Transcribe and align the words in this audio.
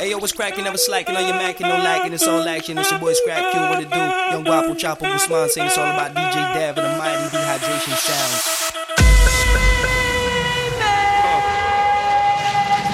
Hey 0.00 0.08
yo, 0.12 0.16
what's 0.16 0.32
cracking? 0.32 0.64
Never 0.64 0.78
slacking 0.78 1.14
on 1.14 1.26
your 1.26 1.34
Mac 1.34 1.60
and 1.60 1.68
no 1.68 1.76
lacking. 1.76 2.14
It's 2.14 2.26
all 2.26 2.48
action. 2.48 2.78
It's 2.78 2.90
your 2.90 2.98
boy 2.98 3.12
Scrap 3.12 3.52
Q. 3.52 3.60
What 3.60 3.82
it 3.82 3.90
do? 3.90 3.98
Young 3.98 4.44
Guapo 4.44 4.74
Chopper 4.74 5.04
Guzman 5.04 5.50
saying 5.50 5.66
it's 5.66 5.76
all 5.76 5.84
about 5.84 6.14
DJ 6.14 6.54
Dav 6.54 6.78
and 6.78 6.86
the 6.86 6.96
mighty 6.96 7.28
dehydration 7.28 7.94
sounds. 8.00 8.72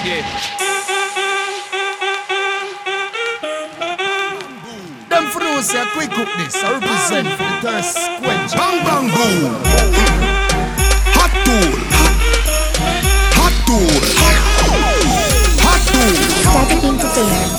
Yeah. 0.03 0.27
Them 5.07 5.31
for 5.31 5.39
those 5.39 5.69
say 5.69 5.85
quick 5.93 6.11
cook 6.11 6.27
this. 6.35 6.61
I 6.61 6.73
represent 6.73 7.29
for 7.29 7.43
the 7.43 7.61
thirst 7.61 7.97
quench. 8.19 8.51
Bang 8.51 8.83
bang 8.83 9.07
boom. 9.15 9.55
Hot 11.15 11.31
tool. 11.45 11.71
Hot 13.39 13.53
tool. 13.65 14.16
Hot 16.57 16.65
tool. 16.65 16.81
Static 16.81 16.83
Entertainment. 16.89 17.53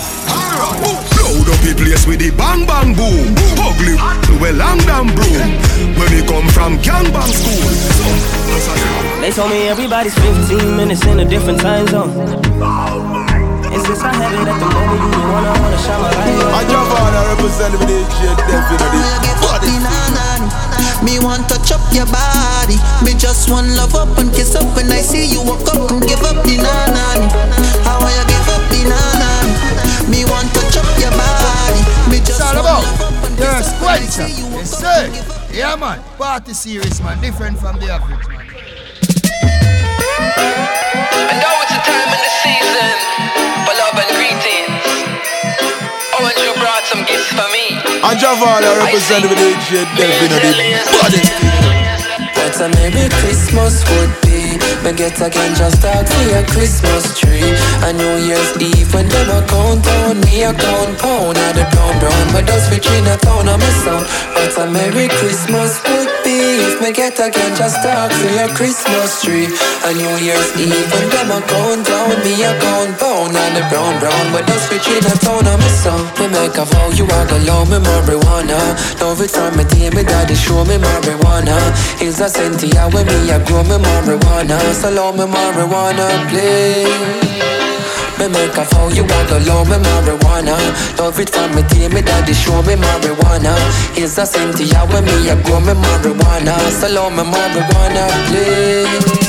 Load 1.22 1.48
up 1.48 1.60
the 1.62 1.72
place 1.78 2.04
with 2.06 2.18
the 2.18 2.30
bang 2.34 2.66
bang 2.66 2.94
boom. 2.94 3.30
Ugly 3.62 3.94
well 4.42 4.54
long 4.58 4.78
damn 4.90 5.06
broom. 5.14 5.54
When 5.94 6.08
we 6.10 6.26
come 6.26 6.48
from 6.50 6.78
gangbang 6.82 7.30
school. 7.30 7.70
They 9.20 9.30
told 9.30 9.50
me 9.50 9.68
everybody's 9.68 10.14
15 10.14 10.76
minutes 10.76 11.04
in 11.06 11.20
a 11.20 11.24
different 11.24 11.60
time 11.60 11.86
zone. 11.86 12.10
And 13.70 13.82
since 13.86 14.02
I 14.02 14.12
have 14.14 14.32
it 14.34 14.48
at 14.48 14.58
the 14.58 14.66
moment, 14.66 15.00
you 15.04 15.10
don't 15.14 15.30
wanna 15.30 15.52
wanna 15.62 15.78
shine 15.78 16.00
my 16.02 16.10
light 16.10 16.42
on. 16.42 16.54
I 16.58 16.62
jump 16.66 16.90
on 16.90 17.14
and 17.14 17.26
represent 17.38 17.72
with 17.78 17.86
the 17.86 17.98
shit 18.18 18.36
definitely. 18.50 19.08
Body. 20.98 21.06
Me 21.06 21.18
want 21.20 21.48
touch 21.48 21.70
up 21.72 21.80
your 21.92 22.06
body. 22.06 22.76
Me 23.04 23.14
just 23.14 23.50
want 23.50 23.68
love 23.76 23.94
up 23.94 24.18
and 24.18 24.32
kiss 24.32 24.54
up 24.54 24.66
when 24.76 24.90
I 24.90 25.00
see 25.00 25.26
you 25.26 25.42
walk 25.42 25.66
up 25.68 25.90
and 25.90 26.02
give 26.06 26.22
up 26.22 26.42
the 26.44 26.56
nana. 26.58 27.28
How 27.86 28.00
you 28.02 28.24
give 28.26 28.48
up 28.50 28.62
the 28.70 28.82
nana? 28.88 29.30
Me 30.10 30.24
want 30.24 30.48
touch 30.54 30.76
up 30.76 30.88
your 30.98 31.10
body. 31.14 31.82
Me 32.10 32.18
just 32.24 32.40
want 32.42 32.56
love 32.64 33.00
up 33.00 33.24
and 33.24 33.38
your 33.38 33.54
kiss 33.58 33.68
up 33.72 33.80
when 33.82 34.02
I 34.02 34.06
see 34.06 34.32
you 34.40 34.46
walk 34.50 34.58
Yes, 34.64 34.72
up 34.74 34.80
sir. 34.80 35.04
and 35.04 35.14
give 35.14 35.30
up. 35.30 35.36
Yeah, 35.52 35.76
man. 35.76 36.02
Party 36.18 36.52
series, 36.54 37.00
man. 37.02 37.20
Different 37.20 37.58
from 37.58 37.78
the 37.78 37.90
average, 37.90 38.26
man. 38.28 38.46
And 41.28 41.38
now 41.40 41.54
it's 41.62 41.72
the 41.72 41.80
time 41.86 42.10
in 42.10 42.20
the 42.20 42.32
season 42.42 42.94
for 43.64 43.74
love 43.78 43.94
and 43.94 44.08
greetings. 44.08 44.16
And 44.17 44.17
you 46.98 47.04
brought 47.04 47.06
some 47.06 47.06
gifts 47.06 47.30
for 47.30 47.48
me. 47.54 47.78
I 48.02 48.14
jump 48.18 48.42
on 48.42 48.64
and 48.64 48.76
represent 48.82 49.22
with 49.30 49.38
the 49.38 49.50
shit 49.66 49.88
definitely. 49.94 50.74
Body. 50.98 51.22
What 52.34 52.58
a 52.60 52.68
Merry 52.74 53.08
Christmas 53.20 53.84
would 53.90 54.12
be. 54.22 54.58
Me 54.82 54.92
get 54.94 55.20
again 55.20 55.54
just 55.54 55.82
talk 55.82 56.06
for 56.06 56.24
your 56.30 56.44
Christmas 56.46 57.18
tree. 57.18 57.44
A 57.84 57.92
New 57.92 58.16
Year's 58.26 58.50
Eve 58.58 58.92
when 58.94 59.08
them 59.08 59.30
a 59.30 59.46
count 59.46 59.84
down, 59.84 60.20
me 60.22 60.42
a 60.42 60.52
count 60.54 60.98
pound. 60.98 61.38
At 61.38 61.54
the 61.54 61.66
brown 61.70 61.98
brown, 62.00 62.26
but 62.32 62.46
those 62.46 62.70
rich 62.70 62.86
in 62.86 63.06
a 63.06 63.16
town 63.18 63.48
of 63.48 63.58
my 63.60 63.70
sound. 63.84 64.06
What 64.34 64.58
a 64.58 64.70
Merry 64.70 65.08
Christmas 65.08 65.82
would 65.84 66.17
If 66.30 66.82
me 66.82 66.92
get 66.92 67.18
again 67.18 67.56
just 67.56 67.82
talk 67.82 68.12
for 68.12 68.28
your 68.28 68.48
Christmas 68.52 69.22
tree. 69.24 69.48
A 69.84 69.94
New 69.96 70.14
Year's 70.20 70.52
Eve 70.60 70.84
when 70.92 71.08
them 71.08 71.32
a 71.32 71.40
count 71.40 71.86
down, 71.86 72.20
me 72.20 72.36
a 72.44 72.52
count 72.60 73.00
pound. 73.00 73.32
At 73.32 73.56
the 73.56 73.64
brown 73.72 73.98
brown, 73.98 74.32
but 74.32 74.46
those 74.46 74.68
rich 74.70 74.88
in 74.88 75.04
a 75.08 75.16
town 75.24 75.48
of 75.48 75.56
my 75.56 75.68
sound. 75.72 76.04
Me 76.20 76.28
make 76.28 76.58
a 76.58 76.64
vow 76.68 76.90
you 76.90 77.04
are 77.04 77.26
gonna 77.26 77.44
love 77.48 77.70
me 77.70 77.78
marijuana. 77.80 78.60
It 79.00 79.30
from 79.30 79.56
me 79.56 79.64
day, 79.64 79.88
me 79.90 80.04
daddy 80.04 80.34
show 80.34 80.64
me 80.64 80.76
marijuana. 80.76 81.56
Is 82.02 82.20
a 82.20 82.28
Cynthia 82.28 82.88
when 82.92 83.06
me 83.06 83.30
a 83.30 83.42
grow 83.46 83.62
me 83.64 83.80
marijuana. 83.80 84.58
So 84.74 84.90
love 84.90 85.16
me 85.16 85.24
marijuana, 85.24 86.28
please. 86.28 87.57
Me 88.18 88.26
make 88.28 88.56
a 88.56 88.64
vow 88.64 88.88
you 88.88 89.04
want 89.04 89.28
to 89.28 89.38
love 89.46 89.68
me 89.68 89.76
marijuana. 89.76 90.56
Love 90.98 91.20
it 91.20 91.30
from 91.30 91.54
me 91.54 91.62
day, 91.68 91.88
me 91.88 92.02
daddy 92.02 92.32
show 92.32 92.62
me 92.62 92.74
marijuana. 92.74 93.54
Is 93.96 94.18
a 94.18 94.26
Cynthia 94.26 94.80
when 94.90 95.04
me 95.04 95.30
I 95.30 95.40
grow 95.42 95.60
me 95.60 95.72
marijuana. 95.72 96.58
So 96.70 96.88
love 96.88 97.12
me 97.12 97.22
marijuana, 97.22 98.08
please 98.26 99.27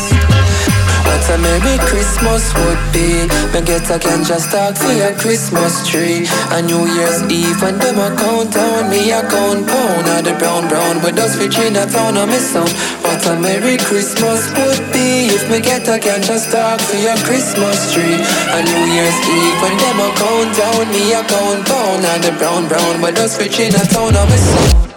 Merry 1.60 1.78
Christmas 1.80 2.54
would 2.56 2.80
be. 2.94 3.28
Me 3.52 3.60
get 3.66 3.84
a 3.92 4.00
can 4.00 4.24
just 4.24 4.52
talk 4.52 4.78
for 4.78 4.92
your 4.94 5.12
Christmas 5.20 5.88
tree. 5.88 6.24
A 6.56 6.62
New 6.62 6.88
Year's 6.88 7.20
Eve 7.28 7.62
when 7.62 7.78
them 7.80 8.00
a 8.00 8.16
count 8.16 8.54
down 8.54 8.90
Me 8.90 9.12
a 9.12 9.20
count 9.28 9.68
pound. 9.68 10.26
The 10.26 10.36
brown 10.40 10.70
brown 10.70 11.04
With 11.04 11.20
us 11.20 11.36
rich 11.36 11.60
in 11.60 11.76
a 11.76 11.86
town 11.86 12.16
of 12.16 12.30
me 12.30 12.40
sound 12.40 12.72
What 13.04 13.26
a 13.28 13.36
Merry 13.36 13.78
Christmas 13.78 14.48
would 14.56 14.80
be 14.94 15.28
If 15.36 15.50
me 15.52 15.60
get 15.60 15.88
a 15.88 16.00
can 16.00 16.24
just 16.24 16.52
talk 16.52 16.80
for 16.80 16.96
your 16.96 17.18
Christmas 17.28 17.92
tree. 17.94 18.16
A 18.56 18.60
New 18.64 18.84
Year's 18.96 19.20
Eve 19.28 19.60
when 19.60 19.76
them 19.76 20.00
a 20.00 20.10
count 20.16 20.50
down 20.56 20.88
Me 20.96 21.12
a 21.12 21.24
count 21.28 21.68
pound. 21.68 22.24
The 22.24 22.32
brown 22.40 22.68
brown 22.70 23.02
With 23.02 23.20
us 23.20 23.38
rich 23.38 23.60
in 23.60 23.76
a 23.76 23.84
town 23.92 24.16
of 24.16 24.30
me 24.30 24.38
sound 24.38 24.89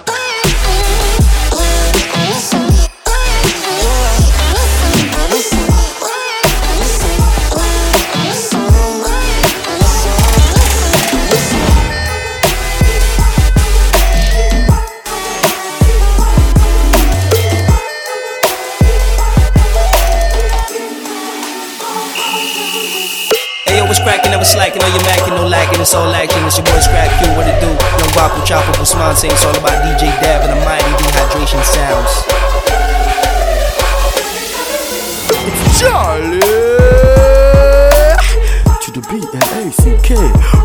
Guapo 28.52 28.66
Chopper 28.66 28.78
Guzman 28.80 29.16
saying 29.16 29.32
it's 29.32 29.44
all 29.46 29.56
about 29.56 29.82
DJ 29.82 30.12
Dav 30.20 30.42
and 30.44 30.52
the 30.52 30.64
mighty 30.66 30.84
dehydration 31.00 31.62
sounds. 31.64 32.12
Charlie 35.80 36.40
to 38.82 38.90
the 38.92 39.00
B 39.08 39.24
L 39.32 39.48
A 39.56 39.72
C 39.72 39.96
K 40.02 40.16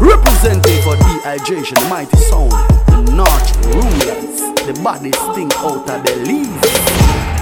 representing 0.02 0.82
for 0.84 0.96
dehydration, 0.98 1.80
mighty 1.90 2.18
sound, 2.18 2.52
the 2.88 3.10
North 3.16 3.56
rulers, 3.68 4.42
the 4.68 4.74
body 4.84 5.14
stink 5.14 5.56
out 5.60 5.90
of 5.90 6.04
the 6.04 6.16
leaves. 6.28 7.37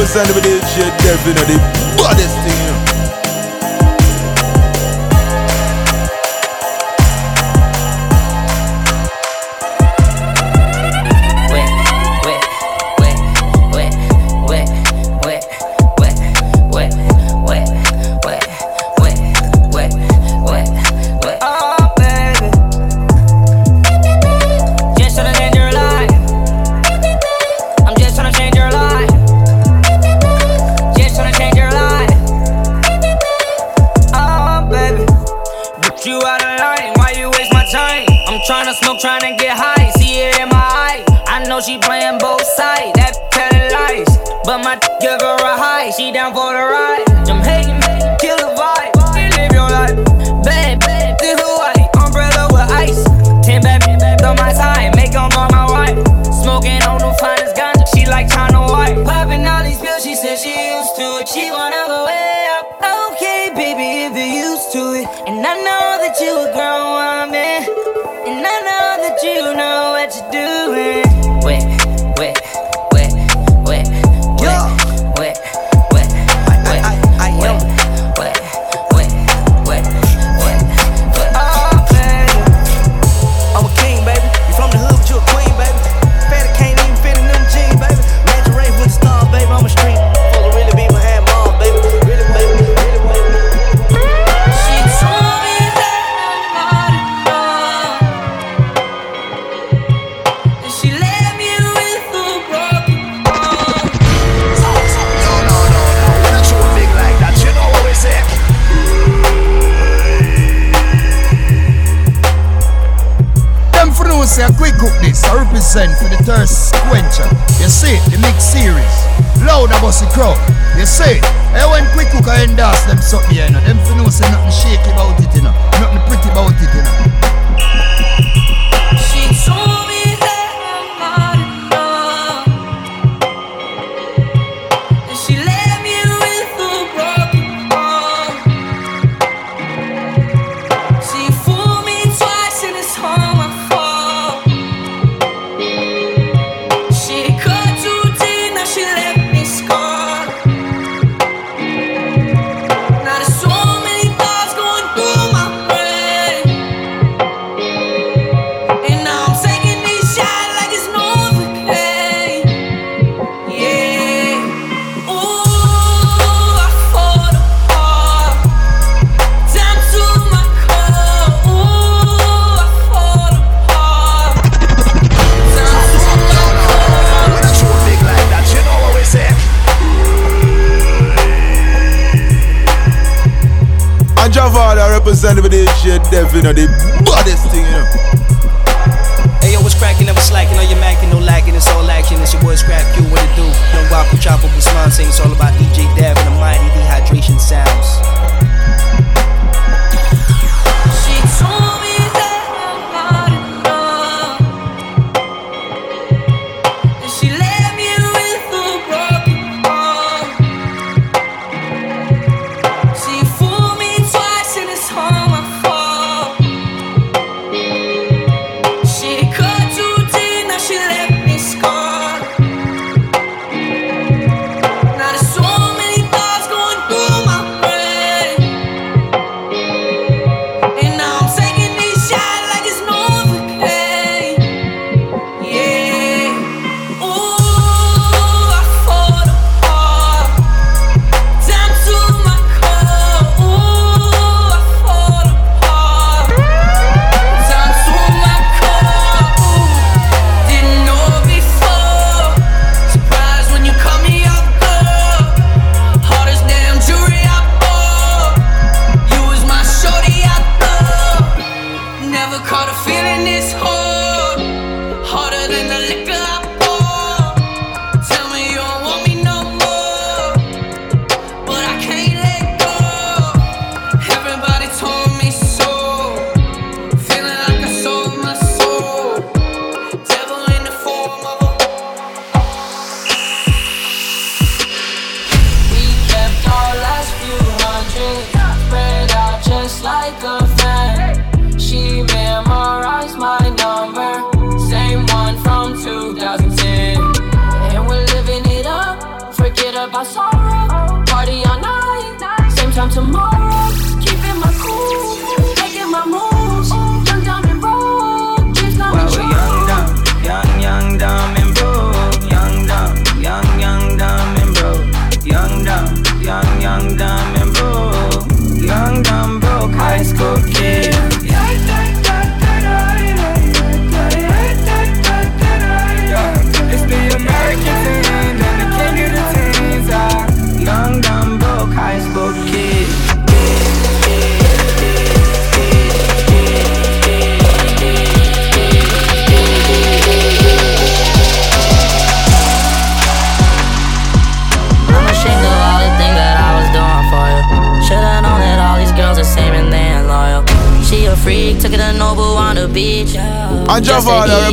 100% 0.00 0.30
of 0.30 0.36
it 0.38 0.46
is 0.46 0.64
shit, 0.72 0.88
definitely. 1.04 1.56
Baddest 2.00 2.49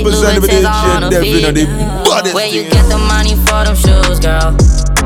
her 0.03 0.39
DJ 0.39 1.09
Devin 1.09 1.23
feet. 1.23 1.45
and 1.45 1.57
the 1.57 1.65
baddest 2.05 2.35
Where 2.35 2.47
you 2.47 2.63
get 2.63 2.85
the 2.89 2.97
money 2.97 3.35
for 3.45 3.63
them 3.65 3.75
shoes, 3.75 4.19
girl? 4.19 4.55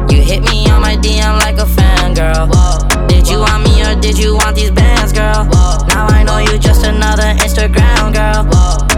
You 0.09 0.21
hit 0.21 0.41
me 0.43 0.69
on 0.69 0.81
my 0.81 0.95
DM 0.97 1.39
like 1.39 1.57
a 1.57 1.65
fan, 1.65 2.13
girl. 2.13 2.47
Did 3.07 3.27
you 3.27 3.39
want 3.39 3.63
me 3.63 3.83
or 3.83 3.95
did 3.99 4.17
you 4.17 4.35
want 4.35 4.55
these 4.55 4.71
bands, 4.71 5.13
girl? 5.13 5.45
Now 5.87 6.07
I 6.07 6.23
know 6.23 6.39
you 6.39 6.57
just 6.57 6.85
another 6.85 7.33
Instagram 7.39 8.13
girl. 8.13 8.47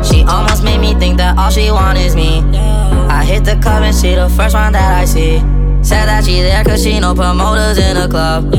She 0.03 0.23
almost 0.23 0.63
made 0.63 0.79
me 0.79 0.93
think 0.95 1.17
that 1.17 1.37
all 1.37 1.49
she 1.49 1.71
want 1.71 1.97
is 1.97 2.15
me. 2.15 2.41
I 3.09 3.23
hit 3.23 3.43
the 3.43 3.57
club 3.61 3.83
and 3.83 3.95
she 3.95 4.15
the 4.15 4.29
first 4.29 4.55
one 4.55 4.73
that 4.73 5.01
I 5.01 5.05
see. 5.05 5.39
Said 5.83 6.05
that 6.05 6.23
she 6.23 6.41
there 6.41 6.63
cause 6.63 6.83
she 6.83 6.99
know 6.99 7.13
promoters 7.13 7.77
in 7.77 7.95
the 7.95 8.07
club. 8.07 8.51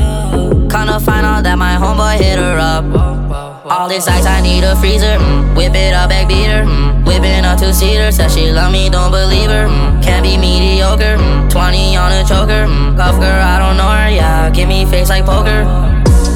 Kinda 0.69 0.99
find 0.99 1.25
out 1.25 1.43
that 1.43 1.57
my 1.57 1.75
homeboy 1.75 2.17
hit 2.17 2.37
her 2.37 2.57
up. 2.59 3.44
All 3.67 3.89
this 3.89 4.07
ice, 4.07 4.27
I 4.27 4.41
need 4.41 4.63
a 4.63 4.75
freezer. 4.75 5.17
Mm. 5.17 5.57
Whip 5.57 5.73
it 5.73 5.95
up, 5.95 6.09
back 6.09 6.27
beater. 6.27 6.69
Mm. 6.69 7.03
Whipping 7.03 7.43
a 7.43 7.57
two 7.57 7.73
seater. 7.73 8.11
Said 8.11 8.29
she 8.29 8.51
love 8.51 8.71
me, 8.71 8.91
don't 8.91 9.09
believe 9.09 9.49
her. 9.49 9.65
Mm. 9.65 10.03
Can't 10.03 10.21
be 10.21 10.37
mediocre. 10.37 11.17
Mm. 11.17 11.49
20 11.49 11.97
on 11.97 12.11
a 12.11 12.23
choker. 12.23 12.69
Mm. 12.69 12.95
Girl, 12.95 13.41
I 13.41 13.57
don't 13.57 13.75
know 13.75 13.89
her. 13.89 14.09
Yeah, 14.09 14.51
give 14.51 14.69
me 14.69 14.85
face 14.85 15.09
like 15.09 15.25
poker. 15.25 15.65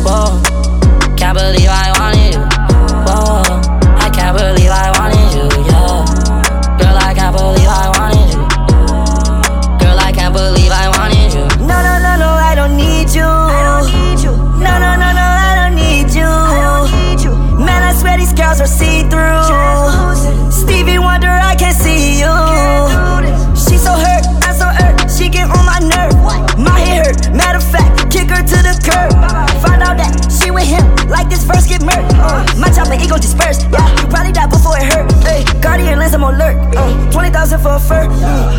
Whoa, 0.02 0.42
can't 1.18 1.38
believe 1.38 1.70
I 1.70 1.94
So 18.60 18.66
are 18.66 18.68
see 18.68 19.04
through. 19.04 19.49
Like 31.10 31.30
this 31.30 31.44
verse 31.44 31.66
get 31.66 31.82
murked. 31.82 32.14
Uh, 32.16 32.46
my 32.58 32.70
chopper 32.70 32.94
ego 32.96 33.18
dispersed. 33.18 33.68
Yeah, 33.74 33.86
you 34.02 34.08
probably 34.08 34.32
died 34.32 34.50
before 34.50 34.78
it 34.78 34.86
hurt. 34.86 35.12
Hey, 35.26 35.44
Guardian 35.62 36.00
lens, 36.00 36.14
I'm 36.14 36.24
alert. 36.24 36.58
Uh, 36.76 37.12
Twenty 37.12 37.30
thousand 37.30 37.60
for 37.62 37.76
a 37.76 37.80
fur. 37.80 38.08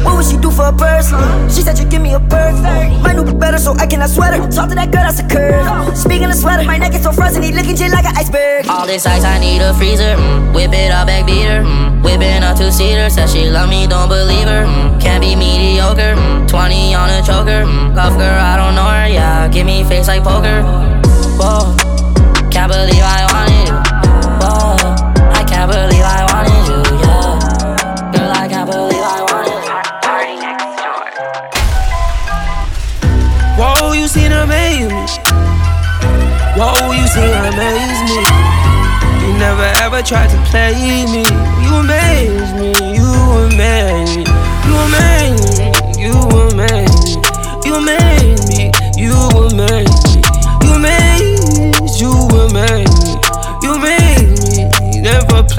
What 0.04 0.16
would 0.16 0.26
she 0.26 0.36
do 0.36 0.50
for 0.50 0.66
a 0.68 0.72
purse? 0.72 1.10
Mm, 1.10 1.54
she 1.54 1.62
said 1.62 1.78
you 1.78 1.86
give 1.86 2.02
me 2.02 2.14
a 2.14 2.20
bird. 2.20 2.54
My 3.02 3.12
new 3.12 3.24
be 3.24 3.32
better, 3.32 3.58
so 3.58 3.72
I 3.78 3.86
cannot 3.86 4.10
sweat 4.10 4.34
her. 4.34 4.42
Talk 4.50 4.68
to 4.70 4.74
that 4.74 4.90
girl, 4.90 5.02
that's 5.06 5.20
a 5.20 5.26
curve. 5.28 5.96
Speaking 5.96 6.28
of 6.28 6.34
sweater, 6.34 6.64
my 6.64 6.78
neck 6.78 6.94
is 6.94 7.02
so 7.02 7.12
frozen, 7.12 7.42
he 7.42 7.52
looking 7.52 7.76
just 7.76 7.94
like 7.94 8.04
an 8.04 8.16
iceberg. 8.16 8.66
All 8.68 8.86
this 8.86 9.06
ice, 9.06 9.24
I 9.24 9.38
need 9.38 9.62
a 9.62 9.72
freezer. 9.74 10.16
Mm. 10.16 10.54
Whip 10.54 10.72
it 10.72 10.90
up, 10.90 11.06
back 11.06 11.26
beater. 11.26 11.62
Mm. 11.62 12.02
Whipping 12.02 12.42
a 12.42 12.54
two 12.56 12.70
seater. 12.70 13.08
Said 13.10 13.28
she 13.28 13.48
love 13.48 13.68
me, 13.68 13.86
don't 13.86 14.08
believe 14.08 14.48
her. 14.48 14.64
Mm. 14.66 15.00
Can't 15.00 15.22
be 15.22 15.36
mediocre. 15.36 16.14
Mm. 16.16 16.48
20 16.48 16.94
on 16.94 17.10
a 17.10 17.22
choker. 17.22 17.62
Mm. 17.64 17.94
Cuff 17.94 18.16
girl, 18.18 18.40
I 18.40 18.56
don't 18.56 18.74
know 18.74 18.88
her. 18.88 19.06
Yeah, 19.06 19.48
give 19.48 19.66
me 19.66 19.84
face 19.84 20.08
like 20.08 20.24
poker. 20.24 20.62
Whoa, 21.40 21.72
can't 22.60 22.72
believe 22.72 23.00
I 23.00 23.24
wanted 23.32 23.72
you. 23.72 23.76
Whoa, 24.36 24.76
I 25.32 25.42
can't 25.48 25.64
believe 25.72 26.04
I 26.04 26.28
wanted 26.28 26.60
you. 26.68 26.80
Yeah, 27.00 27.40
girl, 28.12 28.32
I 28.36 28.44
can't 28.52 28.68
believe 28.68 29.00
I 29.00 29.24
wanted 29.32 29.64
you. 29.64 29.80
Whoa, 33.56 33.92
you 33.94 34.06
seem 34.06 34.28
to 34.28 34.42
amaze 34.42 34.92
me. 34.92 35.08
Whoa, 36.60 36.92
you 36.92 37.06
seem 37.08 37.32
to 37.32 37.48
amaze 37.48 38.00
me. 38.12 38.20
You 39.24 39.32
never 39.40 39.64
ever 39.80 40.02
tried 40.02 40.28
to 40.28 40.36
play 40.52 40.76
me. 41.08 41.24
You 41.64 41.80
amaze 41.80 42.52
me. 42.60 42.76
You 42.92 43.08
amaze 43.48 44.20
me. 44.20 44.24
You 44.68 44.76
amaze 44.84 45.56
me. 45.56 45.64
You 45.96 46.12
amaze 46.44 47.16
me. 47.16 47.24
You 47.64 47.72
amaze 47.80 48.44
me. 48.52 48.68
You 49.00 49.00
amaze 49.00 49.00
me. 49.00 49.00
You 49.00 49.12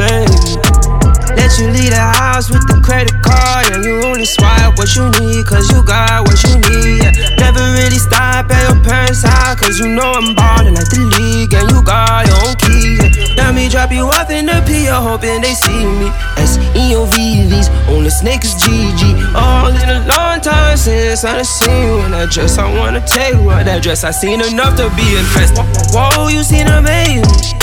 Let 0.01 1.53
you 1.61 1.69
leave 1.69 1.93
the 1.93 2.01
house 2.17 2.49
with 2.49 2.65
the 2.65 2.81
credit 2.81 3.13
card 3.21 3.69
And 3.69 3.85
you 3.85 4.01
only 4.01 4.25
swipe 4.25 4.73
what 4.81 4.89
you 4.97 5.05
need 5.21 5.45
Cause 5.45 5.69
you 5.69 5.85
got 5.85 6.25
what 6.25 6.41
you 6.41 6.57
need 6.57 7.05
yeah. 7.05 7.13
Never 7.37 7.61
really 7.77 8.01
stop 8.01 8.49
at 8.49 8.61
your 8.65 8.81
parents' 8.81 9.21
house 9.21 9.61
Cause 9.61 9.77
you 9.77 9.93
know 9.93 10.09
I'm 10.09 10.33
ballin' 10.33 10.73
like 10.73 10.89
the 10.89 11.05
league 11.21 11.53
And 11.53 11.69
you 11.69 11.85
got 11.85 12.25
your 12.25 12.39
own 12.49 12.57
keys 12.57 12.97
yeah. 12.97 13.35
Now 13.37 13.53
me 13.53 13.69
drop 13.69 13.91
you 13.91 14.09
off 14.09 14.31
in 14.33 14.49
the 14.49 14.57
P 14.65 14.89
Hoping 14.89 15.41
they 15.45 15.53
see 15.53 15.85
me. 15.85 16.09
S-E-O-V-V's 16.41 17.69
On 17.93 18.01
the 18.01 18.09
snake 18.09 18.41
is 18.41 18.57
GG 18.57 19.37
All 19.37 19.69
in 19.69 19.85
a 19.85 20.01
long 20.09 20.41
time 20.41 20.77
since 20.77 21.23
I 21.23 21.35
done 21.35 21.45
seen 21.45 21.69
you 21.69 22.01
in 22.09 22.11
that 22.17 22.31
dress 22.31 22.57
I 22.57 22.65
wanna 22.73 23.05
take 23.05 23.35
out 23.37 23.65
that 23.69 23.83
dress 23.83 24.03
I 24.03 24.09
seen 24.09 24.41
enough 24.41 24.77
to 24.81 24.89
be 24.97 25.05
impressed. 25.13 25.61
Whoa, 25.93 26.27
you 26.29 26.41
seen 26.41 26.65
amazing 26.65 27.60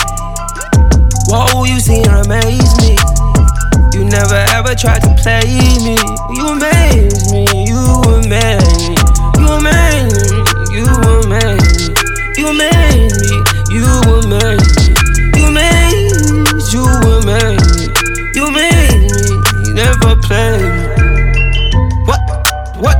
Whoa, 1.29 1.65
you 1.65 1.79
seen 1.81 2.07
amaze 2.07 2.77
me 2.79 2.97
you 3.99 4.05
never 4.05 4.45
ever 4.55 4.75
tried 4.77 5.03
to 5.03 5.13
play 5.19 5.43
me. 5.83 5.99
You 6.31 6.47
amaze 6.55 7.33
me, 7.33 7.47
you 7.67 7.83
amaze 8.15 8.89
me, 8.89 8.95
you 9.39 9.49
amaze 9.49 10.31
me, 10.31 10.39
you 10.71 10.87
amaze 10.87 11.75
me, 11.75 11.95
you 12.39 12.47
amaze 12.47 13.19
me, 13.19 13.43
you 13.67 13.85
amaze 13.85 14.39
me, 14.47 14.95
you 15.35 15.47
amaze, 15.51 16.15
you 16.73 16.85
amaze 16.87 17.75
me, 17.75 17.87
you 18.35 18.47
amaze 18.47 19.11
me. 19.11 19.67
You 19.67 19.75
never 19.75 20.15
play 20.23 20.63
me. 20.63 20.71
What? 22.07 22.21
What? 22.79 22.99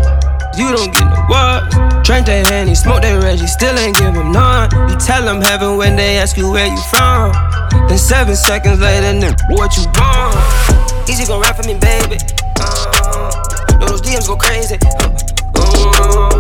You 0.59 0.75
don't 0.75 0.93
get 0.93 1.05
no 1.05 1.17
what? 1.29 1.71
Drink 2.03 2.27
that 2.27 2.49
Henny, 2.51 2.75
smoke 2.75 3.03
that 3.03 3.23
Reggie, 3.23 3.47
still 3.47 3.79
ain't 3.79 3.97
give 3.97 4.15
him 4.15 4.33
none. 4.33 4.69
You 4.91 4.97
tell 4.97 5.23
them 5.25 5.41
heaven 5.41 5.77
when 5.77 5.95
they 5.95 6.19
ask 6.19 6.37
you 6.37 6.51
where 6.51 6.67
you 6.67 6.83
from. 6.91 7.48
Then 7.89 7.99
seven 7.99 8.37
seconds 8.37 8.81
later, 8.81 9.19
then 9.19 9.35
what 9.51 9.77
you 9.77 9.85
want? 9.97 11.09
Easy 11.09 11.25
gon' 11.25 11.41
rap 11.41 11.57
for 11.57 11.67
me, 11.67 11.75
baby. 11.79 12.19
Uh, 12.61 13.79
know 13.81 13.87
those 13.87 14.03
DMs 14.03 14.27
go 14.27 14.37
crazy. 14.37 14.77
Uh, 14.77 15.09
uh, 15.57 16.39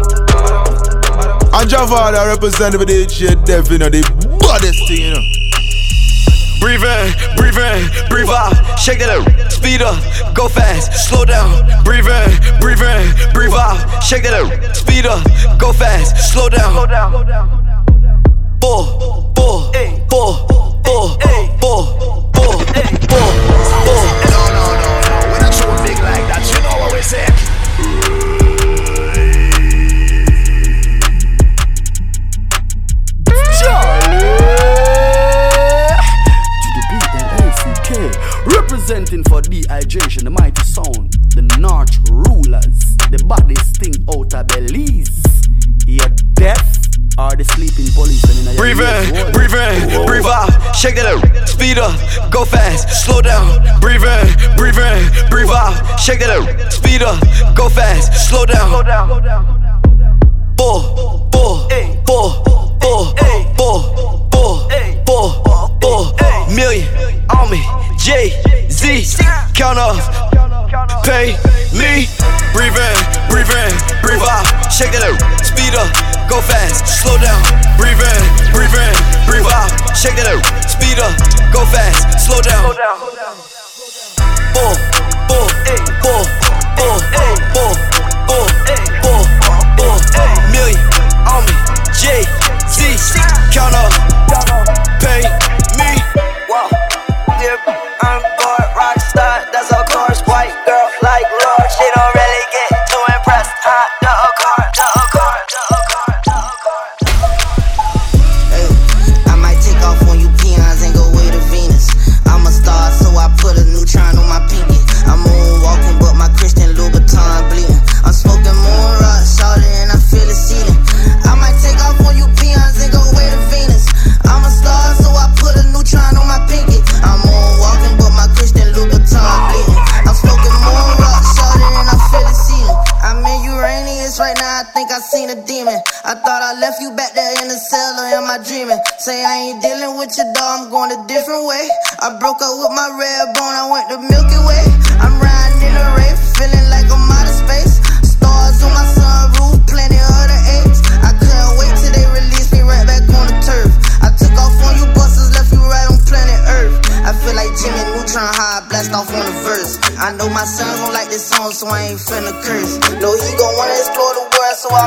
And 1.55 1.71
Javada 1.71 2.27
represent 2.29 2.79
the 2.79 2.85
DJ 2.85 3.35
Devin 3.47 3.83
and 3.83 3.95
the 3.95 4.03
baddest 4.39 4.87
thing, 4.87 5.01
you 5.01 5.15
know. 5.15 5.23
Breathe 6.61 6.85
in, 6.85 7.13
breathe 7.37 7.57
in, 7.57 8.09
breathe 8.11 8.29
out. 8.29 8.53
Shake 8.79 8.99
that 8.99 9.09
up, 9.09 9.25
speed 9.51 9.81
up, 9.81 9.97
go 10.35 10.49
fast, 10.49 11.09
slow 11.09 11.25
down. 11.25 11.49
Breathe 11.85 12.07
in, 12.07 12.61
breathe 12.61 12.83
in, 12.83 13.33
breathe 13.33 13.55
out. 13.55 14.03
Shake 14.03 14.25
that 14.25 14.35
up, 14.35 14.77
speed 14.77 15.07
up, 15.07 15.23
go 15.59 15.73
fast, 15.73 16.33
slow 16.33 16.49
down. 16.49 16.75
Four, 18.61 19.33
four, 19.35 19.73
four, 20.11 20.68
No, 20.89 21.19
no, 21.19 21.45
no, 21.61 21.85
big 25.85 25.99
like 26.01 26.25
that, 26.33 26.43
you 26.49 26.61
know 26.65 26.77
what 26.81 26.93
we 26.95 27.03
say. 27.03 27.27
Representing 38.47 39.25
for 39.25 39.43
dehydration 39.43 40.25
The 40.25 40.31
mighty 40.31 40.63
sound 40.65 41.13
The 41.35 41.43
North 41.59 41.99
Rulers 42.11 42.97
The 43.11 43.23
baddest 43.27 43.77
thing 43.77 43.95
out 44.09 44.33
of 44.33 44.47
Belize 44.47 45.19
breathe 48.57 48.79
in, 48.79 49.33
breathe 49.33 49.55
in, 49.55 50.07
breathe 50.07 50.25
out. 50.25 50.75
Shake 50.75 50.95
that 50.95 51.07
up, 51.07 51.49
speed 51.49 51.79
up, 51.79 51.99
go 52.31 52.45
fast, 52.45 53.05
slow 53.05 53.21
down. 53.21 53.59
Breathe 53.81 54.05
in, 54.05 54.57
breathe 54.57 54.79
in, 54.79 55.29
breathe 55.29 55.51
out. 55.51 55.99
Shake 55.99 56.21
that 56.21 56.31
up, 56.31 56.73
speed 56.73 57.03
up, 57.03 57.19
go 57.57 57.69
fast, 57.69 58.29
slow 58.29 58.47
down. 58.47 58.71
Four, 60.57 61.29
four, 61.33 61.69
four, 62.07 62.45
four, 62.81 63.15
four, 63.59 63.83
four, 63.83 64.63
four, 65.05 65.81
four, 65.81 66.55
million 66.55 66.87
on 67.35 67.51
me. 67.51 67.63
J 67.99 68.31
Z, 68.71 69.25
count 69.55 69.79
off, 69.79 69.99
pay 71.03 71.35
me. 71.75 72.07
Shake 74.79 74.93
that 74.93 75.03
out. 75.03 75.19
speed 75.43 75.75
up, 75.75 75.91
go 76.31 76.39
fast, 76.39 76.87
slow 76.87 77.19
down. 77.19 77.43
Breathe 77.75 77.99
in, 77.99 78.23
breathe 78.55 78.71
in, 78.71 78.95
breathe 79.27 79.43
out. 79.51 79.75
Shake 79.91 80.15
that 80.15 80.31
out. 80.31 80.39
speed 80.71 81.03
up, 81.03 81.19
go 81.51 81.67
fast, 81.67 82.23
slow 82.23 82.39
down. 82.39 82.63
Four, 82.63 83.48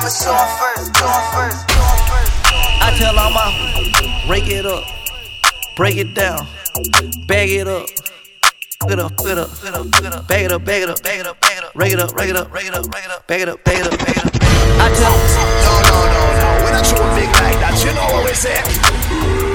I'ma 0.01 0.09
show 0.09 0.33
him 0.33 0.49
first. 0.57 0.97
Show 0.97 1.05
him 1.05 1.25
first. 1.29 1.69
Show 1.69 1.77
him 1.77 2.01
first. 2.09 2.33
I 2.81 2.97
tell 2.97 3.19
all 3.19 3.29
my 3.29 4.25
break 4.25 4.47
it 4.47 4.65
up, 4.65 4.83
break 5.75 5.95
it 5.95 6.15
down, 6.15 6.47
bag 7.27 7.51
it 7.51 7.67
up. 7.67 7.85
It 8.89 8.97
up, 8.97 9.11
it 9.11 9.37
up, 9.37 9.51
it 9.63 9.75
up, 9.75 9.85
it 9.93 10.05
up, 10.11 10.27
bag 10.27 10.45
it 10.45 10.51
up, 10.51 10.65
bag 10.65 10.81
it 10.81 10.89
up, 10.89 11.03
bag 11.03 11.19
it 11.19 11.27
up, 11.27 11.39
bag 11.39 11.57
it 11.57 11.63
up, 11.63 11.75
rake 11.75 11.93
it 11.93 11.99
up, 11.99 12.15
rake 12.15 12.29
it 12.29 12.35
up, 12.35 12.51
rake 12.51 12.65
it 12.65 12.73
up, 12.73 12.91
rake 12.91 13.05
it 13.05 13.11
up, 13.11 13.27
bag 13.27 13.41
it 13.41 13.49
up, 13.49 13.63
bag 13.63 13.79
it 13.79 13.85
up, 13.85 13.99
bag 13.99 14.17
it 14.17 14.25
up. 14.25 14.33
I 14.81 14.89
tell 14.97 15.13
No, 15.61 15.73
no, 15.85 15.97
no, 16.09 16.21
no. 16.41 16.65
When 16.65 16.73
I 16.73 16.81
show 16.81 16.97
big 17.13 17.29
like 17.29 17.61
that, 17.61 17.77
you 17.85 17.93
know 17.93 18.09
what 18.11 18.25
we 18.25 18.33
say. 18.33 19.50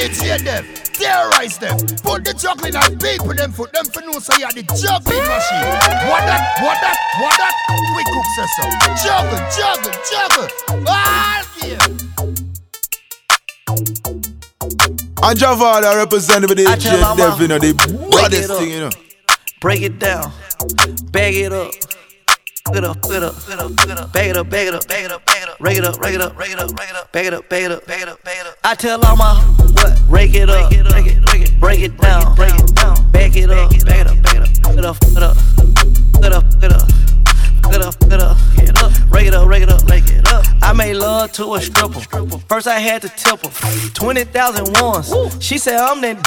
DJ 0.00 0.42
them, 0.42 0.64
terrorize 0.94 1.58
them. 1.58 1.76
Put 2.00 2.24
the 2.24 2.32
juggling 2.32 2.74
and 2.74 2.98
people 2.98 3.34
them 3.34 3.52
foot 3.52 3.70
them 3.74 3.84
for 3.84 4.00
no 4.00 4.18
so 4.18 4.32
you 4.38 4.46
are 4.46 4.52
the 4.52 4.62
juggling 4.62 5.26
machine. 5.28 5.68
What 6.08 6.24
that, 6.24 6.56
what 6.64 6.80
that, 6.80 6.96
what 7.20 7.36
that? 7.36 7.52
We 7.94 8.02
cook 8.08 8.24
says 8.34 8.48
so. 8.56 8.64
Juggle, 9.04 9.44
juggle, 9.52 9.92
juggle. 10.08 10.48
All 10.88 11.44
here. 11.60 11.84
And 15.22 15.38
Javada 15.38 15.94
representing 15.96 16.48
with 16.48 16.56
the 16.56 16.66
I 16.66 16.76
tell 16.76 17.04
all 17.04 17.14
DJ 17.14 17.18
my 17.18 17.36
Devin, 17.36 17.42
you 17.42 17.48
know, 17.48 17.58
the 17.58 17.74
break 17.74 18.10
baddest 18.10 18.50
it 18.50 18.56
thing, 18.56 18.70
you 18.70 18.80
know. 18.80 18.90
break 19.60 19.82
it 19.82 19.98
down, 19.98 20.32
bag 21.12 21.34
it 21.34 21.52
up. 21.52 21.72
It 22.72 22.84
up, 22.84 22.98
it 23.04 23.22
up, 23.22 23.34
it 23.48 23.58
up, 23.58 23.72
it 23.72 23.80
up, 23.80 23.80
bag 23.82 23.90
it 23.90 23.98
up, 23.98 24.12
bag 24.12 24.30
it 24.30 24.36
up, 24.36 24.48
bag 24.48 24.66
it 24.68 24.74
up, 24.74 24.86
bag 24.86 25.04
it 25.04 25.12
up, 25.12 25.26
rake 25.60 25.78
it 25.78 25.84
up, 25.84 26.00
rake 26.00 26.14
it 26.14 26.20
up, 26.20 26.38
rake 26.38 26.50
it 26.50 26.58
up, 26.58 26.78
rake 26.78 26.88
it 26.90 26.96
up, 26.96 27.12
bag 27.12 27.26
it 27.26 27.34
up, 27.34 27.48
bag 27.48 27.64
it 27.64 27.72
up, 27.72 27.86
bag 27.86 28.02
it 28.02 28.08
up, 28.08 28.24
bag 28.24 28.38
it 28.40 28.46
up. 28.46 28.58
I 28.64 28.74
tell 28.74 29.04
all 29.04 29.16
my 29.16 29.34
what, 29.34 29.98
rake 30.08 30.34
it 30.34 30.48
up, 30.48 30.70
break 30.70 30.80
it, 30.80 31.24
break 31.24 31.42
it, 31.42 31.60
break 31.60 31.80
it 31.80 31.98
down, 31.98 32.34
break 32.34 32.54
it 32.54 32.74
down, 32.74 33.10
bag 33.10 33.36
it 33.36 33.50
up, 33.50 33.70
bag 33.84 34.00
it 34.00 34.06
up, 34.06 34.22
bag 34.22 34.36
it 34.36 34.42
up, 34.42 34.56
it 34.76 34.84
up, 34.84 34.96
it 35.06 35.22
up, 35.22 35.36
it 36.24 36.32
up, 36.32 36.44
it 36.64 36.72
up. 36.72 36.88
Get 37.70 37.82
up, 37.82 37.94
up, 38.02 38.82
up, 38.82 39.12
rake 39.12 39.28
it 39.28 39.34
up, 39.34 39.48
rake 39.48 39.62
it 39.62 39.70
up, 39.70 39.88
rake 39.88 40.08
it 40.08 40.26
up. 40.26 40.29
I 40.62 40.72
made 40.72 40.94
love 40.94 41.32
to 41.32 41.54
a 41.54 41.60
stripper. 41.60 42.00
First 42.48 42.66
I 42.66 42.78
had 42.78 43.02
to 43.02 43.08
tip 43.08 43.40
her. 43.44 43.88
20,000 43.94 44.80
once. 44.80 45.42
She 45.42 45.58
said 45.58 45.76
I'm 45.78 46.00
that. 46.02 46.18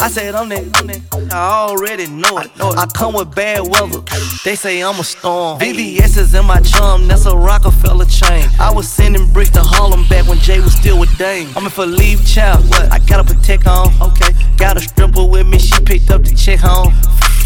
I 0.00 0.08
said 0.08 0.34
I'm 0.34 0.48
that. 0.48 1.30
I 1.32 1.68
already 1.68 2.06
know 2.06 2.38
it. 2.38 2.50
I 2.60 2.86
come 2.86 3.14
with 3.14 3.34
bad 3.34 3.66
weather. 3.66 4.00
They 4.44 4.56
say 4.56 4.82
I'm 4.82 4.98
a 4.98 5.04
storm. 5.04 5.60
VVS 5.60 6.16
is 6.18 6.34
in 6.34 6.44
my 6.46 6.60
chum. 6.60 7.08
That's 7.08 7.26
a 7.26 7.36
Rockefeller 7.36 8.06
chain. 8.06 8.48
I 8.58 8.72
was 8.72 8.88
sending 8.88 9.30
bricks 9.32 9.50
to 9.50 9.62
Harlem 9.62 10.06
back 10.08 10.26
when 10.26 10.38
Jay 10.38 10.60
was 10.60 10.74
still 10.74 10.98
with 10.98 11.16
Dame. 11.18 11.48
I'm 11.56 11.64
in 11.64 11.70
for 11.70 11.86
leave 11.86 12.26
child. 12.26 12.64
I 12.74 12.98
gotta 12.98 13.24
protect 13.24 13.66
on. 13.66 13.88
Okay. 14.00 14.32
Got 14.56 14.76
a 14.76 14.80
stripper 14.80 15.24
with 15.24 15.46
me. 15.46 15.58
She 15.58 15.80
picked 15.80 16.10
up 16.10 16.24
the 16.24 16.34
check 16.34 16.60
home. 16.60 16.92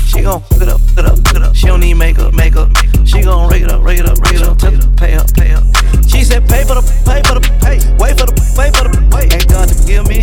She 0.06 0.22
gon' 0.22 0.40
fuck 0.42 0.62
it 0.62 0.68
up, 0.68 0.80
fuck 0.80 0.98
it 0.98 1.04
up, 1.06 1.18
fuck 1.18 1.36
it 1.36 1.42
up. 1.42 1.56
She 1.56 1.66
don't 1.66 1.80
need 1.80 1.94
makeup, 1.94 2.32
makeup. 2.34 2.70
She 3.04 3.22
gon' 3.22 3.50
rake 3.50 3.62
it 3.62 3.70
up, 3.70 3.82
rake 3.82 3.98
it 3.98 4.06
up, 4.06 4.18
rake 4.18 4.34
it 4.36 4.42
up. 4.42 4.58
Tell 4.58 4.70
her, 4.70 4.96
pay 4.96 5.14
up, 5.14 5.32
pay 5.34 5.52
up. 5.52 5.64
She 6.06 6.24
said, 6.24 6.48
pay 6.48 6.64
for 6.64 6.74
the, 6.74 6.82
pay 7.04 7.22
for 7.22 7.34
the, 7.34 7.42
pay. 7.60 7.78
Wait 7.98 8.18
for 8.18 8.26
the, 8.26 8.34
wait 8.56 8.76
for 8.76 8.84
the, 8.88 8.90
wait. 9.14 9.32
Ain't 9.32 9.48
God 9.48 9.68
to 9.68 9.74
forgive 9.74 10.06
me. 10.08 10.22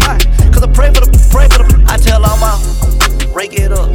Cause 0.51 0.63
I 0.63 0.67
pray 0.71 0.89
for 0.93 1.01
the, 1.01 1.11
pray 1.31 1.47
for 1.49 1.63
the. 1.63 1.85
I 1.87 1.97
tell 1.97 2.23
all 2.25 2.37
my, 2.37 2.55
rake 3.33 3.53
it 3.53 3.71
up, 3.71 3.91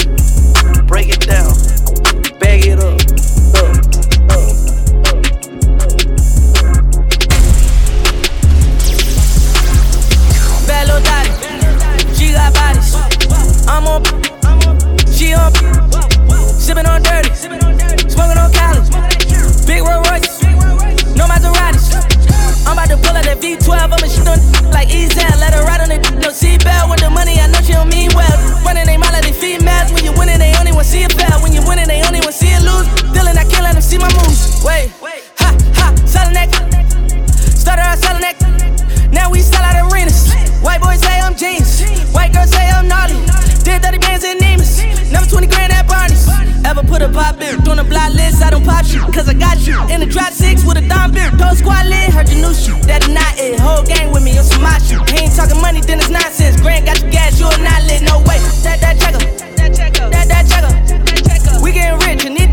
break 0.87 1.09
it 1.09 1.21
down, 1.21 1.53
bag 2.39 2.67
it 2.67 2.79
up. 2.79 3.01
up, 3.57 3.77
up. 4.33 4.55
Bad 10.67 10.87
little 10.89 11.03
daddy, 11.03 11.31
she 12.15 12.33
got 12.33 12.53
bodies. 12.53 12.95
I'm 13.69 13.87
on, 13.87 14.03
she 15.13 15.33
on, 15.35 15.53
sipping 16.59 16.87
on 16.87 17.03
dirty, 17.03 17.35
smoking 17.35 18.39
on 18.39 18.53
Cali. 18.53 18.66
To 22.97 23.03
pull 23.05 23.17
out 23.17 23.29
that 23.29 23.45
V12, 23.45 23.69
I'ma 23.69 24.09
shit 24.09 24.25
on 24.25 24.41
like 24.73 24.89
easy. 24.89 25.21
Let 25.37 25.53
her 25.53 25.65
ride 25.69 25.85
on 25.85 25.93
the 25.93 26.01
no 26.17 26.33
seatbelt 26.33 26.89
with 26.89 27.01
the 27.05 27.11
money. 27.11 27.37
I 27.37 27.47
know 27.53 27.61
she 27.61 27.77
don't 27.77 27.93
mean 27.93 28.09
well. 28.17 28.33
Running 28.65 28.87
they 28.89 28.97
mouth 28.97 29.13
like 29.13 29.25
they 29.25 29.37
females. 29.37 29.93
When 29.93 30.05
you 30.05 30.13
winning, 30.17 30.41
they 30.41 30.57
only 30.57 30.73
want 30.73 30.87
see 30.89 31.05
it 31.05 31.13
fail. 31.13 31.37
When 31.45 31.53
you 31.53 31.61
winning, 31.69 31.89
they 31.89 32.01
only 32.09 32.21
want 32.25 32.33
see 32.33 32.49
it 32.49 32.65
lose. 32.65 32.89
Dylan, 33.13 33.37
I 33.37 33.45
can't 33.45 33.65
let 33.69 33.77
them 33.77 33.85
see 33.85 33.99
my 34.01 34.09
moves. 34.17 34.65
Wait, 34.65 34.89
ha 35.37 35.53
ha, 35.77 35.93
selling 36.09 36.33
that. 36.41 36.49
Started 37.37 37.85
out 37.85 37.99
selling 38.01 38.25
that. 38.25 38.37
Now 39.13 39.29
we 39.29 39.45
sell 39.45 39.61
out 39.61 39.77
arenas. 39.77 40.33
White 40.65 40.81
boys 40.81 41.01
say 41.05 41.21
I'm 41.21 41.37
genius. 41.37 41.85
White 42.17 42.33
girls 42.33 42.51
say 42.51 42.65
I'm 42.65 42.89
naughty. 42.89 43.21
Did 43.61 43.85
30 43.85 43.99
bands 43.99 44.25
in 44.25 44.39
Neiman's. 44.41 45.13
Never 45.13 45.27
20 45.27 45.47
grand 45.53 45.73
at 45.73 45.85
Barney's. 45.85 46.56
Ever 46.65 46.83
put 46.83 47.03
a 47.03 47.09
pop 47.09 47.39
beer 47.39 47.57
on 47.69 47.77
the 47.77 47.85
block 47.85 48.15
list? 48.15 48.43
I 48.43 48.51
don't 48.51 48.65
pop 48.65 48.85
shit, 48.85 49.03
cause 49.13 49.29
I 49.29 49.35
got 49.35 49.67
you. 49.67 49.77
In 49.93 50.01
the 50.01 50.07
drop 50.07 50.33
six 50.33 50.65
with 50.65 50.79
a 50.79 50.87
dime 50.87 51.13
beer. 51.13 51.31
Don't 51.37 51.57
squad 51.57 51.87
lit, 51.87 52.15
heard 52.15 52.29
your 52.29 52.49
new 52.49 52.55
shit. 52.55 52.81
That 52.87 53.03
is 53.03 53.13
not 53.13 53.35
it. 53.39 53.61
Whole 53.61 53.85
gang 53.85 54.13
with 54.13 54.23
me 54.23 54.39
on 54.39 54.45
some 54.45 54.63
my 54.63 54.79
shit. 54.79 55.03
He 55.11 55.27
ain't 55.27 55.35
talking 55.35 55.61
money, 55.61 55.81
then 55.81 55.99
it's 55.99 56.11
nonsense. 56.11 56.61
Grant 56.61 56.87
got 56.87 57.01
your 57.03 57.11
gas, 57.11 57.39
you 57.39 57.47
are 57.47 57.59
not 57.59 57.83
lit. 57.85 58.03
No 58.03 58.19
way. 58.25 58.39
That, 58.65 58.81
that 58.81 58.99
checker. 58.99 59.23
That, 59.57 60.29
that 60.29 60.47
checker. 60.49 61.63
We 61.63 61.73
getting 61.73 61.99
rich 62.07 62.25
and 62.25 62.46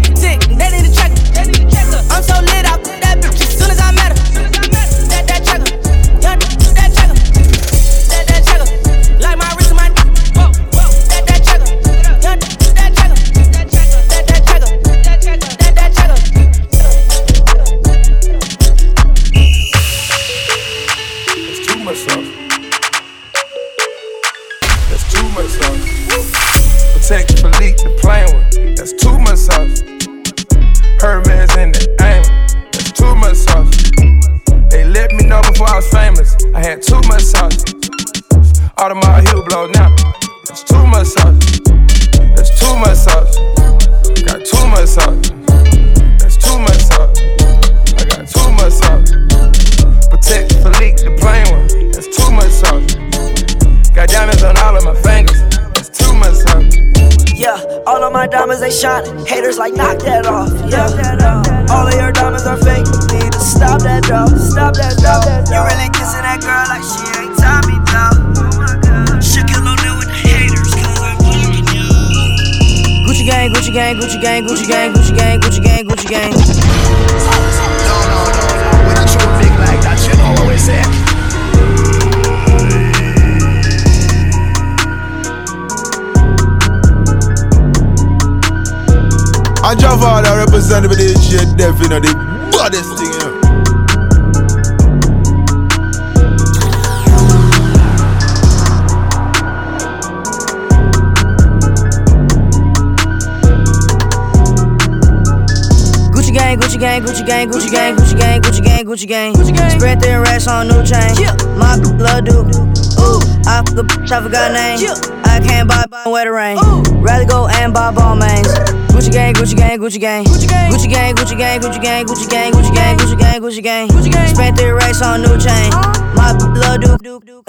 I 114.13 114.21
forgot 114.21 114.53
name. 114.53 114.77
I 115.25 115.41
can't 115.41 115.67
buy 115.67 115.85
wet 116.05 116.25
the 116.25 116.31
rain. 116.31 116.57
Rather 117.01 117.25
go 117.25 117.47
and 117.47 117.73
buy 117.73 117.89
Balmains. 117.89 118.45
Gucci 118.93 119.11
gang, 119.11 119.33
Gucci 119.33 119.57
gang, 119.57 119.79
Gucci 119.79 119.99
gang. 119.99 120.23
Gucci 120.25 120.45
gang, 120.47 121.15
Gucci 121.15 121.35
gang, 121.35 121.59
Gucci 121.59 121.81
gang, 121.81 122.05
Gucci 122.05 122.29
gang, 122.29 122.53
Gucci 122.53 122.71
gang, 122.75 122.95
Gucci 122.95 123.17
gang, 123.17 123.41
Gucci 123.41 123.63
gang, 123.63 123.87
Gucci 123.89 124.11
gang. 124.11 124.27
Spent 124.27 124.55
three 124.55 124.69
racks 124.69 125.01
on 125.01 125.23
new 125.23 125.35
chain. 125.41 125.73
Uh-huh. 125.73 126.13
My 126.13 126.37
blood 126.37 126.81
do. 126.81 126.93
Ooh, 127.09 127.41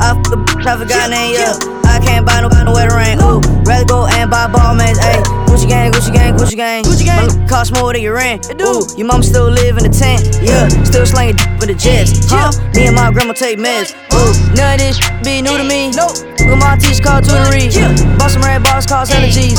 I 0.00 0.16
fuck 0.24 0.32
a 0.32 0.36
bitch, 0.40 0.64
I 0.64 0.78
forgot 0.78 1.10
name. 1.10 1.34
Yeah, 1.36 1.52
I 1.84 2.00
can't 2.00 2.24
buy 2.24 2.40
no 2.40 2.48
no 2.48 2.72
wet 2.72 2.88
the 2.88 2.96
rain. 2.96 3.20
Ooh, 3.20 3.44
rather 3.68 3.84
go 3.84 4.06
and 4.06 4.30
buy 4.30 4.48
Balmains. 4.48 4.96
Ayy, 4.96 5.20
Gucci 5.56 5.68
gang, 5.72 5.90
Gucci 5.90 6.12
gang, 6.12 6.36
Gucci 6.36 6.56
gang. 6.56 6.84
Gucci 6.84 7.04
gang. 7.08 7.32
My 7.32 7.48
cost 7.48 7.72
more 7.72 7.90
than 7.90 8.02
your 8.02 8.12
rent. 8.12 8.50
it 8.52 8.60
Ooh, 8.60 8.84
your 8.92 9.06
mom 9.06 9.22
still 9.22 9.48
live 9.48 9.80
in 9.80 9.88
the 9.88 9.94
tent. 9.94 10.20
Yeah, 10.44 10.68
still 10.84 11.06
slanging 11.06 11.40
for 11.56 11.64
the 11.64 11.72
jets. 11.72 12.28
Huh? 12.28 12.52
Me 12.76 12.92
and 12.92 12.94
my 12.94 13.10
grandma 13.10 13.32
take 13.32 13.56
meds. 13.56 13.96
Ooh, 14.12 14.36
none 14.52 14.76
of 14.76 14.84
this 14.84 15.00
be 15.24 15.40
new 15.40 15.56
to 15.56 15.64
me. 15.64 15.96
Nope. 15.96 16.12
Look 16.44 16.52
at 16.52 16.60
my 16.60 16.76
teacher 16.76 17.00
called 17.00 17.24
tutory. 17.24 17.72
Bought 18.20 18.36
some 18.36 18.44
red 18.44 18.68
bars, 18.68 18.84
cause 18.84 19.08
allergies. 19.08 19.56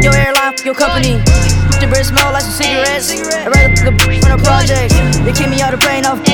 Your 0.00 0.16
airline, 0.16 0.56
your 0.64 0.72
company. 0.72 1.20
Your 1.76 1.92
breath 1.92 2.08
smell 2.08 2.32
like 2.32 2.48
some 2.48 2.56
cigarettes. 2.56 3.12
I'd 3.12 3.52
rather 3.52 3.76
fuck 3.76 3.92
a 3.92 4.20
from 4.24 4.32
the 4.32 4.40
project. 4.40 4.96
They 5.28 5.32
keep 5.36 5.52
me 5.52 5.60
out 5.60 5.76
the 5.76 5.80
brain 5.84 6.08
off. 6.08 6.24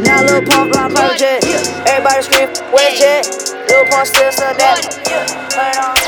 Now 0.00 0.24
Lil 0.24 0.40
Pump 0.48 0.72
private 0.72 1.20
jet. 1.20 1.44
Everybody 1.84 2.24
scream, 2.24 2.48
where's 2.72 2.96
Jet? 2.96 3.28
Lil 3.68 3.84
Pump 3.92 4.08
still 4.08 4.32
that. 4.32 4.80
Turn 5.52 5.84
on. 5.84 6.01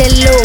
Low, 0.00 0.40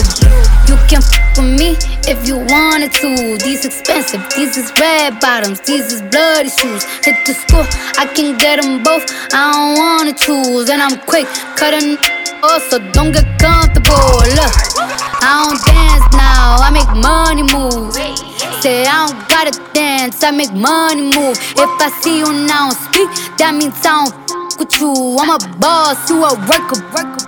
you 0.67 0.75
can 0.91 0.99
f 0.99 1.37
with 1.37 1.47
me 1.59 1.77
if 2.11 2.27
you 2.27 2.35
wanted 2.35 2.91
to. 2.91 3.37
These 3.37 3.63
expensive, 3.63 4.21
these 4.35 4.57
is 4.57 4.69
red 4.81 5.21
bottoms, 5.21 5.61
these 5.61 5.93
is 5.93 6.01
bloody 6.11 6.49
shoes. 6.49 6.83
Hit 7.05 7.15
the 7.25 7.33
school, 7.33 7.63
I 7.97 8.05
can 8.05 8.37
get 8.37 8.61
them 8.61 8.83
both. 8.83 9.05
I 9.31 9.53
don't 9.53 9.77
wanna 9.79 10.13
choose, 10.13 10.69
and 10.69 10.81
I'm 10.81 10.99
quick 11.07 11.25
cutting 11.55 11.97
off, 12.43 12.67
so 12.69 12.79
don't 12.91 13.13
get 13.13 13.23
comfortable. 13.39 14.27
Look, 14.35 14.53
I 15.23 15.47
don't 15.47 15.59
dance 15.63 16.03
now, 16.11 16.59
I 16.59 16.69
make 16.75 16.91
money 16.99 17.43
move. 17.43 17.95
Say 18.61 18.83
I 18.85 19.07
don't 19.07 19.23
gotta 19.29 19.55
dance, 19.73 20.21
I 20.21 20.31
make 20.31 20.51
money 20.51 21.03
move. 21.15 21.39
If 21.55 21.71
I 21.79 21.89
see 22.01 22.19
you 22.19 22.27
now 22.45 22.71
speak, 22.71 23.07
that 23.39 23.55
means 23.55 23.79
I 23.85 24.03
don't 24.03 24.51
f 24.51 24.59
with 24.59 24.81
you. 24.81 24.91
I'm 25.17 25.29
a 25.29 25.39
boss, 25.59 26.09
you 26.09 26.25
a 26.25 26.35
worker, 26.43 26.83
worker. 26.91 27.24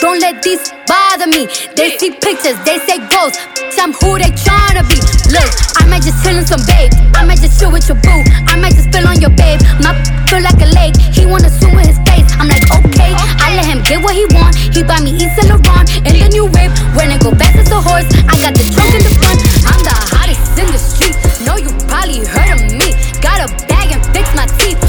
don't 0.00 0.18
let 0.18 0.42
these 0.42 0.72
bother 0.88 1.26
me. 1.26 1.46
They 1.76 1.96
see 1.98 2.10
pictures, 2.10 2.56
they 2.64 2.78
say 2.88 2.98
ghosts. 3.12 3.38
I'm 3.80 3.92
who 3.96 4.20
they 4.20 4.28
tryna 4.36 4.84
be. 4.88 5.00
Look, 5.32 5.48
I 5.80 5.88
might 5.88 6.04
just 6.04 6.20
chill 6.20 6.36
in 6.36 6.44
some 6.44 6.60
babe. 6.68 6.92
I 7.16 7.24
might 7.24 7.40
just 7.40 7.60
chill 7.60 7.72
with 7.72 7.88
your 7.88 7.96
boo. 8.04 8.20
I 8.44 8.56
might 8.60 8.76
just 8.76 8.92
spill 8.92 9.08
on 9.08 9.20
your 9.20 9.32
babe. 9.32 9.60
My 9.80 9.96
feel 10.28 10.44
like 10.44 10.60
a 10.60 10.68
lake. 10.76 10.96
He 11.16 11.24
wanna 11.24 11.48
swim 11.48 11.76
with 11.76 11.88
his 11.88 11.96
face. 12.04 12.28
I'm 12.36 12.48
like, 12.48 12.64
okay. 12.68 13.12
I 13.40 13.56
let 13.56 13.64
him 13.64 13.80
get 13.88 14.04
what 14.04 14.12
he 14.12 14.28
want. 14.36 14.52
He 14.56 14.84
buy 14.84 15.00
me 15.00 15.16
Yves 15.16 15.32
Saint 15.36 15.48
Laurent 15.48 15.88
and 16.04 16.12
the 16.12 16.28
new 16.28 16.44
whip. 16.44 16.72
When 16.92 17.08
it 17.08 17.24
go 17.24 17.32
fast 17.32 17.56
as 17.56 17.70
a 17.72 17.80
horse, 17.80 18.08
I 18.28 18.36
got 18.40 18.52
the 18.52 18.64
trunk 18.68 18.92
in 18.92 19.00
the 19.00 19.14
front. 19.16 19.40
I'm 19.64 19.80
the 19.80 19.96
hottest 20.12 20.60
in 20.60 20.68
the 20.68 20.80
street. 20.80 21.16
Know 21.44 21.56
you 21.56 21.72
probably 21.88 22.20
heard 22.28 22.52
of 22.52 22.60
me. 22.76 22.92
Got 23.20 23.50
a 23.50 23.66
bag 23.66 23.92
and 23.92 24.04
fix 24.14 24.34
my 24.34 24.46
teeth. 24.58 24.80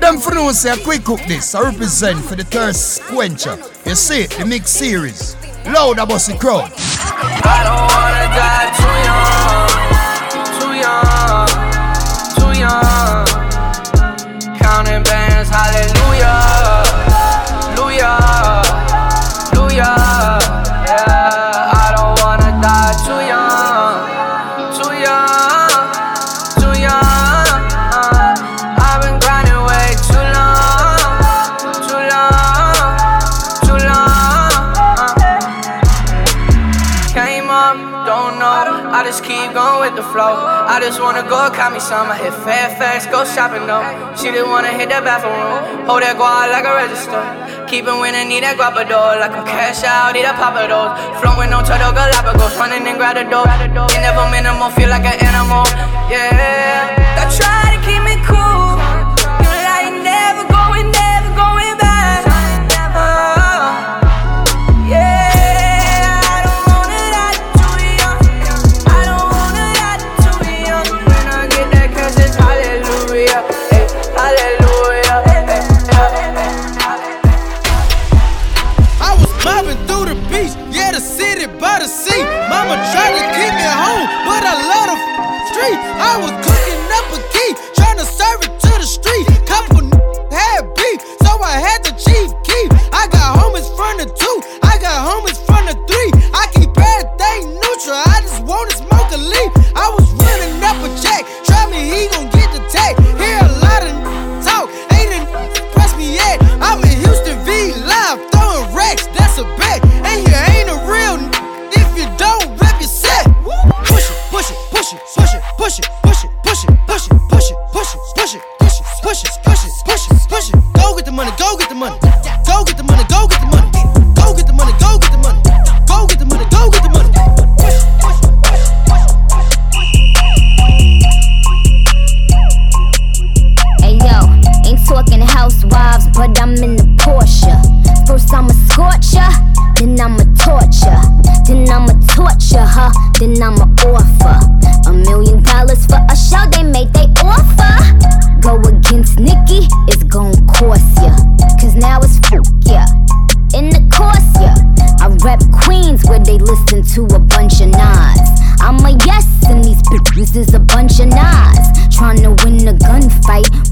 Them 0.00 0.18
for 0.18 0.34
know 0.34 0.52
say 0.52 0.70
I 0.72 0.76
quick 0.76 1.04
cook 1.04 1.20
this. 1.26 1.54
I 1.54 1.62
represent 1.62 2.24
for 2.24 2.36
the 2.36 2.44
thirst 2.44 3.02
quencher. 3.02 3.58
You 3.86 3.94
see 3.94 4.22
it, 4.22 4.30
the 4.30 4.44
mix 4.44 4.70
series. 4.70 5.36
Loud 5.66 5.98
about 5.98 6.20
the 6.20 6.36
crowd. 6.38 6.70
I 6.76 7.62
don't 7.64 7.88
wanna 7.94 8.26
die 8.36 8.70
too 8.76 8.94
young, 9.06 9.63
with 39.84 39.96
the 40.00 40.06
flow. 40.12 40.40
I 40.72 40.80
just 40.80 40.96
wanna 40.96 41.22
go 41.28 41.36
call 41.52 41.70
me 41.70 41.80
some. 41.80 42.08
I 42.08 42.16
hit 42.16 42.32
Fairfax, 42.32 43.04
go 43.12 43.20
shopping 43.28 43.68
though. 43.68 43.84
She 44.16 44.32
didn't 44.32 44.48
wanna 44.48 44.72
hit 44.72 44.88
the 44.88 45.04
bathroom. 45.04 45.84
Hold 45.84 46.00
that 46.00 46.16
guard 46.16 46.48
like 46.48 46.64
a 46.64 46.72
register. 46.72 47.20
Keep 47.68 47.84
it 47.92 47.96
winning, 48.00 48.32
need 48.32 48.44
that 48.48 48.56
guapador. 48.56 49.20
Like 49.20 49.36
I'm 49.36 49.44
cash 49.44 49.84
out, 49.84 50.16
need 50.16 50.24
a 50.24 50.32
papa 50.40 50.64
those. 50.72 50.96
Flowing 51.20 51.52
on 51.52 51.62
Turtle 51.68 51.92
Galapagos, 51.92 52.56
running 52.56 52.88
and 52.88 52.96
grab 52.96 53.20
the 53.20 53.28
door. 53.28 53.44
You 53.92 54.00
never 54.00 54.24
minimal, 54.32 54.72
feel 54.72 54.88
like 54.88 55.04
an 55.04 55.20
animal. 55.20 55.68
Yeah. 56.08 57.20
I 57.20 57.28
try 57.28 57.76
to 57.76 57.78
keep 57.84 58.00
me 58.08 58.16
cool. 58.24 58.73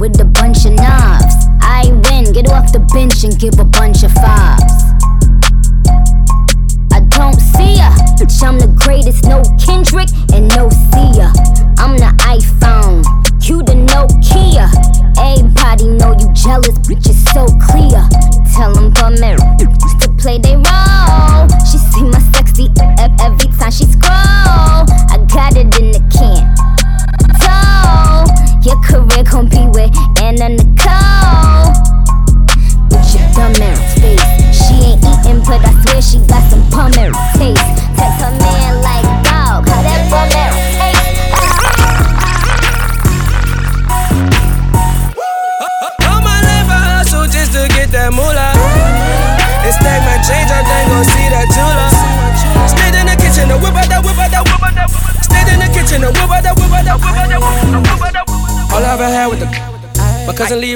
With 0.03 0.21
a 0.21 0.25
bunch 0.25 0.65
of 0.65 0.73
knobs. 0.73 1.47
I 1.61 1.85
win, 1.87 2.33
get 2.33 2.51
off 2.51 2.73
the 2.73 2.81
bench 2.93 3.23
and 3.23 3.39
give 3.39 3.61
a 3.61 3.65
bunch 3.65 4.03
of 4.03 4.11
fives. 4.11 4.92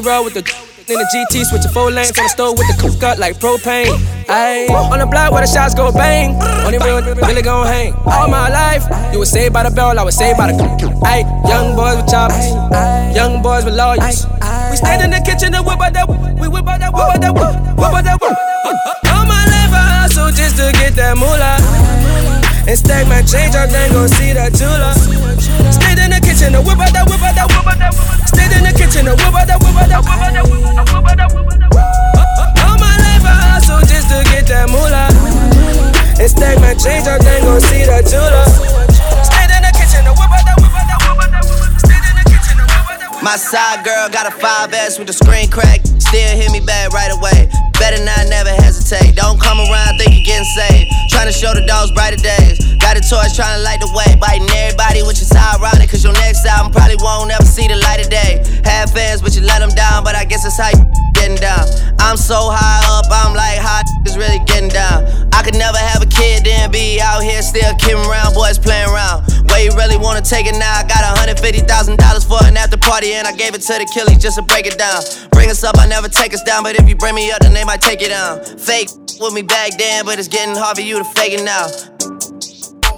My 0.06 0.20
with 0.22 0.38
the 0.38 0.46
in 0.86 0.94
the 0.94 1.06
GT, 1.10 1.42
switching 1.50 1.74
four 1.74 1.90
lanes 1.90 2.14
on 2.14 2.22
the 2.22 2.30
stove 2.30 2.54
with 2.54 2.70
the 2.70 2.78
cook 2.78 2.94
cut 3.02 3.18
like 3.18 3.42
propane. 3.42 3.90
Ayy, 4.30 4.70
on 4.70 5.02
the 5.02 5.06
block 5.06 5.34
where 5.34 5.42
the 5.42 5.50
shots 5.50 5.74
go 5.74 5.90
bang. 5.90 6.38
Only 6.62 6.78
real 6.78 7.02
really 7.02 7.42
gon' 7.42 7.66
hang. 7.66 7.90
All 8.06 8.30
my 8.30 8.46
life, 8.46 8.86
you 9.12 9.18
was 9.18 9.28
saved 9.28 9.52
by 9.52 9.66
the 9.66 9.74
bell, 9.74 9.98
I 9.98 10.04
was 10.06 10.14
saved 10.14 10.38
by 10.38 10.52
the. 10.52 10.54
Ayy, 11.10 11.26
young 11.50 11.74
boys 11.74 11.98
with 11.98 12.06
choppers, 12.06 12.46
young 13.18 13.42
boys 13.42 13.66
with 13.66 13.74
lawyers. 13.74 14.30
We 14.70 14.76
stand 14.78 15.02
in 15.02 15.10
the 15.10 15.18
kitchen 15.26 15.50
and 15.58 15.66
whip 15.66 15.82
out 15.82 15.90
that, 15.90 16.06
we 16.06 16.46
whip 16.46 16.70
out 16.70 16.78
that, 16.78 16.94
whip 16.94 17.02
out 17.02 17.18
that, 17.18 17.34
whip 17.34 17.90
out 17.90 18.04
that. 18.06 18.22
whip. 18.22 18.38
All 19.10 19.26
my 19.26 19.42
life 19.42 19.74
I 19.74 20.06
hustle 20.06 20.30
just 20.30 20.54
to 20.62 20.70
get 20.70 20.94
that 20.94 21.18
moolah. 21.18 21.58
And 22.70 22.78
stack 22.78 23.10
my 23.10 23.26
change, 23.26 23.58
I 23.58 23.66
think 23.66 23.90
gon' 23.90 24.06
see 24.06 24.30
that 24.38 24.54
jeweler. 24.54 24.94
Stayed 25.74 25.98
in 25.98 26.14
the 26.14 26.22
kitchen 26.22 26.54
and 26.54 26.62
whip 26.62 26.78
out 26.78 26.94
that, 26.94 27.10
whip 27.10 27.18
out 27.26 27.34
that, 27.34 27.50
whip 27.50 27.66
out 27.66 27.78
that. 27.82 27.90
Whip 27.90 28.06
out 28.06 28.18
that, 28.22 28.25
whip 29.14 29.34
out 29.34 29.46
that, 29.46 29.58
whip 29.60 29.76
out 29.76 29.88
that, 29.88 30.02
whip 30.02 30.18
out 30.18 30.32
that, 30.32 30.44
whip 30.46 30.64
out 30.66 31.16
that. 31.16 31.30
All 32.66 32.76
my 32.78 32.94
life 32.98 33.24
I 33.24 33.56
hustle 33.56 33.80
just 33.86 34.08
to 34.10 34.24
get 34.30 34.46
that 34.50 34.68
moolah. 34.68 35.08
And 36.18 36.30
stack 36.30 36.56
my 36.60 36.74
change, 36.74 37.06
I 37.06 37.18
think 37.20 37.44
gon' 37.44 37.60
see 37.60 37.84
that 37.84 38.04
jeweler. 38.08 38.46
Stayed 39.24 39.52
in 39.52 39.62
the 39.62 39.72
kitchen 39.76 40.04
and 40.04 40.16
whip 40.16 40.32
out 40.32 40.44
that, 40.44 40.56
whip 40.58 40.72
out 40.72 40.86
that, 40.88 40.98
whip 41.04 41.18
out 41.20 41.30
that. 41.32 41.44
My 43.22 43.36
side 43.36 43.84
girl 43.84 44.08
got 44.08 44.26
a 44.26 44.34
5S 44.34 44.98
with 44.98 45.08
the 45.08 45.16
screen 45.16 45.50
crack. 45.50 45.82
Still 45.98 46.36
hit 46.38 46.52
me 46.52 46.60
back 46.60 46.92
right 46.92 47.10
away. 47.10 47.50
Better 47.78 47.98
not 48.04 48.28
never 48.30 48.50
hesitate. 48.50 49.16
Don't 49.16 49.40
come 49.40 49.58
around 49.58 49.98
think 49.98 50.14
you're 50.14 50.24
getting 50.24 50.46
saved. 50.54 50.86
Trying 51.10 51.26
to 51.26 51.34
show 51.34 51.52
the 51.52 51.66
dogs 51.66 51.90
brighter 51.90 52.22
days. 52.22 52.65
Got 52.80 52.96
a 52.96 53.02
torch 53.02 53.34
trying 53.34 53.58
to 53.58 53.62
light 53.62 53.80
the 53.80 53.90
way. 53.92 54.16
Biting 54.20 54.48
everybody, 54.50 55.02
which 55.02 55.20
is 55.20 55.32
ironic. 55.32 55.90
Cause 55.90 56.04
your 56.04 56.14
next 56.14 56.44
album 56.46 56.72
probably 56.72 56.96
won't 57.00 57.30
ever 57.30 57.44
see 57.44 57.68
the 57.68 57.76
light 57.76 58.00
of 58.00 58.10
day. 58.10 58.42
Have 58.64 58.92
fans, 58.92 59.22
but 59.22 59.34
you 59.34 59.42
let 59.42 59.60
them 59.60 59.70
down. 59.70 60.04
But 60.04 60.14
I 60.14 60.24
guess 60.24 60.44
that's 60.44 60.58
how 60.58 60.70
you 60.70 60.84
getting 61.16 61.40
down. 61.40 61.66
I'm 61.98 62.16
so 62.16 62.52
high 62.52 62.84
up, 62.92 63.08
I'm 63.10 63.34
like, 63.34 63.58
how 63.58 63.82
is 64.04 64.16
really 64.16 64.38
getting 64.46 64.68
down? 64.68 65.08
I 65.32 65.42
could 65.42 65.56
never 65.56 65.78
have 65.78 66.02
a 66.02 66.06
kid, 66.06 66.44
then 66.44 66.70
be 66.70 67.00
out 67.00 67.22
here 67.22 67.42
still 67.42 67.74
kidding 67.80 68.04
around, 68.06 68.34
boys 68.34 68.58
playing 68.58 68.88
around. 68.88 69.26
Where 69.48 69.64
you 69.64 69.72
really 69.74 69.96
wanna 69.96 70.22
take 70.22 70.46
it 70.46 70.54
now? 70.54 70.70
I 70.70 70.84
got 70.86 71.02
$150,000 71.18 71.66
for 72.28 72.38
an 72.46 72.56
after 72.56 72.76
party, 72.76 73.14
and 73.14 73.26
I 73.26 73.32
gave 73.32 73.54
it 73.54 73.62
to 73.62 73.74
the 73.74 73.88
killies 73.90 74.20
just 74.20 74.36
to 74.36 74.42
break 74.42 74.66
it 74.66 74.78
down. 74.78 75.02
Bring 75.32 75.50
us 75.50 75.64
up, 75.64 75.78
I 75.78 75.86
never 75.86 76.08
take 76.08 76.34
us 76.34 76.42
down, 76.42 76.62
but 76.62 76.78
if 76.78 76.88
you 76.88 76.96
bring 76.96 77.14
me 77.14 77.30
up, 77.32 77.40
then 77.40 77.54
they 77.54 77.64
might 77.64 77.80
take 77.80 78.02
it 78.02 78.10
down. 78.10 78.44
Fake 78.44 78.90
with 79.18 79.32
me 79.32 79.42
back 79.42 79.76
then, 79.78 80.04
but 80.04 80.18
it's 80.18 80.28
getting 80.28 80.54
hard 80.54 80.76
for 80.76 80.82
you 80.82 80.98
to 80.98 81.04
fake 81.04 81.32
it 81.32 81.44
now. 81.44 81.95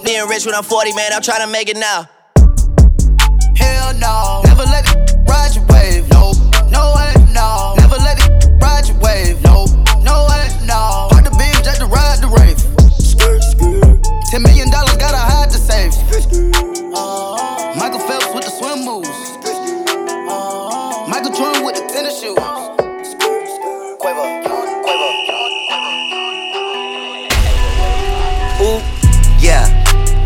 Being 0.03 0.27
rich 0.27 0.45
when 0.45 0.55
I'm 0.55 0.63
40, 0.63 0.93
man, 0.95 1.11
I'm 1.13 1.21
trying 1.21 1.45
to 1.45 1.51
make 1.51 1.69
it 1.69 1.77
now. 1.77 2.07
Hell 3.55 3.93
no, 3.99 4.41
never 4.45 4.63
let 4.63 4.85
it 4.87 5.13
ride 5.27 5.53
your 5.55 5.65
wave. 5.67 6.09
No, 6.09 6.31
no 6.71 6.93
way, 6.95 7.13
no. 7.33 7.75
Never 7.77 7.97
let 7.97 8.17
it 8.19 8.47
ride 8.61 8.87
your 8.87 8.97
wave. 8.99 9.41
No, 9.43 9.65
no 10.01 10.27
way, 10.29 10.47
no. 10.65 11.07
Park 11.11 11.25
the 11.25 11.35
beam 11.37 11.53
just 11.63 11.81
to 11.81 11.85
ride 11.85 12.19
the 12.21 12.29
rave. 12.31 12.57
Ten 14.31 14.41
million 14.43 14.71
dollars 14.71 14.95
gotta 14.97 15.17
hide 15.17 15.49
to 15.51 15.57
save. 15.57 15.93
Michael 17.77 17.99
Phelps 17.99 18.33
with 18.33 18.45
the 18.45 18.51
swim 18.51 18.85
moves. 18.85 19.08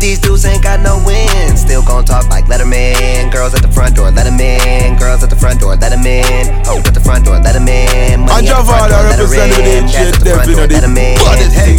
These 0.04 0.18
dudes 0.18 0.44
ain't 0.44 0.62
got 0.62 0.80
no 0.80 1.00
wins. 1.06 1.62
Still 1.62 1.82
gon' 1.82 2.04
talk 2.04 2.28
like 2.28 2.44
Letterman. 2.44 3.32
Girls 3.32 3.54
at 3.54 3.62
the 3.62 3.72
front 3.72 3.96
door, 3.96 4.10
let 4.10 4.26
'em 4.26 4.38
in. 4.38 4.98
Girls 4.98 5.22
at 5.22 5.30
the 5.30 5.36
front 5.36 5.60
door, 5.60 5.76
let 5.76 5.92
'em 5.92 6.04
in. 6.04 6.44
Hoes 6.66 6.84
at 6.84 6.92
the 6.92 7.00
front 7.00 7.24
door, 7.24 7.40
let 7.40 7.56
in. 7.56 7.64
Money 8.20 8.48
at 8.50 8.58
the 8.58 8.64
front 8.68 8.92
door, 8.92 9.00
let 9.00 9.18
'em 9.18 9.32
in. 9.32 9.88
Cash 9.88 10.12
at 10.12 10.20
the 10.20 10.28
front 10.28 10.52
door, 10.52 10.66
let 10.68 10.84
'em 10.84 10.98
in. 10.98 11.16
Hey. 11.56 11.76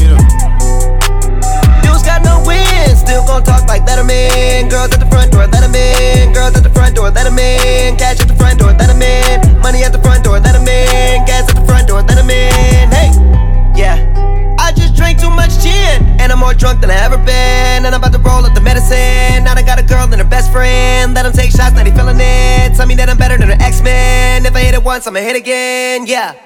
Dudes 1.84 2.02
got 2.02 2.26
no 2.26 2.42
wins. 2.42 2.98
Still 2.98 3.22
gon' 3.28 3.44
talk 3.44 3.68
like 3.68 3.86
Letterman. 3.86 4.70
Girls 4.72 4.90
at 4.90 5.00
the 5.00 5.10
front 5.14 5.30
door, 5.32 5.46
let 5.46 5.62
in. 5.62 6.34
Girls 6.34 6.56
at 6.58 6.64
the 6.64 6.74
front 6.74 6.96
door, 6.96 7.12
let 7.12 7.28
in. 7.28 7.96
Cash 7.96 8.22
at 8.22 8.28
the 8.28 8.34
front 8.42 8.58
door, 8.58 8.74
let 8.74 8.90
in. 8.90 9.62
Money 9.62 9.84
at 9.84 9.92
the 9.92 10.02
front 10.02 10.24
door, 10.24 10.40
let 10.40 10.56
in. 10.56 11.26
Gas 11.30 11.46
at 11.48 11.54
the 11.54 11.66
front 11.70 11.88
door, 11.88 12.02
let 12.02 12.18
in. 12.18 12.90
Hey, 12.90 13.12
too 15.26 15.34
much 15.34 15.58
gin, 15.58 16.06
and 16.22 16.32
I'm 16.32 16.38
more 16.38 16.54
drunk 16.54 16.82
than 16.82 16.92
I 16.92 17.00
ever 17.02 17.18
been. 17.18 17.82
And 17.86 17.92
I'm 17.96 18.02
about 18.02 18.14
to 18.14 18.22
roll 18.22 18.46
up 18.46 18.54
the 18.54 18.62
medicine. 18.62 19.44
Now 19.44 19.58
I 19.58 19.64
got 19.66 19.80
a 19.80 19.86
girl 19.86 20.06
and 20.06 20.22
her 20.22 20.30
best 20.30 20.52
friend. 20.52 21.14
Let 21.14 21.24
them 21.24 21.34
take 21.34 21.50
shots, 21.50 21.74
now 21.74 21.84
they 21.84 21.92
feeling 21.92 22.22
it. 22.22 22.76
Tell 22.78 22.86
me 22.86 22.94
that 22.96 23.10
I'm 23.10 23.18
better 23.18 23.38
than 23.38 23.50
an 23.50 23.62
X-Men. 23.62 24.46
If 24.46 24.56
I 24.56 24.62
hit 24.62 24.76
it 24.76 24.84
once, 24.84 25.08
I'ma 25.08 25.20
hit 25.20 25.36
again, 25.36 26.06
yeah. 26.06 26.38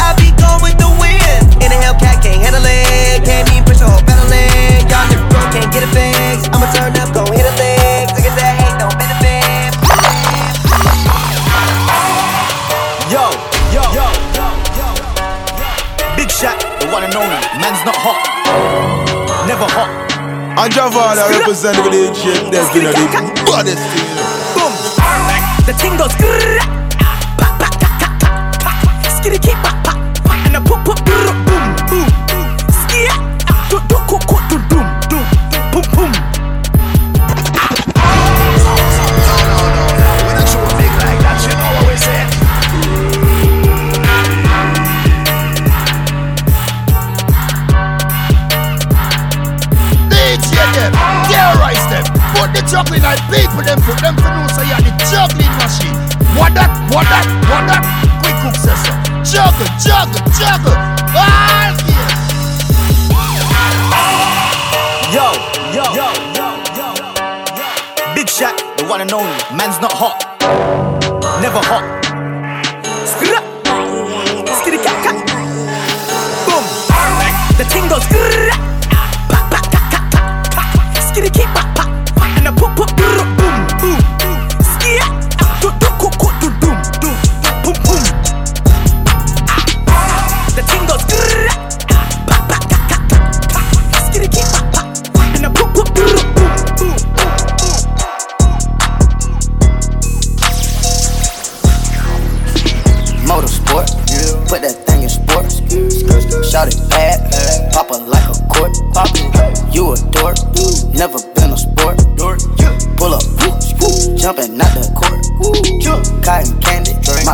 I 0.00 0.08
be 0.16 0.32
going 0.40 0.62
with 0.64 0.78
the 0.80 0.88
wind. 0.96 1.44
In 1.60 1.68
a 1.68 1.78
Hellcat, 1.84 2.24
can't 2.24 2.40
handle 2.40 2.64
it. 2.64 3.20
Can't 3.28 3.48
even 3.52 3.64
push 3.68 3.80
a 3.84 3.88
whole 3.88 4.00
pedal 4.00 4.32
in. 4.32 4.88
Y'all 4.88 5.04
niggas 5.12 5.28
broke, 5.28 5.52
can't 5.52 5.70
get 5.72 5.82
it 5.84 5.92
fixed. 5.92 6.48
I'ma 6.54 6.66
turn 6.72 6.96
up, 6.96 7.12
gon' 7.12 7.28
hit 7.36 7.44
a 7.44 7.52
lick. 7.60 8.08
Niggas 8.16 8.36
that 8.40 8.52
hate, 8.56 8.76
don't 8.80 8.96
benefit. 8.96 9.21
Man's 17.62 17.84
not 17.86 17.94
hot. 17.94 18.18
Never 19.46 19.66
hot. 19.70 19.90
And 20.58 20.72
Javada 20.74 21.30
represent 21.30 21.76
the 21.76 21.82
village 21.84 22.16
shit. 22.18 22.50
That's 22.50 22.72
been 22.74 22.86
a 22.86 22.92
the 22.92 23.06
baddest 23.46 23.78
thing. 23.94 24.02
you. 24.02 24.58
Boom. 24.58 24.72
The 25.66 25.74
thing 25.78 25.96
goes. 25.96 26.10
Skitty 29.14 29.40
keep 29.40 29.71
One 56.92 57.08
that, 57.08 57.24
one 57.48 57.64
that, 57.72 57.80
quick 58.20 58.36
cook 58.44 58.52
session. 58.52 58.92
Juggle, 59.24 59.64
juggle, 59.80 60.20
juggle. 60.36 60.76
Ah, 61.16 61.72
yeah. 61.88 62.12
Yo, 65.08 65.32
yo, 65.72 65.88
yo, 65.96 66.12
yo, 66.36 66.52
yo, 66.76 66.92
yo. 67.56 68.14
Big 68.14 68.28
shot, 68.28 68.52
the 68.76 68.84
one 68.84 69.00
and 69.00 69.10
only. 69.10 69.32
Man's 69.56 69.80
not 69.80 69.92
hot. 69.96 70.20
Never 71.40 71.64
hot. 71.64 71.84
Skra. 73.08 73.40
Skri 74.60 74.76
cat 74.76 74.98
cat. 75.00 75.16
Boom. 76.44 76.64
The 77.56 77.64
thing 77.72 77.88
goes. 77.88 78.04
Skra. 78.04 78.71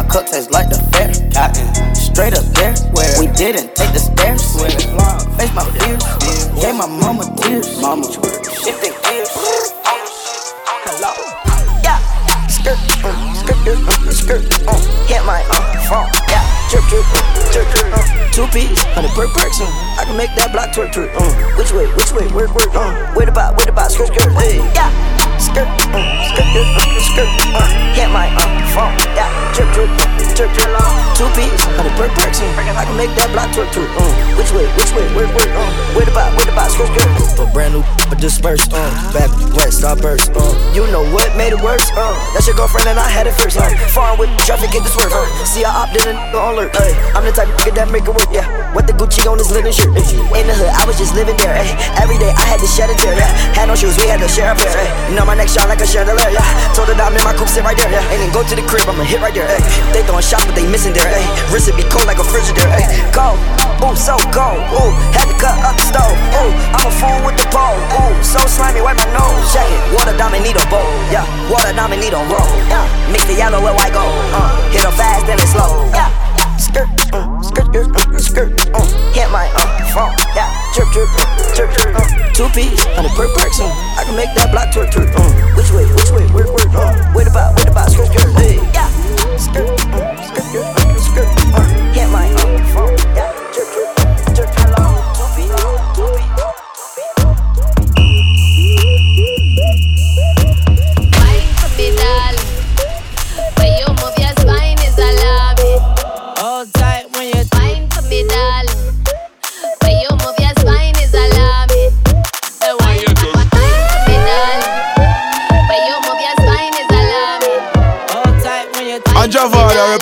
Cup 0.08 0.26
tastes 0.26 0.50
like 0.50 0.68
the 0.68 0.78
fair. 0.92 1.12
Straight 1.94 2.34
up 2.34 2.44
there, 2.56 2.74
Where 2.92 3.20
we 3.20 3.26
didn't 3.36 3.76
take 3.76 3.92
the 3.92 4.00
stairs. 4.00 4.42
Face 4.58 5.54
my 5.54 5.64
fears, 5.78 6.02
gave 6.60 6.74
my 6.74 6.86
mama 6.86 7.24
tears. 7.38 7.80
Mama, 7.80 8.04
shifting 8.10 8.94
gears. 9.06 9.30
Hello. 10.82 11.12
Yeah, 11.84 12.00
skirt, 12.48 12.78
uh, 13.04 13.14
skirt, 13.38 13.60
uh, 13.86 14.10
skirt, 14.10 14.42
uh, 14.66 14.78
hit 15.06 15.22
my 15.24 15.44
uh, 15.46 15.62
phone. 15.86 16.10
Yeah, 16.26 16.42
drip, 16.70 16.82
drip, 16.90 17.06
uh, 17.06 17.52
drip, 17.52 17.68
drip, 17.70 17.86
uh, 17.94 18.02
two 18.32 18.46
piece, 18.50 18.82
hundred 18.96 19.12
per 19.14 19.28
person. 19.30 19.68
I 19.94 20.04
can 20.04 20.16
make 20.16 20.34
that 20.34 20.50
block 20.52 20.74
twerk, 20.74 20.90
twerk. 20.90 21.14
Uh, 21.14 21.22
which 21.54 21.70
way, 21.72 21.86
which 21.94 22.10
way, 22.10 22.26
work, 22.34 22.50
work. 22.54 22.74
Uh, 22.74 22.90
where 23.14 23.26
the 23.26 23.32
bot, 23.32 23.54
where 23.56 23.70
bot, 23.72 23.92
skirt, 23.92 24.10
skirt. 24.10 24.32
Hey, 24.34 24.58
yeah, 24.74 24.90
skirt, 25.38 25.68
uh, 25.94 26.02
skirt, 26.34 26.50
uh, 26.50 26.82
skirt, 26.98 27.30
uh, 27.54 27.94
hit 27.94 28.10
my 28.10 28.26
uh, 28.34 28.47
piece, 32.14 32.40
hundred. 32.54 32.76
I 32.76 32.84
can 32.84 32.96
make 32.96 33.12
that 33.16 33.28
block 33.32 33.50
twerk, 33.50 33.68
twerk. 33.72 33.90
Uh, 33.96 34.12
which 34.38 34.52
way, 34.52 34.66
which 34.76 34.92
way, 34.94 35.04
work, 35.14 35.30
work. 35.34 35.50
Uh, 35.50 35.70
where 35.94 36.06
the 36.06 36.12
bot, 36.12 36.30
where 36.36 36.46
the 36.46 36.52
bot, 36.52 36.70
skirt, 36.70 36.88
skirt. 36.92 37.07
Dispersed, 38.18 38.72
uh, 38.74 38.90
back 39.14 39.30
west, 39.54 39.84
I 39.84 39.94
burst, 39.94 40.34
uh. 40.34 40.54
You 40.74 40.86
know 40.90 41.06
what 41.14 41.34
made 41.36 41.54
it 41.54 41.60
worse? 41.62 41.86
Uh, 41.94 42.14
that's 42.34 42.46
your 42.46 42.54
girlfriend 42.54 42.86
and 42.88 42.98
I 42.98 43.08
had 43.08 43.26
it 43.26 43.34
first. 43.34 43.56
Uh, 43.56 43.70
foreign 43.94 44.18
with 44.18 44.30
traffic, 44.42 44.70
get 44.70 44.82
the 44.82 44.90
swerve. 44.90 45.14
Uh, 45.14 45.26
see, 45.46 45.64
I 45.64 45.70
opted 45.70 46.06
in 46.06 46.16
on 46.34 46.54
alert. 46.54 46.74
Uh, 46.74 46.92
I'm 47.14 47.24
the 47.24 47.32
type 47.32 47.48
of 47.48 47.54
nigga 47.62 47.74
that 47.82 47.90
make 47.90 48.04
it 48.04 48.14
work. 48.14 48.28
Yeah, 48.30 48.46
what 48.74 48.86
the 48.86 48.92
Gucci 48.92 49.24
on 49.30 49.38
his 49.38 49.50
linen 49.50 49.72
shirt. 49.72 49.94
Uh, 49.94 50.38
in 50.38 50.46
the 50.46 50.54
hood, 50.54 50.70
I 50.74 50.82
was 50.84 50.98
just 50.98 51.14
living 51.14 51.38
there. 51.38 51.54
Uh, 51.54 52.02
every 52.02 52.18
day 52.18 52.34
I 52.34 52.44
had 52.44 52.60
to 52.60 52.68
shed 52.68 52.90
a 52.90 52.96
tear. 52.98 53.14
Yeah, 53.14 53.30
had 53.54 53.70
no 53.70 53.74
shoes, 53.78 53.96
we 53.96 54.10
had 54.10 54.20
to 54.20 54.28
share 54.28 54.52
a 54.52 54.56
pair. 54.58 54.74
Uh, 54.74 55.14
know 55.14 55.24
my 55.24 55.38
neck 55.38 55.48
shine 55.48 55.70
like 55.70 55.80
a 55.80 55.86
chandelier. 55.86 56.30
Yeah, 56.30 56.44
told 56.74 56.90
her 56.90 56.98
that 56.98 57.06
I'm 57.06 57.16
in 57.16 57.22
my 57.22 57.32
coupe, 57.32 57.48
sit 57.48 57.62
right 57.62 57.78
there. 57.78 57.90
Yeah, 57.90 58.02
and 58.12 58.18
then 58.18 58.30
go 58.34 58.42
to 58.42 58.54
the 58.54 58.66
crib, 58.66 58.90
I'ma 58.90 59.06
hit 59.06 59.22
right 59.22 59.34
there. 59.34 59.46
Uh, 59.46 59.58
they 59.94 60.02
throwing 60.04 60.26
shots, 60.26 60.44
but 60.44 60.58
they 60.58 60.66
missing 60.66 60.92
there. 60.92 61.06
Uh, 61.06 61.22
wrist 61.54 61.70
it 61.70 61.78
be 61.78 61.86
cold 61.86 62.04
like 62.10 62.18
a 62.18 62.26
frigidaire. 62.26 62.66
Uh, 62.66 62.82
cold, 63.14 63.38
ooh, 63.82 63.96
so 63.96 64.18
cold. 64.34 64.58
Ooh, 64.74 64.92
had 65.14 65.30
to 65.30 65.36
cut 65.38 65.54
up 65.62 65.78
the 65.78 65.86
stove. 65.86 66.18
Ooh, 66.34 66.52
I'm 66.74 66.86
a 66.86 66.92
fool 66.98 67.18
with 67.24 67.37
diamond 71.78 72.02
need 72.02 72.12
a 72.12 72.18
roll. 72.26 72.50
Yeah, 72.66 72.82
mix 73.12 73.22
the 73.30 73.34
yellow 73.38 73.62
with 73.62 73.74
white 73.78 73.94
gold. 73.94 74.10
Uh, 74.34 74.50
hit 74.74 74.84
'em 74.84 74.92
fast, 74.98 75.26
then 75.26 75.38
it's 75.38 75.54
slow. 75.54 75.86
Yeah, 75.94 76.10
skirt, 76.58 76.90
uh, 77.14 77.22
skirt, 77.40 77.70
skirt, 77.70 77.88
uh, 77.94 78.18
skirt. 78.18 78.50
Uh, 78.74 78.82
hit 79.14 79.30
my 79.30 79.46
uh, 79.54 79.62
phone. 79.94 80.10
Yeah, 80.34 80.50
drip, 80.74 80.90
drip, 80.90 81.08
uh, 81.14 81.54
drip, 81.54 81.70
drip. 81.70 81.94
Uh, 81.94 82.02
two 82.34 82.48
piece, 82.50 82.82
hundred 82.98 83.14
per 83.14 83.28
person. 83.30 83.70
I 83.94 84.02
can 84.02 84.16
make 84.16 84.34
that 84.34 84.50
block 84.50 84.74
twerk, 84.74 84.90
twerk. 84.90 85.14
Uh, 85.14 85.22
which 85.54 85.70
way, 85.70 85.86
which 85.94 86.10
way. 86.10 86.26
Uh, 86.74 87.14
where 87.14 87.24
the 87.24 87.30
bot, 87.30 87.54
where 87.54 87.64
the 87.64 87.70
bot, 87.70 87.86
skirt, 87.94 88.10
skirt. 88.10 88.26
Hey, 88.42 88.58
yeah, 88.74 88.90
uh, 88.90 89.38
skirt, 89.38 89.70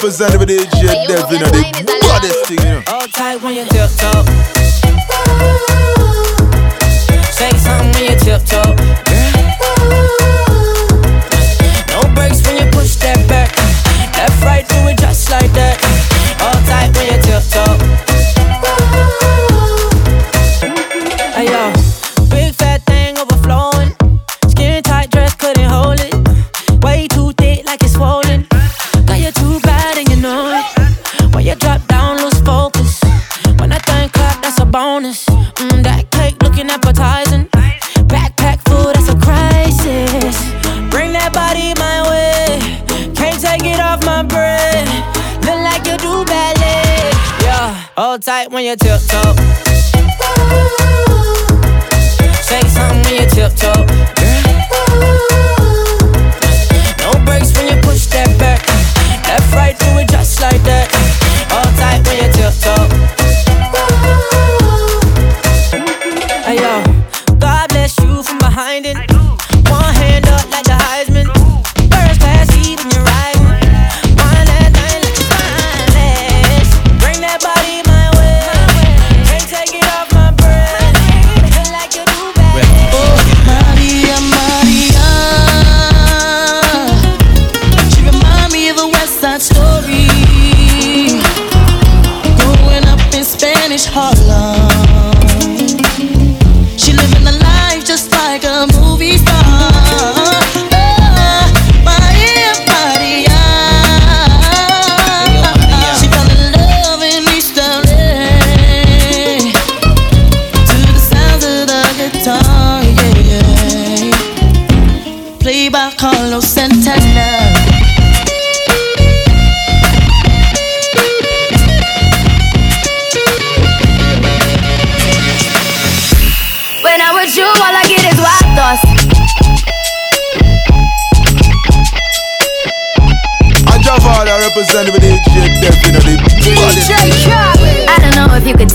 Javada 0.06 0.36
representing 0.36 0.40
the 0.40 0.46
DJ 0.46 1.08
Dev, 1.08 1.30
you 1.32 1.38
know, 1.40 1.50
the 1.50 1.98
baddest 2.00 2.46
thing, 2.46 2.58
you 2.58 2.64
know. 2.64 2.82
Hold 2.86 3.12
tight 3.12 3.42
when 3.42 3.54
you 3.56 3.64
tiptoe. 3.64 3.88
Say 3.88 4.15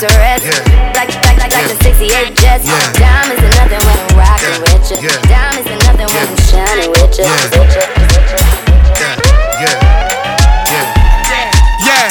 Baby, 0.00 0.10
get 0.10 0.12
her 0.12 0.14
things 0.14 0.14
to 0.14 0.18
rest. 0.18 0.44
Like, 0.94 1.10
like, 1.24 1.38
like, 1.38 1.52
like 1.52 1.66
the 1.66 1.76
68 1.82 2.36
Jets. 2.36 2.64
Diamonds 2.98 3.42
are 3.42 3.54
nothing 3.58 3.82
when 3.86 3.98
I'm 3.98 4.18
rocking 4.18 4.62
with 4.62 4.90
you. 4.90 5.10
Diamonds 5.26 5.66
are 5.66 5.80
nothing 5.86 6.06
when 6.06 6.28
I'm 6.28 6.36
shining 6.46 6.90
with 6.90 7.18
you. 7.18 7.24
Yeah, 8.98 9.14
yeah, 9.58 9.74
yeah, 10.70 10.86
yeah, 11.84 12.06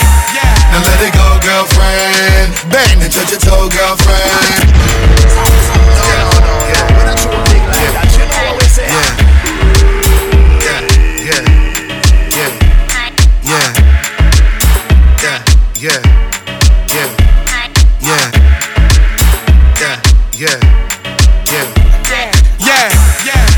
now 0.72 0.82
let 0.84 1.00
it 1.02 1.14
go, 1.14 1.40
girlfriend. 1.44 2.52
Bang 2.72 3.02
and 3.02 3.12
touch 3.12 3.32
your 3.32 3.40
toe, 3.40 3.70
girlfriend. 3.70 4.68
Yeah. 6.08 6.28
Yeah. 6.28 6.84
Yeah. 15.80 16.02
Yeah, 16.88 17.27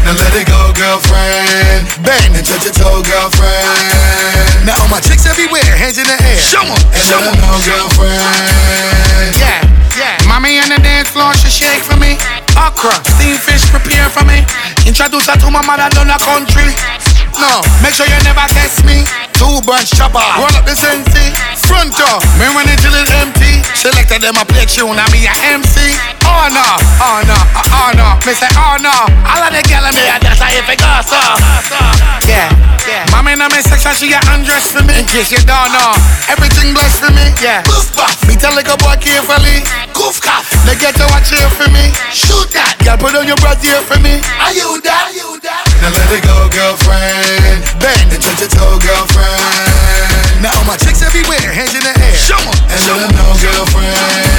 now 0.10 0.18
let 0.18 0.34
it 0.34 0.50
go, 0.50 0.74
girlfriend. 0.74 1.86
Bang 2.02 2.34
and 2.34 2.42
touch 2.42 2.66
your 2.66 2.74
toe, 2.74 3.06
girlfriend. 3.06 4.66
Now 4.66 4.82
all 4.82 4.90
my 4.90 5.00
chicks 5.06 5.30
everywhere, 5.30 5.62
hands 5.78 6.02
in 6.02 6.06
the 6.10 6.18
air. 6.18 6.42
Show 6.42 6.66
'em, 6.66 6.74
and 6.74 7.04
show 7.06 7.22
'em, 7.22 7.38
know, 7.38 7.62
girlfriend. 7.62 9.38
Yeah, 9.38 9.62
yeah. 9.96 10.18
Mommy 10.26 10.58
on 10.60 10.70
the 10.70 10.80
dance 10.82 11.10
floor, 11.10 11.36
she 11.38 11.50
shake 11.50 11.84
for 11.84 11.98
me. 11.98 12.18
Okra, 12.58 12.98
steam 13.06 13.38
fish, 13.38 13.70
prepare 13.70 14.10
for 14.10 14.26
me. 14.26 14.46
Introduce 14.86 15.28
her 15.28 15.38
to 15.38 15.52
my 15.52 15.62
mother 15.62 15.90
down 15.94 16.08
the 16.08 16.18
country. 16.26 16.74
No, 17.38 17.62
make 17.84 17.94
sure 17.94 18.08
you 18.08 18.18
never 18.26 18.48
test 18.50 18.84
me. 18.84 19.06
Two 19.40 19.64
bunch 19.64 19.96
chopper, 19.96 20.20
roll 20.36 20.52
up 20.52 20.68
the 20.68 20.76
sensi. 20.76 21.32
Front 21.64 21.96
door, 21.96 22.20
me 22.36 22.52
when 22.52 22.68
it 22.68 22.76
till 22.84 22.92
it's 22.92 23.08
empty. 23.24 23.64
Selected 23.72 24.20
them 24.20 24.36
a 24.36 24.44
play 24.44 24.68
tune, 24.68 25.00
I 25.00 25.08
be 25.16 25.24
a 25.24 25.34
MC. 25.56 25.80
Oh 26.28 26.52
no, 26.52 26.68
oh 27.00 27.24
no, 27.24 27.40
oh 27.72 27.90
no. 27.96 28.20
Me 28.28 28.36
say 28.36 28.52
oh 28.60 28.76
no. 28.84 28.92
All 29.24 29.40
of 29.40 29.56
the 29.56 29.64
gal 29.64 29.88
in 29.88 29.96
there, 29.96 30.20
that's 30.20 30.44
how 30.44 30.52
if 30.52 30.68
it 30.68 30.76
goes 30.76 31.08
so. 31.08 31.22
Yeah, 32.28 32.52
yeah. 32.84 33.08
Mommy 33.16 33.34
in 33.34 33.40
my 33.40 33.48
section, 33.64 33.96
she 33.96 34.12
get 34.12 34.28
undressed 34.28 34.76
for 34.76 34.84
me. 34.84 35.00
In 35.00 35.08
case 35.08 35.32
you 35.32 35.40
don't 35.48 35.72
know, 35.72 35.96
everything 36.28 36.76
blessed 36.76 37.00
for 37.00 37.12
me. 37.16 37.32
Yeah. 37.40 37.64
Goof 37.64 37.96
buff. 37.96 38.20
Me 38.28 38.36
tell 38.36 38.52
like 38.52 38.68
a 38.68 38.76
boy 38.76 39.00
carefully. 39.00 39.64
Goof 39.96 40.20
cuff. 40.20 40.52
They 40.68 40.76
get 40.76 41.00
to 41.00 41.08
watch 41.16 41.32
here 41.32 41.50
for 41.56 41.72
me. 41.72 41.96
Shoot 42.12 42.52
that. 42.54 42.76
Y'all 42.84 43.00
put 43.00 43.16
on 43.16 43.26
your 43.26 43.40
breath 43.40 43.64
here 43.64 43.82
for 43.88 43.98
me. 44.04 44.20
Are 44.44 44.52
you 44.52 44.84
that? 44.84 45.10
Are 45.10 45.16
you 45.16 45.40
that? 45.42 45.64
Now 45.82 45.96
let 45.96 46.12
it 46.12 46.22
go, 46.28 46.38
girlfriend. 46.52 47.64
Bang 47.80 48.12
and 48.12 48.22
touch 48.22 48.44
your 48.44 48.52
toe, 48.52 48.78
girlfriend. 48.84 49.29
Now 50.42 50.52
all 50.58 50.66
my 50.66 50.78
chicks 50.78 51.02
everywhere, 51.02 51.40
hands 51.40 51.76
in 51.76 51.84
the 51.84 51.94
air. 52.00 52.16
Show 52.16 52.38
Show 52.38 52.40
'em, 52.40 52.58
and 52.72 52.82
let 52.88 53.00
'em 53.04 53.12
know, 53.18 53.32
girlfriend. 53.44 53.94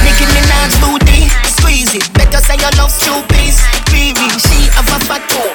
Nicki 0.05 0.25
Minaj 0.33 0.73
booty, 0.81 1.29
squeeze 1.57 1.93
it. 1.93 2.05
Better 2.13 2.41
say 2.47 2.57
your 2.57 2.71
love 2.79 2.93
two 3.03 3.21
piece. 3.33 3.59
Riri, 3.91 4.27
she 4.45 4.57
have 4.75 4.89
a 4.89 4.99
fat 5.05 5.21
toe. 5.29 5.53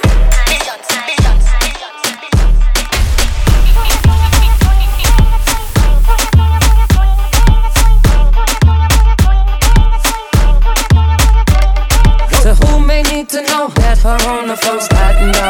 To 12.42 12.54
who 12.54 12.78
may 12.78 13.02
need 13.02 13.28
to 13.30 13.40
know 13.42 13.66
that 13.74 13.98
her 14.06 14.18
on 14.30 14.46
the 14.46 14.56
folks 14.56 14.86
batting 14.86 15.05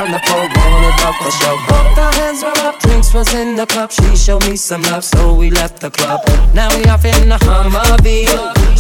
down 0.07 0.13
the 0.13 0.27
pole, 0.27 0.49
wanted 0.71 1.03
up 1.05 1.15
for 1.17 1.31
show. 1.31 1.57
Both 1.69 1.99
our 1.99 2.13
hands 2.15 2.43
were 2.43 2.69
up, 2.69 2.81
drinks 2.81 3.13
was 3.15 3.33
in 3.35 3.57
the 3.57 3.67
cup. 3.67 3.91
She 3.91 4.17
showed 4.17 4.45
me 4.49 4.57
some 4.57 4.83
love, 4.83 5.05
so 5.05 5.35
we 5.35 5.51
left 5.51 5.81
the 5.81 5.91
club. 5.91 6.21
Now 6.55 6.69
we 6.77 6.85
off 6.85 7.05
in 7.05 7.29
the 7.29 7.37
Humvee. 7.37 8.27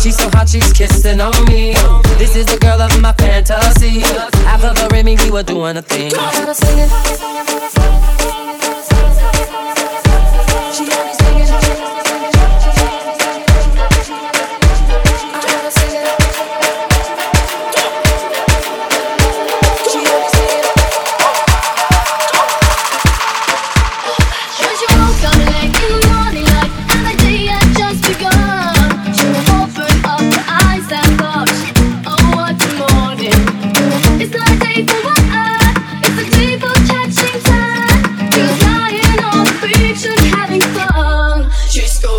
She's 0.00 0.16
so 0.16 0.28
hot, 0.30 0.48
she's 0.48 0.72
kissing 0.72 1.20
on 1.20 1.44
me. 1.46 1.74
This 2.18 2.36
is 2.36 2.46
the 2.46 2.58
girl 2.58 2.80
of 2.80 3.00
my 3.00 3.12
fantasy. 3.14 4.02
After 4.46 4.72
the 4.74 4.88
Remy, 4.90 5.16
we 5.24 5.30
were 5.30 5.42
doing 5.42 5.76
a 5.76 5.82
thing. 5.82 6.10
Gotta 6.10 6.54
sing 6.54 6.78
it. 6.78 8.65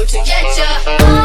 To 0.07 0.17
get 0.23 0.57
ya 0.57 1.16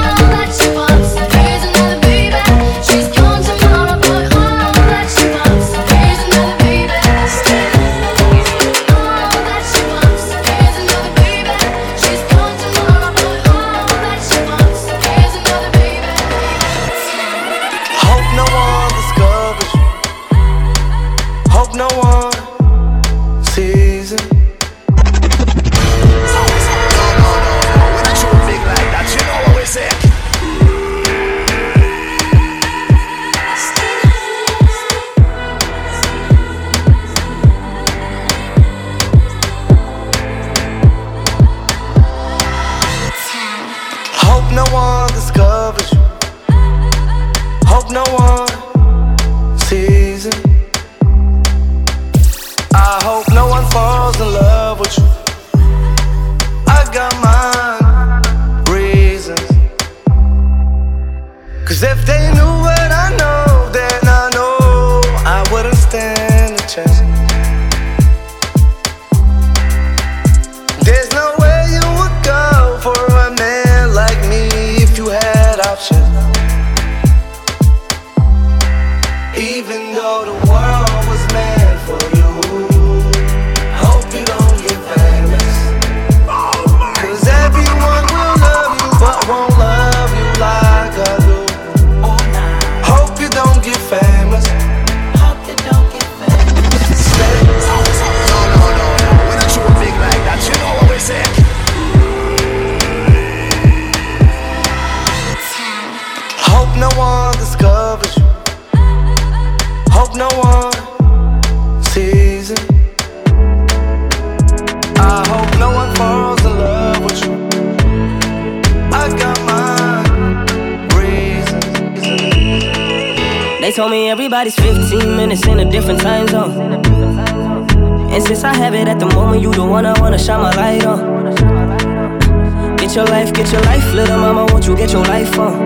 Get 132.92 133.08
your 133.08 133.16
life, 133.16 133.32
get 133.32 133.50
your 133.50 133.62
life, 133.62 133.94
little 133.94 134.18
mama, 134.18 134.44
won't 134.52 134.66
you 134.66 134.76
get 134.76 134.92
your 134.92 135.02
life 135.04 135.38
on? 135.38 135.56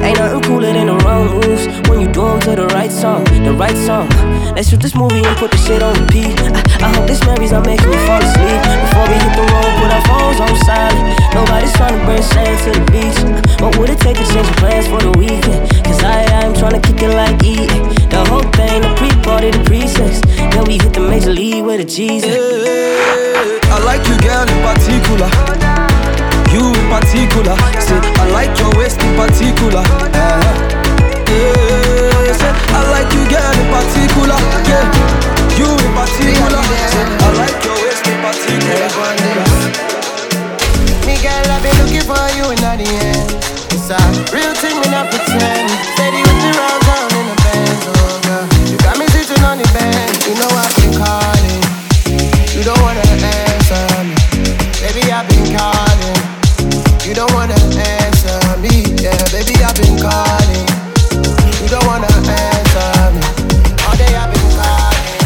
Ain't 0.00 0.16
nothing 0.16 0.40
cooler 0.40 0.72
than 0.72 0.86
the 0.86 0.96
wrong 1.04 1.28
moves 1.28 1.68
when 1.90 2.00
you 2.00 2.08
do 2.08 2.24
them 2.24 2.40
to 2.48 2.56
the 2.56 2.66
right 2.68 2.90
song, 2.90 3.24
the 3.44 3.52
right 3.52 3.76
song. 3.76 4.08
Let's 4.56 4.70
shoot 4.70 4.80
this 4.80 4.94
movie 4.94 5.20
and 5.20 5.36
put 5.36 5.50
the 5.50 5.58
shit 5.58 5.82
on 5.82 5.92
repeat. 6.00 6.32
I, 6.80 6.88
I 6.88 6.88
hope 6.96 7.06
this 7.06 7.20
memories 7.26 7.52
are 7.52 7.60
making 7.60 7.90
me 7.92 7.98
fall 8.08 8.24
asleep. 8.24 8.56
Before 8.88 9.04
we 9.04 9.20
hit 9.20 9.36
the 9.36 9.44
road, 9.52 9.72
put 9.76 9.92
our 9.92 10.04
phones 10.08 10.40
on 10.40 10.56
silent. 10.64 11.12
Nobody's 11.36 11.74
trying 11.76 11.92
to 11.92 12.02
bring 12.08 12.22
sand 12.24 12.56
to 12.64 12.70
the 12.72 12.84
beach. 12.88 13.60
What 13.60 13.76
would 13.76 13.90
it 13.90 14.00
take 14.00 14.16
to 14.16 14.24
change 14.32 14.48
plans 14.56 14.88
for 14.88 15.04
the 15.04 15.12
weekend? 15.20 15.60
Cause 15.84 16.00
I, 16.00 16.24
I'm 16.40 16.56
trying 16.56 16.80
to 16.80 16.80
kick 16.80 17.04
it 17.04 17.12
like 17.12 17.36
E. 17.44 17.68
The 18.08 18.24
whole 18.32 18.48
thing, 18.56 18.80
the 18.80 18.96
pre-party, 18.96 19.52
the 19.52 19.60
pre-sex. 19.68 20.24
Then 20.56 20.64
we 20.64 20.80
hit 20.80 20.96
the 20.96 21.04
major 21.04 21.36
league 21.36 21.68
with 21.68 21.80
a 21.80 21.84
Jesus. 21.84 22.32
I 23.76 23.78
like 23.84 24.08
you, 24.08 24.16
girl, 24.24 24.48
in 24.48 24.56
particular. 24.64 25.28
You 26.48 26.72
in 26.72 26.88
particular. 26.88 27.52
Say, 27.76 28.00
I 28.00 28.24
like 28.32 28.56
your 28.56 28.72
waist 28.72 28.96
in 29.04 29.12
particular. 29.20 29.84
Uh, 29.84 30.40
yeah, 31.28 32.32
say, 32.40 32.52
I 32.72 32.80
like 32.88 33.12
you, 33.12 33.20
girl, 33.28 33.52
in 33.52 33.68
particular. 33.68 34.40
Yeah, 34.64 35.60
you 35.60 35.68
in 35.68 35.92
particular. 35.92 36.64
Say, 36.88 37.04
I 37.04 37.28
like 37.36 37.60
your 37.68 37.76
waist 37.84 38.00
in 38.08 38.16
particular. 38.24 38.88
Me 41.04 41.20
girl, 41.20 41.44
I've 41.52 41.60
been 41.60 41.76
looking 41.76 42.00
for 42.08 42.24
you 42.32 42.48
in 42.56 42.60
the 42.80 42.80
end. 42.80 43.28
It's 43.76 43.92
a 43.92 44.00
real 44.32 44.56
thing, 44.56 44.80
me 44.80 44.88
not 44.88 45.12
pretend. 45.12 45.68
Steady 45.92 46.24
with 46.24 46.40
the 46.40 46.50
round 46.56 46.80
down 46.88 47.12
in 47.12 47.28
the 47.28 47.36
Benz, 47.44 47.84
oh 47.92 48.24
girl. 48.24 48.48
You 48.72 48.76
got 48.80 48.96
me 48.96 49.04
sitting 49.12 49.44
on 49.44 49.60
the 49.60 49.68
bench. 49.76 50.24
You 50.24 50.34
know 50.40 50.48
I've 50.48 50.85
don't 57.16 57.32
wanna 57.32 57.56
answer 57.80 58.36
me, 58.60 58.84
yeah, 59.00 59.16
baby. 59.32 59.56
I've 59.64 59.72
been 59.72 59.96
calling. 59.96 60.68
You 61.64 61.68
don't 61.72 61.86
wanna 61.88 62.12
answer 62.12 62.92
me. 63.16 63.24
All 63.88 63.96
day 63.96 64.12
I've 64.12 64.28
been 64.28 64.48
calling. 64.52 65.16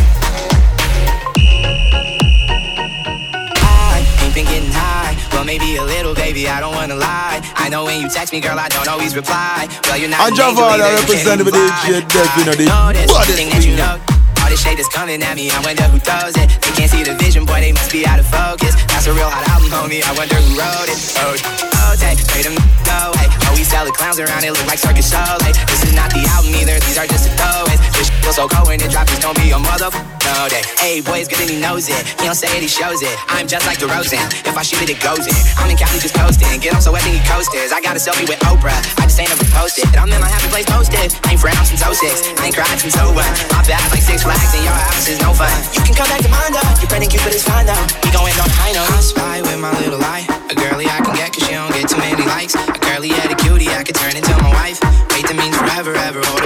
I 3.59 4.07
ain't 4.23 4.35
been 4.39 4.47
getting 4.47 4.71
high. 4.71 5.19
Well, 5.33 5.45
maybe 5.45 5.77
a 5.77 5.83
little, 5.83 6.15
baby. 6.15 6.49
I 6.49 6.61
don't 6.61 6.77
wanna 6.77 6.95
lie. 6.95 7.43
I 7.57 7.69
know 7.69 7.85
when 7.87 8.01
you 8.01 8.09
text 8.09 8.33
me, 8.33 8.39
girl, 8.39 8.57
I 8.57 8.69
don't 8.69 8.87
always 8.87 9.17
reply. 9.17 9.67
Well, 9.87 9.99
you're 9.99 10.11
not. 10.11 10.21
And 10.29 10.37
Javada 10.37 10.95
representing 10.95 11.45
the 11.45 11.51
DJ 11.51 12.07
Dev, 12.07 12.31
you 12.39 12.45
know, 12.45 12.55
the 12.55 13.33
thing 13.35 13.51
that 13.51 13.67
you 13.67 13.75
know. 13.75 13.99
All 14.41 14.49
this 14.49 14.63
shade 14.63 14.79
that's 14.79 14.89
coming 14.89 15.21
at 15.23 15.35
me, 15.35 15.51
I 15.51 15.59
wonder 15.61 15.83
who 15.91 15.99
throws 15.99 16.37
it. 16.39 16.49
They 16.63 16.71
can't 16.71 16.91
see 16.91 17.03
the 17.03 17.15
vision, 17.17 17.45
boy, 17.45 17.61
they 17.61 17.73
must 17.73 17.91
be 17.91 18.07
out 18.07 18.21
of 18.21 18.27
focus. 18.27 18.79
That's 19.01 19.09
a 19.09 19.17
real 19.17 19.33
hot 19.33 19.49
album, 19.49 19.73
homie. 19.73 20.05
I 20.05 20.13
wonder 20.13 20.37
who 20.37 20.61
wrote 20.61 20.93
it. 20.93 21.01
Oh, 21.25 21.33
oh, 21.33 21.97
take, 21.97 22.21
pray 22.29 22.45
them 22.45 22.53
go 22.85 22.93
away. 23.09 23.33
Oh, 23.49 23.57
we 23.57 23.65
sell 23.65 23.89
the 23.89 23.97
clowns 23.97 24.21
around, 24.21 24.45
it 24.45 24.53
look 24.53 24.67
like 24.69 24.77
circus 24.77 25.09
show. 25.09 25.25
Like, 25.41 25.57
this 25.73 25.89
is 25.89 25.97
not 25.97 26.13
the 26.13 26.21
album 26.37 26.53
either, 26.53 26.77
these 26.85 27.01
are 27.01 27.09
just 27.09 27.25
the 27.25 27.33
throwaways. 27.33 27.81
This 27.97 28.13
shit 28.13 28.21
feels 28.21 28.37
so 28.37 28.47
cold 28.47 28.69
when 28.69 28.77
it 28.77 28.93
drops, 28.93 29.17
gonna 29.25 29.41
be 29.41 29.57
a 29.57 29.59
mother 29.59 29.89
no 30.37 30.47
day. 30.49 30.63
Hey, 30.79 31.01
boy, 31.01 31.19
it's 31.19 31.29
good 31.29 31.41
and 31.43 31.51
he 31.51 31.59
knows 31.59 31.89
it. 31.89 32.03
He 32.21 32.25
don't 32.29 32.39
say 32.39 32.51
it, 32.55 32.63
he 32.63 32.71
shows 32.71 33.03
it. 33.03 33.15
I'm 33.27 33.47
just 33.47 33.67
like 33.67 33.79
the 33.79 33.89
Rosen. 33.91 34.21
If 34.47 34.55
I 34.55 34.63
shoot 34.63 34.83
it, 34.83 34.91
it 34.91 35.01
goes 35.03 35.27
in. 35.27 35.37
I'm 35.59 35.71
in 35.71 35.77
Cali 35.77 35.99
just 35.99 36.15
coasting. 36.15 36.49
Get 36.61 36.75
on 36.75 36.83
so 36.83 36.93
wet, 36.93 37.03
he 37.03 37.19
coasters. 37.27 37.73
I 37.73 37.81
got 37.81 37.97
a 37.97 38.03
selfie 38.03 38.29
with 38.29 38.39
Oprah. 38.47 38.77
I 39.01 39.09
just 39.09 39.19
ain't 39.19 39.31
never 39.31 39.47
posted. 39.51 39.91
I'm 39.97 40.11
in 40.11 40.21
my 40.21 40.31
happy 40.31 40.49
place 40.53 40.69
posted. 40.69 41.11
I 41.27 41.35
ain't 41.35 41.41
frowned 41.41 41.67
since 41.67 41.83
06. 41.83 42.39
I 42.39 42.51
ain't 42.51 42.55
cried 42.55 42.79
since 42.79 42.95
01. 42.95 43.15
My 43.15 43.63
bad 43.67 43.83
like 43.91 44.05
six 44.05 44.23
flags 44.23 44.53
and 44.55 44.63
your 44.63 44.77
house 44.77 45.09
is 45.09 45.19
no 45.21 45.35
fun. 45.35 45.51
You 45.75 45.83
can 45.83 45.95
come 45.97 46.09
back 46.11 46.23
to 46.23 46.31
mine 46.31 46.53
though. 46.55 46.71
Your 46.79 46.89
friend 46.91 47.03
and 47.03 47.11
Cupid 47.11 47.35
is 47.35 47.43
fine 47.43 47.67
though. 47.67 47.85
We 48.05 48.15
gon' 48.15 48.29
end 48.29 48.39
on 48.39 48.51
high 48.61 48.75
note. 48.77 48.91
I 48.93 49.01
spy 49.03 49.37
with 49.43 49.59
my 49.59 49.73
little 49.83 50.03
eye. 50.03 50.25
A 50.51 50.55
girly 50.55 50.87
I 50.87 51.01
can 51.03 51.15
get 51.15 51.35
cause 51.35 51.45
she 51.47 51.55
don't 51.55 51.73
get 51.75 51.89
too 51.89 51.99
many 51.99 52.23
likes. 52.27 52.55
A 52.55 52.79
curly 52.79 53.11
headed 53.11 53.39
cutie 53.39 53.71
I 53.71 53.83
could 53.83 53.97
turn 53.97 54.15
into 54.15 54.35
my 54.43 54.51
wife. 54.55 54.79
Wait, 55.11 55.27
that 55.27 55.37
means 55.37 55.57
forever, 55.59 55.95
ever. 55.95 56.40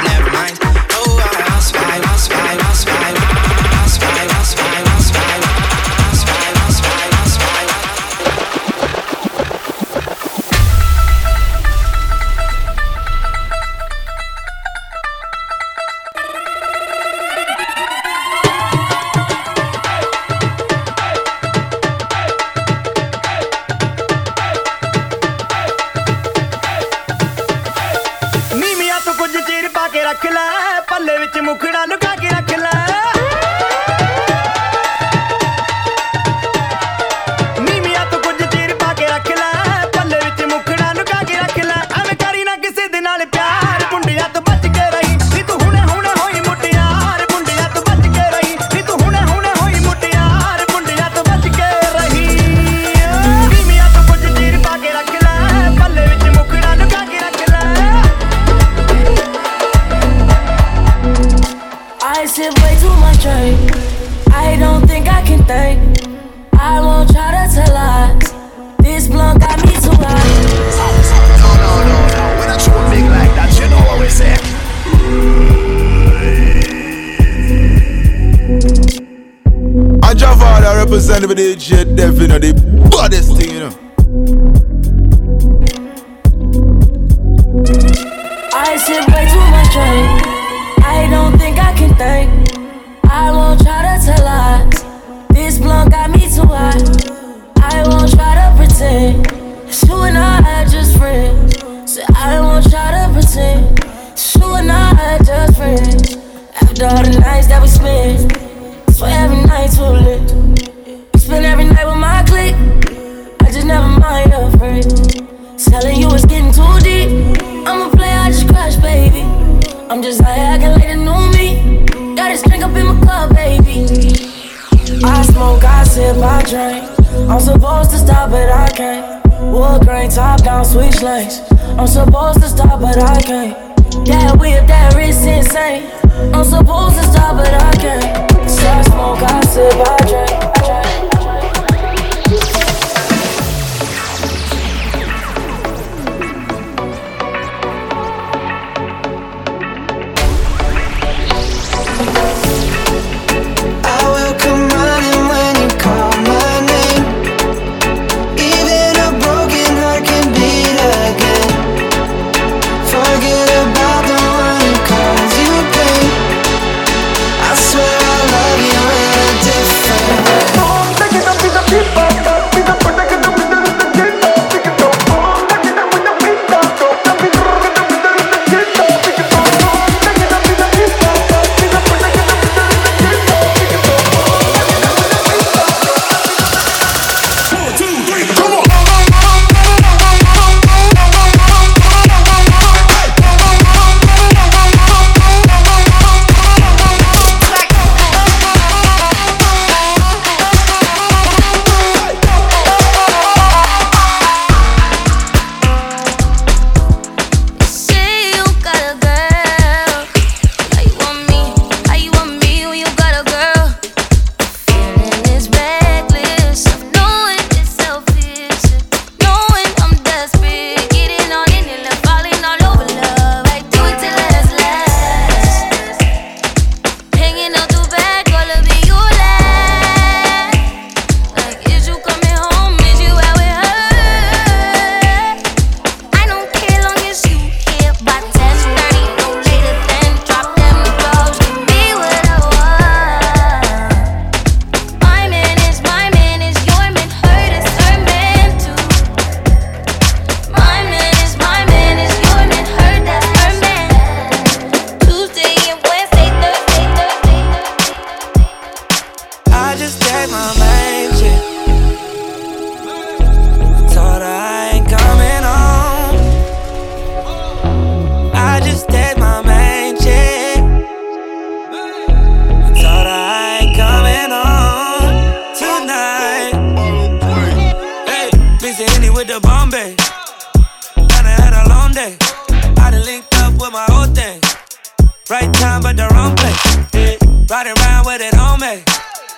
Right 285.31 285.55
time, 285.55 285.81
but 285.81 285.97
the 285.97 286.07
wrong 286.09 286.37
place. 286.37 286.77
Yeah. 286.93 287.17
Riding 287.49 287.73
around 287.79 288.05
with 288.05 288.21
it 288.21 288.37
on 288.37 288.61
me. 288.61 288.83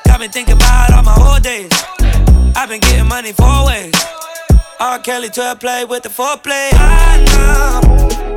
Got 0.05 0.18
me 0.18 0.26
thinking 0.26 0.57
about 0.57 0.93
all 0.93 1.05
my 1.05 1.14
old 1.32 1.45
days. 1.45 1.70
I've 2.57 2.68
been 2.68 2.80
getting 2.80 3.07
money 3.07 3.32
four 3.32 3.66
ways. 3.66 3.95
R. 4.80 4.99
Kelly 4.99 5.28
to 5.30 5.57
play 5.61 5.84
with 5.84 6.03
the 6.03 6.09
foreplay. 6.09 6.70
I 6.72 7.22
know 7.30 8.36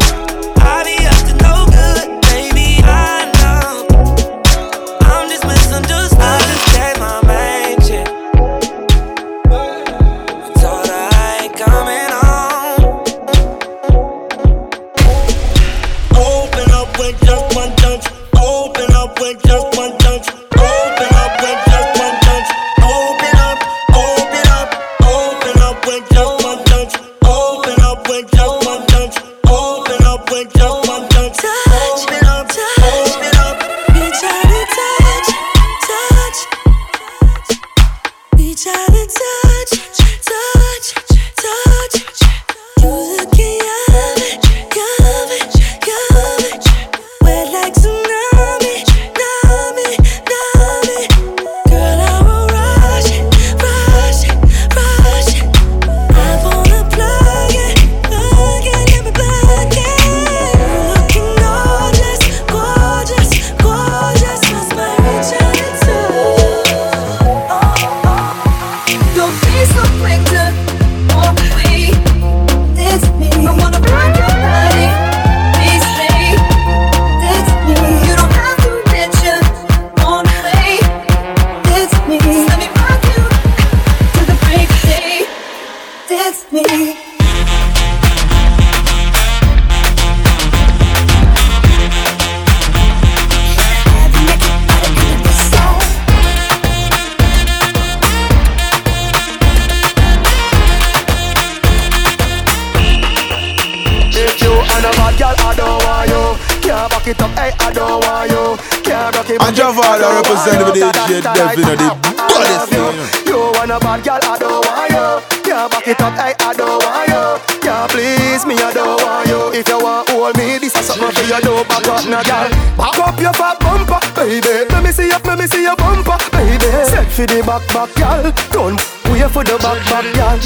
it 107.10 107.22
up, 107.22 107.34
hey, 107.34 107.51
I 107.57 107.74
don't 107.74 108.05
want 108.05 108.30
you. 108.30 108.45
Can't 108.86 109.16
rock 109.16 109.30
it, 109.30 109.41
And 109.41 109.55
Javala 109.57 110.22
represent 110.22 110.62
with 110.62 110.78
the 110.78 110.89
J 111.10 111.22
Def, 111.26 111.57
you 111.57 111.66
the 111.66 111.89
baddest 112.05 112.70
thing, 112.70 112.78
you 112.78 112.93
know. 112.93 113.30
You 113.30 113.39
want 113.57 113.74
a 113.74 113.78
bad 113.82 113.99
girl, 114.05 114.22
I 114.22 114.38
don't 114.38 114.62
want 114.62 114.89
you. 114.93 115.07
Can't 115.41 115.68
back 115.74 115.88
it 115.89 116.01
up, 116.01 116.14
hey, 116.14 116.34
I 116.38 116.53
don't 116.53 116.78
want 116.78 117.10
you. 117.10 117.26
Can't 117.66 117.89
please 117.89 118.45
me, 118.45 118.55
I 118.62 118.70
don't 118.74 119.01
want 119.01 119.26
you. 119.26 119.41
If 119.57 119.66
you 119.66 119.80
want 119.82 120.10
hold 120.10 120.38
me, 120.38 120.62
this 120.62 120.76
is 120.78 120.86
something 120.86 121.10
for 121.10 121.26
you. 121.26 121.39
Don't 121.41 121.66
back 121.66 121.88
up, 121.89 122.05
now, 122.05 122.22
girl. 122.22 122.49
Back 122.78 122.99
up 123.01 123.18
your 123.18 123.34
fat 123.34 123.57
bumper, 123.57 123.99
baby. 124.14 124.70
Let 124.70 124.86
me 124.86 124.91
see 124.93 125.10
you, 125.10 125.20
let 125.26 125.38
me 125.41 125.47
see 125.49 125.66
your 125.66 125.76
bumper, 125.76 126.18
baby. 126.30 126.70
Set 126.86 127.10
for 127.10 127.26
the 127.26 127.41
back, 127.41 127.66
back, 127.74 127.89
girl. 127.97 128.30
Don't 128.53 128.78
wait 129.10 129.26
for 129.34 129.41
the 129.41 129.57
back, 129.57 129.82
back, 129.89 130.05
girl. 130.14 130.38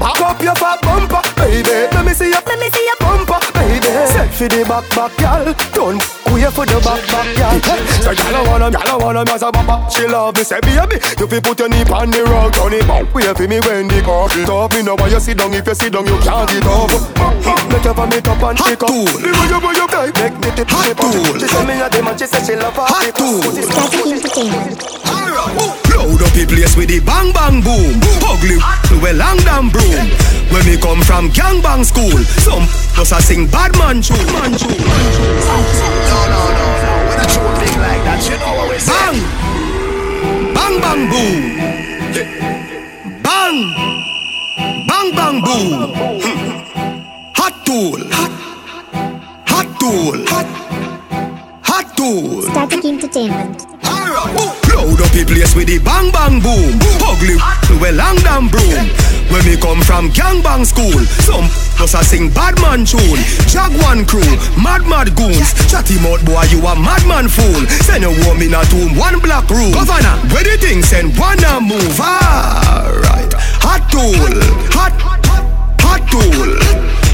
Back 0.00 0.20
up 0.24 0.40
your 0.40 0.56
fat 0.56 0.80
bumper, 0.80 1.20
baby. 1.36 1.92
Let 1.92 2.06
me 2.08 2.16
see 2.16 2.32
you, 2.32 2.40
let 2.48 2.56
me 2.56 2.72
see 2.72 2.84
your 2.88 2.96
bumper, 2.96 2.96
baby. 2.96 2.96
Set 2.96 2.99
for 4.40 4.48
the 4.48 4.64
back, 4.64 4.88
back, 4.96 5.14
girl. 5.18 5.54
Don't 5.74 6.19
wait 6.40 6.52
for 6.52 6.66
the 6.66 6.80
back, 6.80 7.02
back, 7.12 7.28
girl. 7.36 7.60
So 8.00 8.10
girl, 8.16 8.36
I 8.36 8.42
wanna, 8.48 8.70
girl, 8.70 8.88
I 8.88 8.96
wanna 8.96 9.24
me 9.24 9.32
as 9.32 9.42
a 9.42 9.52
papa. 9.52 9.90
She 9.92 10.06
love 10.06 10.36
me, 10.36 10.42
say 10.42 10.60
baby. 10.60 10.96
You 11.18 11.26
fi 11.28 11.40
put 11.40 11.58
your 11.60 11.68
knee 11.68 11.84
on 11.92 12.10
the 12.10 12.24
rug, 12.24 12.52
turn 12.54 12.72
it 12.72 12.86
back. 12.88 13.12
Wait 13.14 13.36
for 13.36 13.46
me 13.46 13.60
when 13.60 13.88
the 13.88 14.00
car 14.02 14.28
top. 14.28 14.72
Me 14.72 14.82
know 14.82 14.96
why 14.96 15.08
you 15.08 15.20
sit 15.20 15.36
down. 15.38 15.52
If 15.52 15.66
you 15.66 15.74
sit 15.74 15.92
down, 15.92 16.06
you 16.06 16.18
can't 16.24 16.48
get 16.48 16.64
up. 16.64 16.90
Make 17.68 17.84
your 17.84 17.94
vomit 17.94 18.28
up 18.28 18.42
and 18.42 18.58
shake 18.58 18.82
up. 18.82 18.88
The 18.88 19.28
way 19.28 19.48
you, 19.48 19.58
way 19.60 19.74
you 19.76 19.86
like, 19.86 20.14
make 20.16 20.36
me 20.40 20.50
tip 20.56 20.68
tip 20.68 21.00
up. 21.00 21.12
She 21.38 21.46
say 21.46 21.64
me 21.66 21.80
a 21.80 21.88
dem 21.90 22.08
and 22.08 22.18
she 22.18 22.26
say 22.26 22.40
she 22.44 22.54
love 22.56 22.74
her. 22.76 22.88
Hot 22.88 23.12
tool. 23.14 23.40
Load 25.90 26.22
up 26.22 26.32
the 26.32 26.44
place 26.48 26.76
with 26.76 26.88
the 26.88 27.00
bang 27.00 27.32
bang 27.32 27.60
boom. 27.60 28.00
Ugly 28.24 28.58
to 28.88 28.96
a 29.04 29.12
long 29.12 29.38
damn 29.44 29.68
broom. 29.68 30.08
When 30.50 30.66
we 30.66 30.76
come 30.76 31.00
from 31.02 31.30
gang 31.30 31.62
bang 31.62 31.84
school, 31.84 32.18
some 32.42 32.66
us 32.98 33.12
a 33.12 33.20
sing 33.22 33.46
bad 33.46 33.76
man 33.78 34.02
tune. 34.02 34.18
Man 34.34 34.52
tune. 34.58 34.80
No, 36.10 36.29
no, 36.32 36.40
no. 36.58 36.66
When 37.08 37.54
big 37.60 37.74
like 37.84 38.02
that, 38.06 38.20
you 38.28 38.36
know 38.42 38.52
what 38.58 38.66
we 38.70 38.78
say. 38.78 38.92
Bang, 38.94 39.18
bang 40.56 40.74
bang 40.84 41.02
boom. 41.12 41.42
Bang, 43.26 43.56
bang 44.88 45.08
bang 45.18 45.36
boom. 45.46 45.70
Hmm. 46.22 46.38
Hot 47.38 47.54
tool. 47.66 48.00
Hot 49.50 49.66
tool. 49.80 50.16
Hot 50.32 50.48
tool. 51.96 52.42
Static 52.42 52.84
Entertainment. 52.84 53.66
Load 54.70 55.00
up 55.00 55.10
the 55.12 55.24
place 55.26 55.54
with 55.54 55.68
the 55.68 55.78
bang 55.78 56.10
bang 56.10 56.40
boom. 56.42 56.76
Ugly 57.00 57.38
to 57.68 57.74
a 57.88 57.90
long 57.92 58.16
damn 58.20 58.48
broom. 58.48 58.88
When 59.30 59.46
we 59.46 59.56
come 59.56 59.80
from 59.86 60.10
gang 60.10 60.42
bang 60.42 60.64
school, 60.64 60.98
some 61.22 61.46
us 61.78 61.94
a 61.94 62.02
sing 62.02 62.28
bad 62.30 62.58
man 62.60 62.84
tune. 62.84 63.22
Jaguan 63.46 64.04
crew, 64.04 64.26
mad 64.58 64.82
mad 64.84 65.14
goons. 65.14 65.54
Chatty 65.70 65.96
mouth 66.02 66.24
boy, 66.26 66.42
you 66.50 66.58
a 66.66 66.74
madman 66.74 67.28
fool. 67.28 67.62
Send 67.86 68.04
a 68.04 68.10
woman 68.26 68.50
in 68.50 68.54
a 68.54 68.62
tomb, 68.66 68.98
one 68.98 69.20
black 69.20 69.48
room. 69.48 69.72
Governor, 69.72 70.18
where 70.34 70.44
the 70.44 70.58
thing 70.58 70.82
send 70.82 71.16
one 71.16 71.38
a 71.44 71.60
move. 71.60 71.96
Alright, 72.00 73.32
hot 73.62 73.86
tool, 73.88 74.18
hot, 74.74 74.92
hot 75.80 76.02
tool. 76.10 76.50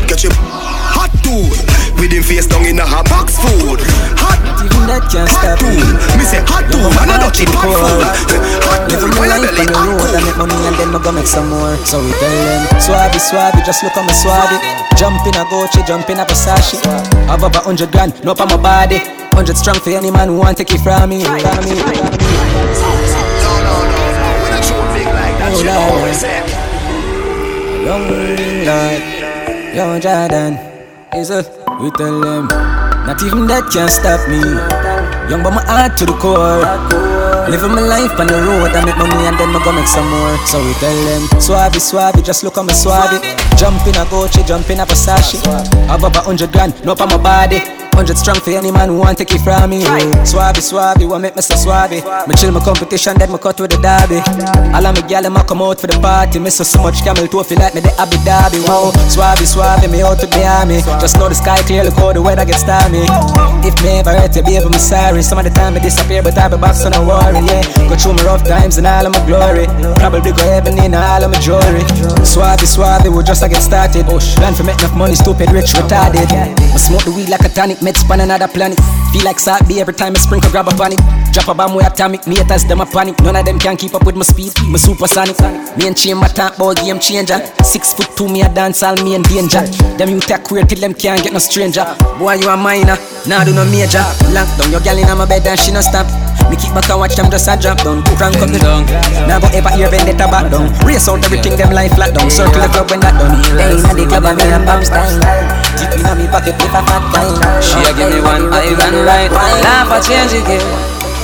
Get 0.08 0.24
your 0.24 0.32
hot 0.34 1.12
tool. 1.22 1.75
With 1.96 2.12
him 2.12 2.22
face 2.22 2.46
down 2.46 2.64
in 2.68 2.78
a 2.78 2.84
hot 2.84 3.08
box 3.08 3.40
food. 3.40 3.80
Hot, 4.20 4.36
Even 4.60 4.84
that 4.84 5.08
can't 5.08 5.28
stop 5.32 5.56
tool. 5.56 5.80
Me 6.16 6.24
say 6.28 6.44
hot 6.44 6.68
tool, 6.68 6.92
man 6.92 7.08
a 7.08 7.16
dirty 7.24 7.48
pot 7.48 7.72
food. 7.72 8.04
Hot 8.68 8.86
why 9.16 9.32
my 9.32 9.40
you 9.40 9.48
belly 9.48 9.64
on 9.72 9.80
the 9.88 9.92
road, 9.96 10.12
I 10.12 10.20
make 10.20 10.36
money 10.36 10.56
and 10.68 10.76
then 10.76 10.92
I 10.92 10.98
go 11.00 11.10
make 11.12 11.26
some 11.26 11.48
more. 11.48 11.76
So 11.88 12.04
we 12.04 12.12
tell 12.20 12.28
them, 12.28 12.68
Swabby, 12.78 13.16
Swabby, 13.16 13.64
just 13.64 13.80
look 13.82 13.96
at 13.96 14.04
me 14.04 14.12
Swabby. 14.12 14.60
Jump 15.00 15.24
in 15.24 15.34
a 15.40 15.44
Gucci, 15.48 15.80
jump 15.88 16.08
in 16.12 16.20
a 16.20 16.24
Versace. 16.24 16.78
Have 17.32 17.42
a 17.42 17.48
hundred 17.64 17.90
grand, 17.92 18.12
no 18.24 18.32
on 18.36 18.48
my 18.48 18.56
body. 18.60 19.00
Hundred 19.32 19.56
strong 19.56 19.80
for 19.80 19.90
any 19.90 20.10
man 20.10 20.28
who 20.28 20.38
want 20.38 20.56
take 20.56 20.72
it 20.72 20.80
from 20.80 21.08
me. 21.10 21.24
From 21.24 21.64
me. 21.64 21.80
No, 21.80 21.88
no, 23.64 23.72
no, 23.72 24.04
no. 24.20 24.28
When 24.44 24.52
I 24.52 24.60
show 24.60 24.80
big 24.92 25.08
like 25.08 25.36
that, 25.40 25.52
you 25.56 25.64
know 25.64 25.96
what 26.04 26.12
say. 26.12 26.44
Young 27.88 28.04
lad, 28.64 29.00
young 29.74 30.00
Jordan, 30.00 30.52
is 31.16 31.30
a 31.30 31.42
we 31.80 31.90
tell 31.92 32.20
them. 32.20 32.48
Not 33.06 33.22
even 33.22 33.46
that 33.46 33.70
can 33.72 33.88
stop 33.88 34.20
me. 34.28 34.40
Young 35.30 35.42
but 35.42 35.54
my 35.54 35.62
heart 35.64 35.96
to 35.98 36.06
the 36.06 36.16
core. 36.18 36.64
Living 37.48 37.72
my 37.72 37.80
life 37.80 38.18
on 38.18 38.26
the 38.26 38.38
road, 38.42 38.74
I 38.74 38.84
make 38.84 38.98
money 38.98 39.26
and 39.26 39.38
then 39.38 39.54
I 39.54 39.62
go 39.62 39.72
make 39.72 39.86
some 39.86 40.08
more. 40.08 40.36
So 40.46 40.58
we 40.58 40.72
tell 40.82 40.96
them, 41.06 41.22
Swabby, 41.38 41.78
Swabby, 41.78 42.24
just 42.24 42.42
look 42.42 42.58
at 42.58 42.64
me 42.64 42.72
Swabby. 42.72 43.22
Jump 43.58 43.86
in 43.86 43.94
a 43.94 44.04
Gucci, 44.10 44.46
jump 44.46 44.68
in 44.70 44.80
a 44.80 44.86
Versace. 44.86 45.38
Have 45.86 46.04
up 46.04 46.16
a 46.16 46.20
hundred 46.20 46.52
grand, 46.52 46.74
no 46.84 46.92
on 46.92 47.08
my 47.08 47.16
body. 47.16 47.85
Hundred 47.96 48.18
strong 48.18 48.36
for 48.36 48.50
any 48.50 48.70
man 48.70 48.92
who 48.92 48.98
want 49.00 49.16
take 49.16 49.32
it 49.32 49.40
from 49.40 49.70
me. 49.70 49.80
Swabby, 50.28 50.60
swabby, 50.60 51.08
what 51.08 51.18
make 51.20 51.34
me 51.34 51.40
so 51.40 51.54
swabby? 51.56 52.04
Me 52.28 52.34
chill 52.36 52.52
my 52.52 52.60
competition, 52.60 53.16
then 53.16 53.32
me 53.32 53.38
cut 53.38 53.58
with 53.58 53.72
the 53.72 53.80
derby. 53.80 54.20
All 54.76 54.84
of 54.84 54.92
me 54.92 55.00
gal 55.08 55.22
them 55.22 55.36
a 55.36 55.42
come 55.42 55.62
out 55.62 55.80
for 55.80 55.86
the 55.88 55.96
party. 55.98 56.38
Me 56.38 56.50
so 56.50 56.62
so 56.62 56.82
much 56.82 57.00
camel 57.00 57.26
toe 57.26 57.42
feel 57.42 57.56
like 57.58 57.74
me 57.74 57.80
the 57.80 57.88
Abu 57.96 58.20
Dhabi. 58.20 58.60
Wow, 58.68 58.92
swabby, 59.08 59.48
swabby, 59.48 59.88
me 59.88 60.02
out 60.04 60.20
to 60.20 60.26
the 60.28 60.44
army. 60.44 60.84
Just 61.00 61.16
know 61.16 61.32
the 61.32 61.34
sky 61.34 61.56
clear, 61.64 61.84
look 61.88 61.96
how 61.96 62.12
the 62.12 62.20
weather 62.20 62.44
gets 62.44 62.60
stormy. 62.60 63.08
If 63.64 63.72
me 63.80 64.04
ever 64.04 64.12
hurt 64.12 64.36
you, 64.36 64.44
baby, 64.44 64.68
me 64.68 64.76
sorry. 64.76 65.24
Some 65.24 65.40
of 65.40 65.48
the 65.48 65.50
time 65.56 65.72
me 65.72 65.80
disappear, 65.80 66.20
but 66.20 66.36
I 66.36 66.52
be 66.52 66.60
back, 66.60 66.76
so 66.76 66.92
no 66.92 67.00
worry. 67.00 67.40
Yeah, 67.48 67.64
go 67.88 67.96
through 67.96 68.20
my 68.20 68.28
rough 68.28 68.44
times 68.44 68.76
and 68.76 68.86
all 68.86 69.08
of 69.08 69.16
my 69.16 69.24
glory. 69.24 69.64
Probably 69.96 70.36
go 70.36 70.44
heaven 70.44 70.76
in 70.76 70.92
all 70.92 71.24
of 71.24 71.32
my 71.32 71.40
jewelry. 71.40 71.80
Swabby, 72.28 72.68
swabby, 72.68 73.08
we 73.08 73.24
just 73.24 73.40
a 73.40 73.48
get 73.48 73.64
started. 73.64 74.04
Plan 74.04 74.52
for 74.52 74.68
make 74.68 74.76
enough 74.84 74.92
money, 74.92 75.16
stupid, 75.16 75.48
rich, 75.48 75.72
retarded. 75.72 76.28
I 76.28 76.76
smoke 76.76 77.08
the 77.08 77.12
weed 77.16 77.32
like 77.32 77.40
a 77.40 77.48
tonic, 77.48 77.80
meds 77.86 78.02
span 78.02 78.20
another 78.20 78.48
planet. 78.48 78.78
Feel 79.12 79.22
like 79.22 79.38
salt 79.38 79.62
be 79.68 79.80
every 79.80 79.94
time 79.94 80.12
I 80.16 80.18
sprinkle, 80.18 80.50
grab 80.50 80.66
a 80.66 80.74
panic. 80.74 80.98
Drop 81.30 81.46
a 81.48 81.54
bomb 81.54 81.74
with 81.76 81.86
atomic, 81.86 82.26
me 82.26 82.36
haters 82.36 82.64
them 82.64 82.80
a 82.80 82.86
panic. 82.86 83.14
None 83.22 83.36
of 83.36 83.44
them 83.46 83.58
can 83.58 83.76
keep 83.76 83.94
up 83.94 84.04
with 84.04 84.16
my 84.16 84.26
speed, 84.26 84.52
my 84.66 84.78
supersonic. 84.78 85.38
Me 85.78 85.86
and 85.86 85.96
chamber 85.96 86.26
talk 86.26 86.58
about 86.58 86.76
game 86.82 86.98
changer. 86.98 87.38
Six 87.62 87.94
foot 87.94 88.10
two, 88.16 88.26
me 88.26 88.42
a 88.42 88.48
dance 88.50 88.82
all 88.82 88.96
me 89.04 89.14
in 89.14 89.22
danger. 89.22 89.62
Them 89.96 90.10
you 90.10 90.20
take 90.20 90.42
queer 90.42 90.64
till 90.66 90.80
them 90.80 90.94
can't 90.94 91.22
get 91.22 91.32
no 91.32 91.38
stranger. 91.38 91.86
Boy, 92.18 92.34
you 92.42 92.48
a 92.50 92.56
minor, 92.56 92.98
nah 93.30 93.44
do 93.44 93.54
no 93.54 93.64
major. 93.70 94.02
Lock 94.34 94.50
down 94.58 94.72
your 94.74 94.80
gal 94.80 94.98
in 94.98 95.06
my 95.16 95.24
bed 95.24 95.46
and 95.46 95.60
she 95.60 95.70
no 95.70 95.80
stop. 95.80 96.06
Me 96.50 96.56
kick 96.56 96.74
back 96.74 96.90
and 96.90 96.98
watch 96.98 97.14
them 97.14 97.30
just 97.30 97.46
a 97.46 97.54
drop 97.56 97.78
down. 97.86 98.02
Crank 98.18 98.36
up 98.42 98.50
the 98.50 98.58
down. 98.58 98.82
Now 99.30 99.38
go 99.38 99.46
ever 99.54 99.70
hear 99.70 99.88
vendetta 99.90 100.26
back 100.26 100.50
down. 100.50 100.74
Race 100.84 101.08
out 101.08 101.22
everything 101.24 101.56
them 101.56 101.70
life 101.70 101.94
flat 101.94 102.14
down. 102.14 102.30
Circle 102.30 102.60
the 102.60 102.68
club 102.68 102.90
when 102.90 103.00
that 103.00 103.14
done. 103.14 103.38
They 103.56 103.70
inna 103.78 103.94
the 103.94 104.06
club 104.06 104.24
and 104.26 104.36
me 104.38 104.50
a 104.50 104.58
pop 104.66 104.82
style. 104.82 105.65
Deep 105.76 105.92
inna 106.00 106.16
me 106.16 106.26
pocket 106.26 106.56
with 106.56 106.72
a 106.72 106.80
fat 106.84 107.04
kind. 107.12 107.62
She 107.62 107.76
a 107.84 107.92
give 107.92 108.08
me 108.08 108.20
one 108.20 108.48
island 108.48 109.04
light. 109.04 109.30
Laugh 109.60 109.92
a 109.92 109.98
change 110.00 110.32
again. 110.32 110.64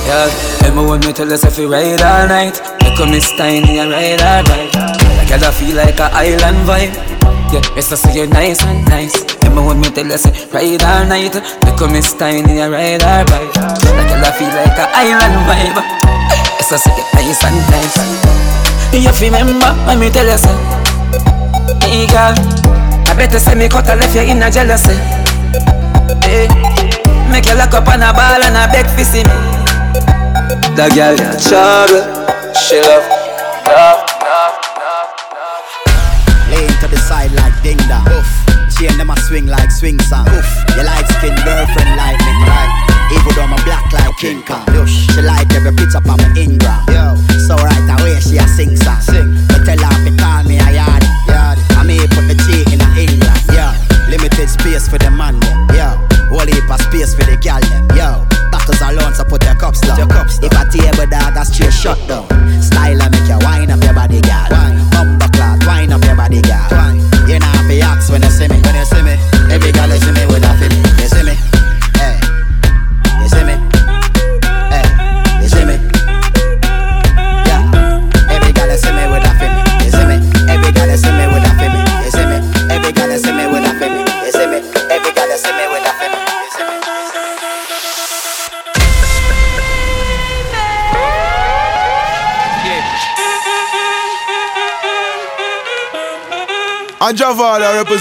Yeah, 0.05 0.29
when 0.75 0.99
me 0.99 1.13
tell 1.13 1.31
us 1.31 1.43
if 1.43 1.57
we 1.57 1.65
ride 1.65 2.01
all 2.01 2.27
night. 2.27 2.59
Look 2.83 2.99
at 3.01 3.09
me 3.09 3.19
tiny 3.37 3.79
and 3.79 3.91
ride 3.91 4.21
all 4.21 4.43
right. 4.51 4.69
Like 5.17 5.41
I 5.41 5.51
feel 5.51 5.75
like 5.75 5.99
a 5.99 6.11
island 6.13 6.61
vibe. 6.67 6.93
Yeah, 7.49 7.61
it's 7.77 7.89
to 7.89 7.97
say 7.97 8.13
you 8.13 8.27
nice 8.27 8.61
and 8.65 8.85
nice. 8.89 9.15
When 9.53 9.79
me 9.79 9.89
tell 9.89 10.11
us 10.11 10.25
ride 10.53 10.83
all 10.83 11.05
night. 11.05 11.33
Look 11.33 11.81
at 11.81 11.89
me 11.89 12.01
tiny 12.01 12.59
and 12.59 12.71
ride 12.71 13.01
all 13.01 13.25
right. 13.25 13.49
Like 13.89 14.21
I 14.21 14.31
feel 14.37 14.53
like 14.53 14.77
a 14.77 14.85
island 14.93 15.37
vibe. 15.49 15.79
It's 16.59 16.69
to 16.69 16.77
say 16.77 16.93
you 16.93 17.05
nice 17.13 17.43
and 17.43 17.57
nice. 17.71 18.43
You 18.93 19.09
remember 19.19 19.73
when 19.87 19.99
me 19.99 20.09
tell 20.11 20.29
us 20.29 20.45
Hey 21.81 22.05
girl 22.05 22.82
I 23.13 23.15
better 23.15 23.37
say 23.37 23.53
me 23.53 23.69
cut 23.69 23.85
a 23.89 23.95
left 23.95 24.15
you 24.15 24.25
in 24.25 24.41
a 24.41 24.49
jealousy 24.49 24.97
Hey 26.25 26.49
Make 27.29 27.45
you 27.45 27.53
lock 27.53 27.77
up 27.77 27.87
on 27.87 28.01
a 28.01 28.09
ball 28.09 28.41
and 28.41 28.57
a 28.57 28.65
beg 28.73 28.89
for 28.89 29.05
see 29.05 29.21
eh, 29.21 29.29
me 29.29 29.53
that 30.73 30.89
girl 30.97 31.13
got 31.13 31.37
trouble. 31.37 32.01
She 32.57 32.81
love, 32.81 33.05
love, 33.69 34.01
love, 34.25 34.57
love. 34.73 35.09
love. 35.29 36.49
Lay 36.49 36.65
to 36.81 36.89
the 36.89 36.97
side 36.97 37.29
like 37.37 37.53
ding 37.61 37.77
dong. 37.85 38.09
Oof. 38.09 38.25
Chain 38.73 38.97
them 38.97 39.13
a 39.13 39.15
swing 39.29 39.45
like 39.45 39.69
swing 39.69 40.01
song. 40.01 40.25
Oof. 40.33 40.49
Your 40.73 40.89
light 40.89 41.05
skin 41.21 41.37
girlfriend 41.45 41.93
like 41.93 42.17
me, 42.25 42.33
right? 42.49 42.71
Even 43.13 43.31
though 43.37 43.45
I'm 43.45 43.61
black 43.69 43.85
like 43.93 44.17
King 44.17 44.41
Kong. 44.41 44.65
Yush. 44.73 45.13
She 45.13 45.21
like 45.21 45.45
every 45.53 45.77
picture 45.77 46.01
on 46.01 46.17
my 46.17 46.25
Ingram. 46.33 46.81
Yo. 46.89 47.21
So 47.45 47.53
right 47.61 47.85
away 48.01 48.17
she 48.17 48.41
a 48.41 48.45
sing 48.49 48.73
song. 48.73 48.97
Sing. 48.97 49.29
But 49.53 49.69
tell 49.69 49.77
her 49.77 49.93
to 49.93 50.11
call 50.17 50.41
me 50.49 50.57
a 50.57 50.73
yard. 50.73 51.05
Yard. 51.29 51.61
I 51.77 51.85
may 51.85 52.01
put 52.09 52.25
the 52.25 52.35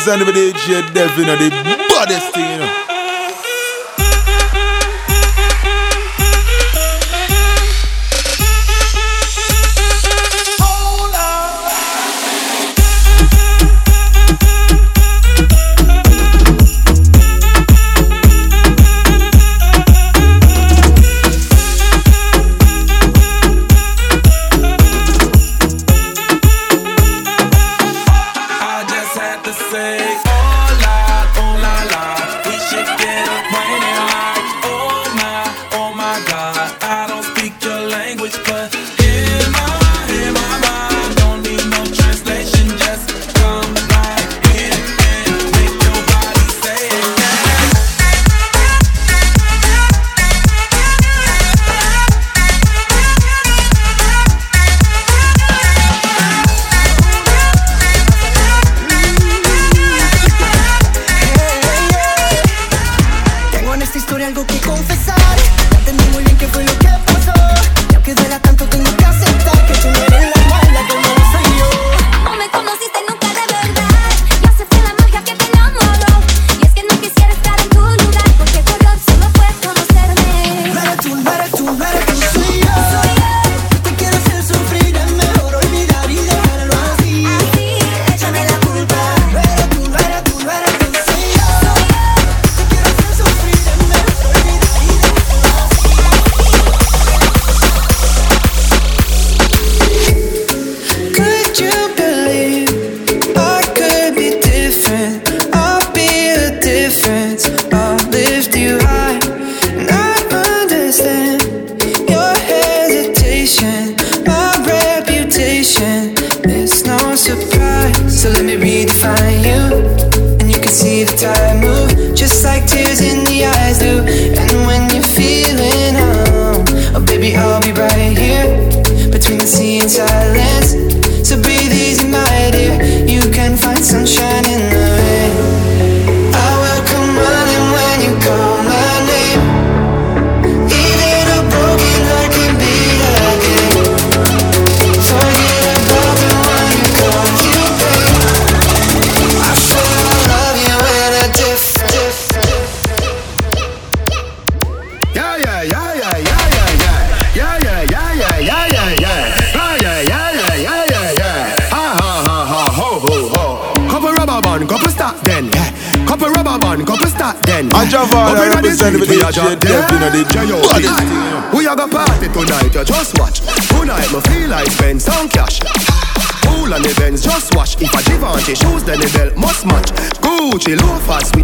Javala 0.02 0.18
represent 0.18 0.26
the 0.26 0.52
DJ 0.52 0.94
Dev, 0.94 1.16
you 1.16 1.24
the 1.24 1.50
baddest 1.88 2.34
thing, 2.34 2.51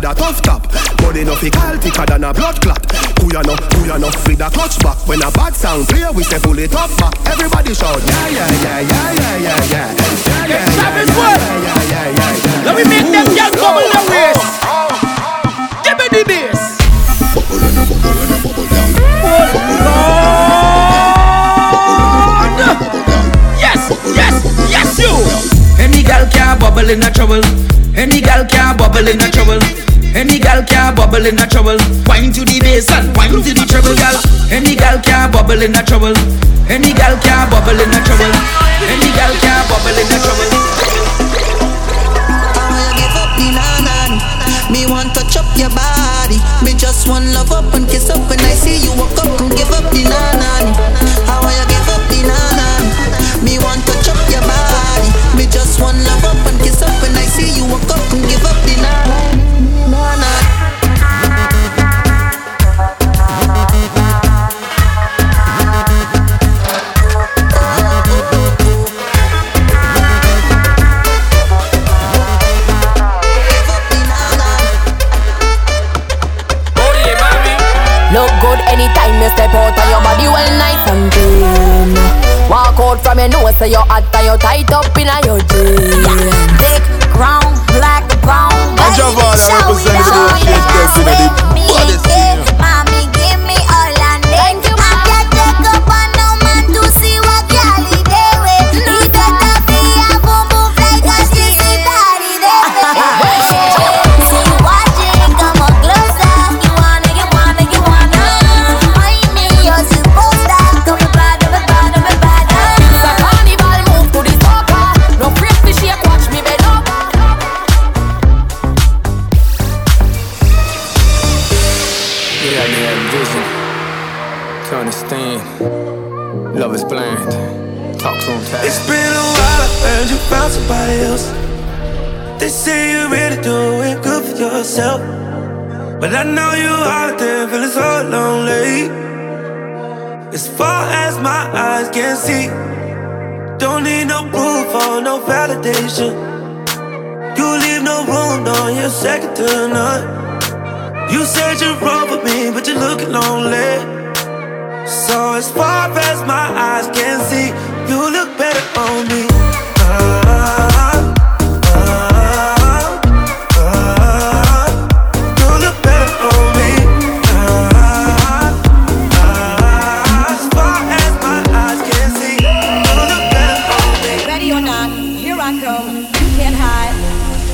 a 0.09 0.15
tough 0.15 0.41
top. 0.41 0.63
Body 0.99 1.25
no 1.25 1.37
call 1.37 1.77
thicker 1.77 2.07
than 2.07 2.25
a 2.25 2.33
blood 2.33 2.61
clot. 2.63 2.81
Who 3.21 3.29
ya 3.33 3.43
know, 3.43 3.57
who 3.77 3.87
ya 3.87 3.99
know, 3.99 4.09
with 4.25 4.41
a 4.41 4.49
clutch 4.49 4.79
back. 4.81 4.97
When 5.07 5.21
a 5.23 5.31
bad 5.31 5.55
sound 5.55 5.89
clear, 5.89 6.11
we 6.13 6.23
say 6.23 6.39
pull 6.41 6.59
it 6.59 6.75
up 6.75 6.91
back. 6.97 7.15
Everybody 7.29 7.75
shout, 7.75 8.01
yeah, 8.01 8.29
yeah, 8.29 8.49
yeah, 8.49 8.81
yeah, 8.81 9.13
yeah, 9.13 9.37
yeah, 9.37 9.61
yeah. 9.69 9.93
Yeah, 10.49 10.49
yeah, 10.49 10.65
yeah, 10.65 11.05
yeah, 11.05 11.13
yeah, 11.13 11.85
yeah, 11.93 12.09
yeah, 12.09 12.33
yeah. 12.41 12.65
Let 12.65 12.75
me 12.77 12.85
make 12.89 13.09
them 13.13 13.29
young 13.37 13.53
bubble 13.53 13.85
the 13.85 14.01
waist. 14.09 14.49
Give 15.85 15.97
me 16.01 16.07
the 16.09 16.23
bass. 16.25 16.61
Bubble 17.35 17.61
and 17.69 17.77
a 17.77 17.85
bubble 17.85 18.17
and 18.17 18.33
a 18.33 18.37
bubble 18.41 18.65
down. 18.65 18.89
Yes, 23.61 23.93
yes, 24.17 24.35
yes, 24.73 24.89
you. 24.99 25.13
Any 25.83 26.03
gal 26.03 26.25
can 26.31 26.59
bubble 26.59 26.89
in 26.89 27.03
a 27.03 27.11
trouble. 27.11 27.45
Any 27.97 28.21
gal 28.21 28.47
can 28.47 28.77
bubble 28.77 29.07
in 29.09 29.21
a 29.21 29.31
trouble. 29.31 29.38
Bubble 31.09 31.25
in 31.25 31.41
a 31.41 31.47
trouble. 31.47 31.79
Wine 32.05 32.33
to 32.35 32.45
the 32.45 32.61
bass 32.61 32.91
and 32.91 33.17
wine 33.17 33.31
to 33.31 33.41
the 33.41 33.65
treble, 33.65 33.97
gal. 33.97 34.13
Any 34.53 34.77
gal 34.77 35.01
can 35.01 35.33
bubble 35.33 35.63
in 35.63 35.75
a 35.75 35.83
trouble. 35.83 36.13
Any 36.69 36.93
gal 36.93 37.17
can 37.25 37.49
bubble 37.49 37.81
in 37.81 37.89
a 37.89 38.01
trouble. 38.05 38.29
Any 38.85 39.09
gal 39.17 39.33
can 39.41 39.69
bubble 39.73 39.97
in 39.97 40.05
a 40.05 40.19
trouble. 40.21 40.68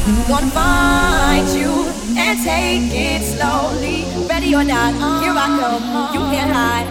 Gonna 0.05 0.50
find 0.50 1.48
you 1.59 1.72
and 2.18 2.38
take 2.44 2.92
it 2.92 3.22
slowly. 3.22 4.05
Ready 4.28 4.55
or 4.55 4.62
not, 4.62 4.92
here 5.22 5.32
I 5.34 5.46
come. 5.59 6.12
You 6.12 6.20
can't 6.28 6.52
hide. 6.52 6.86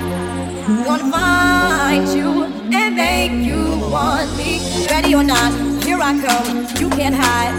Gonna 0.84 1.12
find 1.12 2.08
you 2.10 2.46
and 2.74 2.96
make 2.96 3.46
you 3.46 3.78
want 3.92 4.36
me. 4.36 4.60
Ready 4.90 5.14
or 5.14 5.24
not, 5.24 5.54
here 5.84 6.00
I 6.02 6.20
come. 6.26 6.66
You 6.82 6.90
can't 6.90 7.14
hide. 7.14 7.54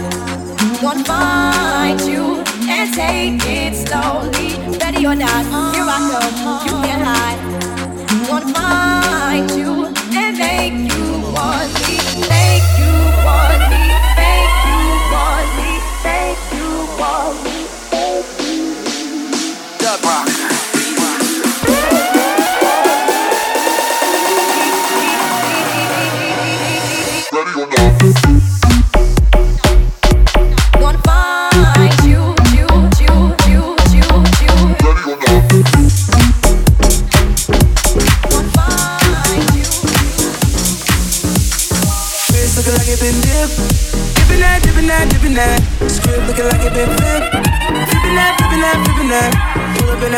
Gonna 0.81 1.05
find 1.05 2.01
you 2.01 2.43
and 2.67 2.93
take 2.93 3.39
it 3.47 3.87
slowly. 3.87 4.59
Ready 4.79 5.05
or 5.07 5.15
not, 5.15 5.45
here 5.73 5.87
I 5.87 5.99
come. 6.11 6.67
You 6.67 6.73
can't 6.83 7.01
hide. 7.01 7.39
Gonna 8.27 8.53
find 8.53 9.49
you 9.51 9.85
and 10.19 10.37
make 10.37 10.91
you 10.91 11.05
want 11.31 11.71
me. 11.79 11.95
Make 12.27 12.67
you 12.77 12.91
want 13.23 13.59
me. 13.59 13.64
You 16.97 17.54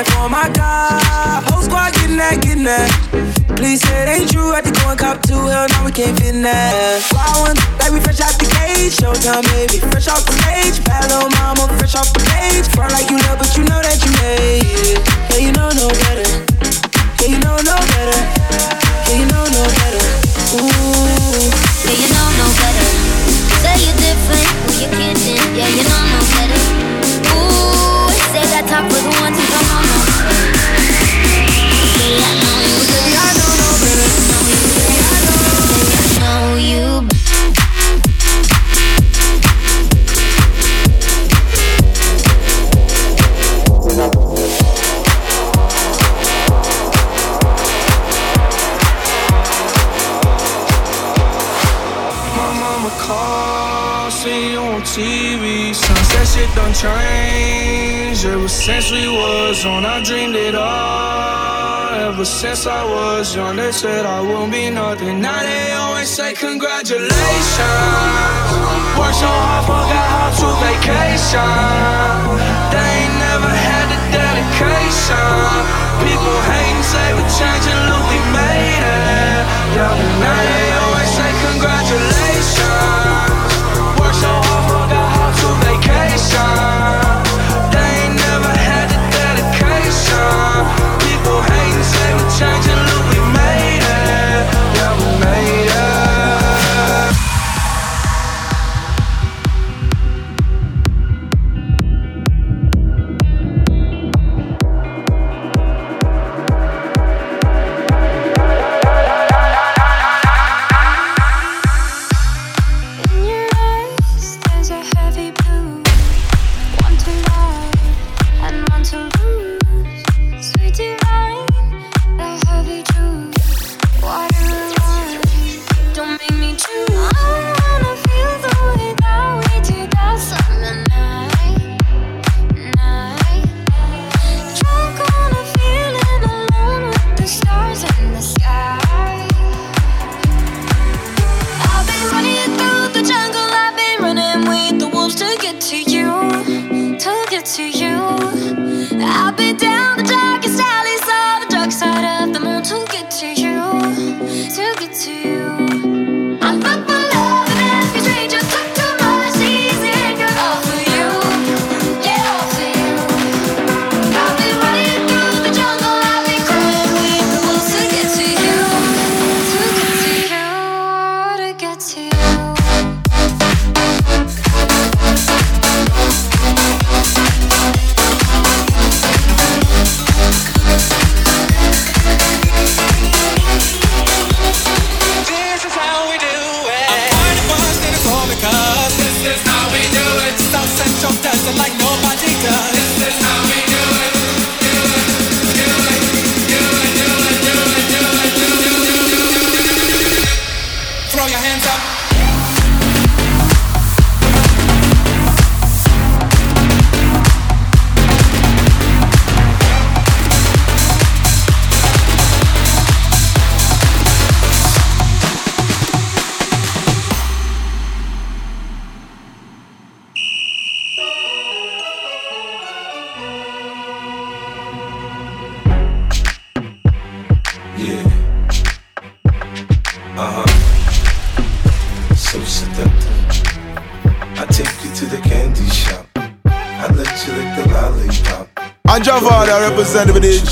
that, 0.04 0.14
oh 0.22 0.30
my 0.30 0.46
god. 0.54 1.42
Whole 1.50 1.66
squad 1.66 1.94
getting 1.98 2.18
that, 2.22 2.38
getting 2.42 2.66
that. 2.70 2.90
Please 3.58 3.82
say 3.82 4.06
it 4.06 4.10
ain't 4.10 4.30
true. 4.30 4.54
I 4.54 4.62
had 4.62 4.70
to 4.70 4.74
go 4.74 4.94
and 4.94 5.00
cop 5.00 5.26
two. 5.26 5.34
Hell 5.34 5.66
no, 5.74 5.86
we 5.86 5.92
can't 5.92 6.14
fit 6.14 6.36
in 6.38 6.46
that. 6.46 7.02
Wild 7.10 7.50
one, 7.50 7.58
like 7.82 7.90
we 7.90 8.00
fresh 8.06 8.22
out 8.22 8.38
the 8.38 8.46
cage. 8.46 8.94
Showtime, 8.94 9.42
baby. 9.50 9.82
Fresh 9.90 10.08
off 10.14 10.22
the 10.30 10.34
stage. 10.46 10.78
Bad 10.86 11.10
little 11.10 11.34
mama, 11.42 11.66
fresh 11.82 11.98
off 11.98 12.14
the 12.14 12.22
page. 12.30 12.70
Front 12.78 12.94
like 12.94 13.10
you 13.10 13.18
love, 13.26 13.42
but 13.42 13.50
you 13.58 13.66
know 13.66 13.82
that 13.82 13.98
you 14.06 14.12
made 14.22 14.62
it. 14.62 15.02
Yeah, 15.34 15.42
you 15.42 15.52
know 15.58 15.70
no 15.74 15.90
better. 16.06 16.30
Yeah, 17.18 17.34
you 17.34 17.40
know 17.42 17.58
no 17.66 17.78
better. 17.98 18.22
Yeah, 19.10 19.18
you 19.18 19.26
know 19.34 19.46
no 19.50 19.64
better. 19.82 20.06
Ooh. 20.62 21.50
Yeah, 21.90 21.98
you 21.98 22.10
know 22.14 22.28
no 22.38 22.48
better. 22.54 22.88
Say 23.66 23.74
you're 23.82 23.98
different, 23.98 24.46
who 24.62 24.70
you 24.78 24.90
kidding? 24.94 25.58
Yeah, 25.58 25.70
you 25.74 25.82
know 25.90 26.02
no 26.06 26.22
better. 26.38 26.77
Say 28.28 28.44
that 28.52 28.66
talk 28.68 28.84
for 28.92 29.00
the 29.00 29.10
ones 29.24 29.38
who 29.40 29.46
don't 29.48 29.68
know 29.72 29.82
no 29.88 30.00
I 32.20 32.36
know 32.44 32.60
you. 32.68 32.76
I 33.16 33.32
know 33.40 33.52
no 33.62 33.70
better. 33.82 34.10
I 35.08 36.20
know 36.20 36.44
you 36.60 37.08
better. 37.08 37.17
TV. 54.98 55.78
that 55.78 56.26
shit 56.26 56.50
done 56.58 56.74
changed. 56.74 58.26
Ever 58.26 58.48
since 58.48 58.90
we 58.90 59.06
was 59.08 59.64
on, 59.64 59.86
I 59.86 60.02
dreamed 60.02 60.36
it 60.36 60.56
all. 60.56 61.94
Ever 62.10 62.26
since 62.26 62.66
I 62.66 62.82
was 62.84 63.36
young, 63.36 63.58
they 63.58 63.72
said 63.72 64.08
I 64.08 64.22
won't 64.22 64.52
be 64.52 64.72
nothing. 64.72 65.22
Now 65.22 65.38
they 65.44 65.72
always 65.74 66.10
say 66.10 66.34
congratulations. 66.34 67.14
Worked 68.98 69.22
so 69.22 69.30
hard, 69.30 69.70
forgot 69.70 70.08
how 70.18 70.30
to 70.34 70.50
vacation. 70.66 71.46
They 72.74 72.90
ain't 72.98 73.16
never 73.22 73.54
had 73.54 73.86
the 73.94 74.00
dedication. 74.18 75.46
People 76.02 76.38
hating, 76.50 76.82
say 76.82 77.08
we're 77.14 77.34
changing, 77.38 77.82
look, 77.86 78.02
we 78.10 78.20
made 78.34 78.82
it. 78.82 79.46
Yeah, 79.78 79.94
we 79.94 80.10
made 80.26 80.74
it. 80.74 80.77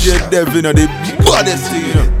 DJ 0.06 0.30
Devin 0.30 0.66
are 0.66 0.72
the 0.72 0.86
baddest 1.24 1.68
thing, 1.68 1.84
you 1.84 1.94
know. 1.94 2.15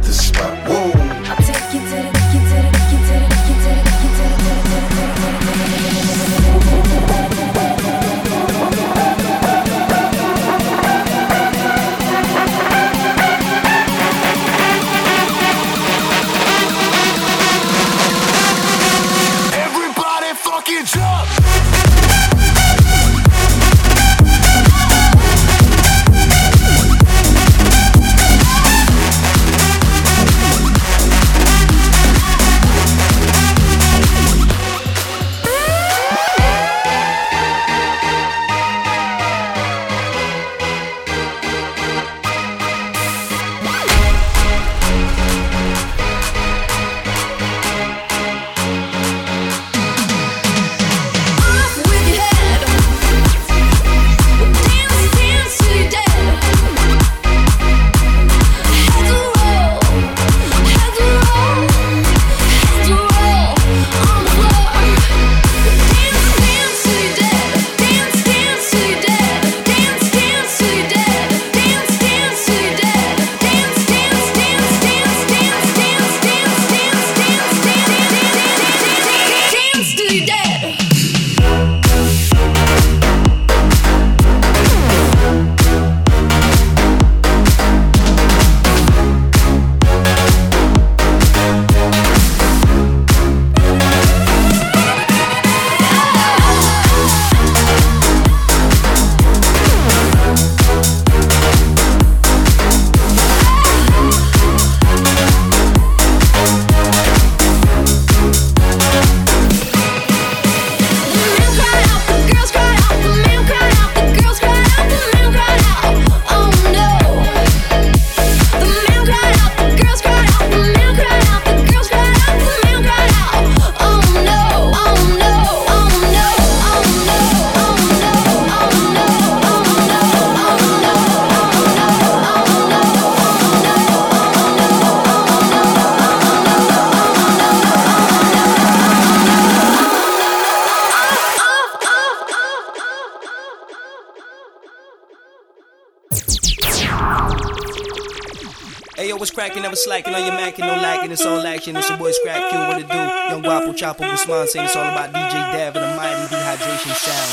Chapo 154.26 154.46
saying 154.48 154.64
it's 154.64 154.74
all 154.74 154.82
about 154.82 155.12
DJ 155.12 155.52
Dev 155.52 155.76
and 155.76 155.84
the 155.84 155.96
mighty 155.96 156.26
dehydration 156.34 156.94
sound. 156.98 157.30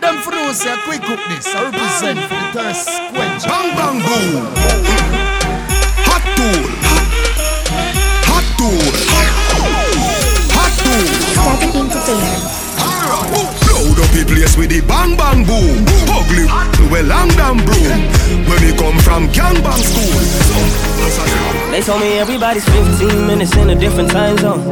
Them 0.00 0.22
for 0.22 0.30
those 0.30 0.56
say 0.60 0.76
quick 0.84 1.02
cook 1.02 1.20
this. 1.28 1.46
I 1.48 1.64
represent 1.64 2.18
for 2.28 2.34
the 2.34 2.50
thirst 2.54 2.88
quench. 3.10 3.44
Bang 3.44 3.74
bang 3.74 3.98
boom. 4.06 4.46
Hot 6.06 6.22
tool. 6.36 6.62
Hot 8.30 8.46
tool. 8.56 8.86
Hot 10.54 10.72
tool. 10.78 11.06
Static 11.34 11.74
interference. 11.74 13.65
Load 13.86 14.02
up 14.02 14.10
the 14.10 14.26
place 14.26 14.58
with 14.58 14.74
the 14.74 14.82
bang 14.82 15.14
bang 15.14 15.46
boom. 15.46 15.86
Ugly 16.10 16.50
we 16.90 17.06
long 17.06 17.30
damn 17.38 17.54
broom. 17.62 18.02
When 18.50 18.58
we 18.58 18.74
come 18.74 18.98
from 18.98 19.30
gangbang 19.30 19.78
school. 19.78 20.10
They 21.70 21.78
told 21.86 22.02
me 22.02 22.18
everybody's 22.18 22.66
15 22.66 23.26
minutes 23.30 23.54
in 23.54 23.70
a 23.70 23.78
different 23.78 24.10
time 24.10 24.38
zone. 24.38 24.66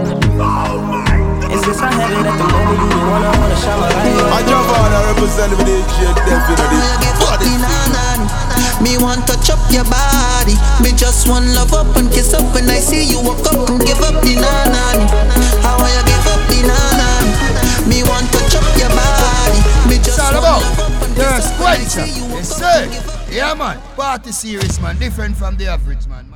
And 1.47 1.61
since 1.63 1.79
I 1.79 1.95
have 1.95 2.11
it 2.11 2.27
at 2.27 2.35
the 2.35 2.47
moment, 2.51 2.79
you 2.83 2.91
the 2.91 2.99
one 3.07 3.23
I 3.23 3.31
wanna 3.39 3.55
shine 3.55 3.79
my 3.79 3.87
light 3.87 4.19
on. 4.19 4.35
I 4.35 4.43
jump 4.51 4.67
on 4.67 4.91
and 4.91 5.05
represent 5.15 5.51
the 5.55 5.59
DJ 5.63 6.11
definitely. 6.27 7.15
Me 8.83 8.99
want 8.99 9.25
to 9.31 9.39
chop 9.41 9.63
your 9.71 9.87
body. 9.87 10.59
Me 10.83 10.91
just 10.93 11.29
want 11.29 11.47
love 11.55 11.73
up 11.73 11.97
and 11.97 12.11
kiss 12.11 12.35
up 12.35 12.45
when 12.53 12.69
I 12.69 12.83
see 12.83 13.05
you 13.07 13.23
walk 13.23 13.47
up 13.47 13.71
and 13.71 13.79
give 13.81 14.03
up 14.03 14.21
the 14.21 14.35
nanani. 14.35 15.07
How 15.63 15.79
want 15.79 15.95
you 15.95 16.03
give 16.05 16.27
up 16.27 16.43
the 16.51 16.67
nanani? 16.67 17.89
Me 17.89 18.03
want 18.03 18.29
to 18.35 18.44
body. 19.45 19.89
Me 19.89 19.97
just 20.03 20.19
all 20.21 20.31
about 20.39 20.63
love 20.63 20.81
up 20.81 21.03
and 21.03 21.15
kiss 21.15 21.25
thirst 21.25 21.53
up 21.53 21.61
when 21.61 21.69
I 21.69 21.77
quencher. 21.77 22.07
see 22.07 22.17
you 22.19 22.25
walk 22.25 22.45
Yes, 22.45 22.63
and 22.63 22.93
sir. 22.93 23.33
Yeah, 23.33 23.55
man. 23.55 23.81
Party 23.97 24.33
serious, 24.33 24.81
man. 24.81 24.99
Different 24.99 25.37
from 25.37 25.57
the 25.57 25.67
average, 25.67 26.07
man. 26.07 26.27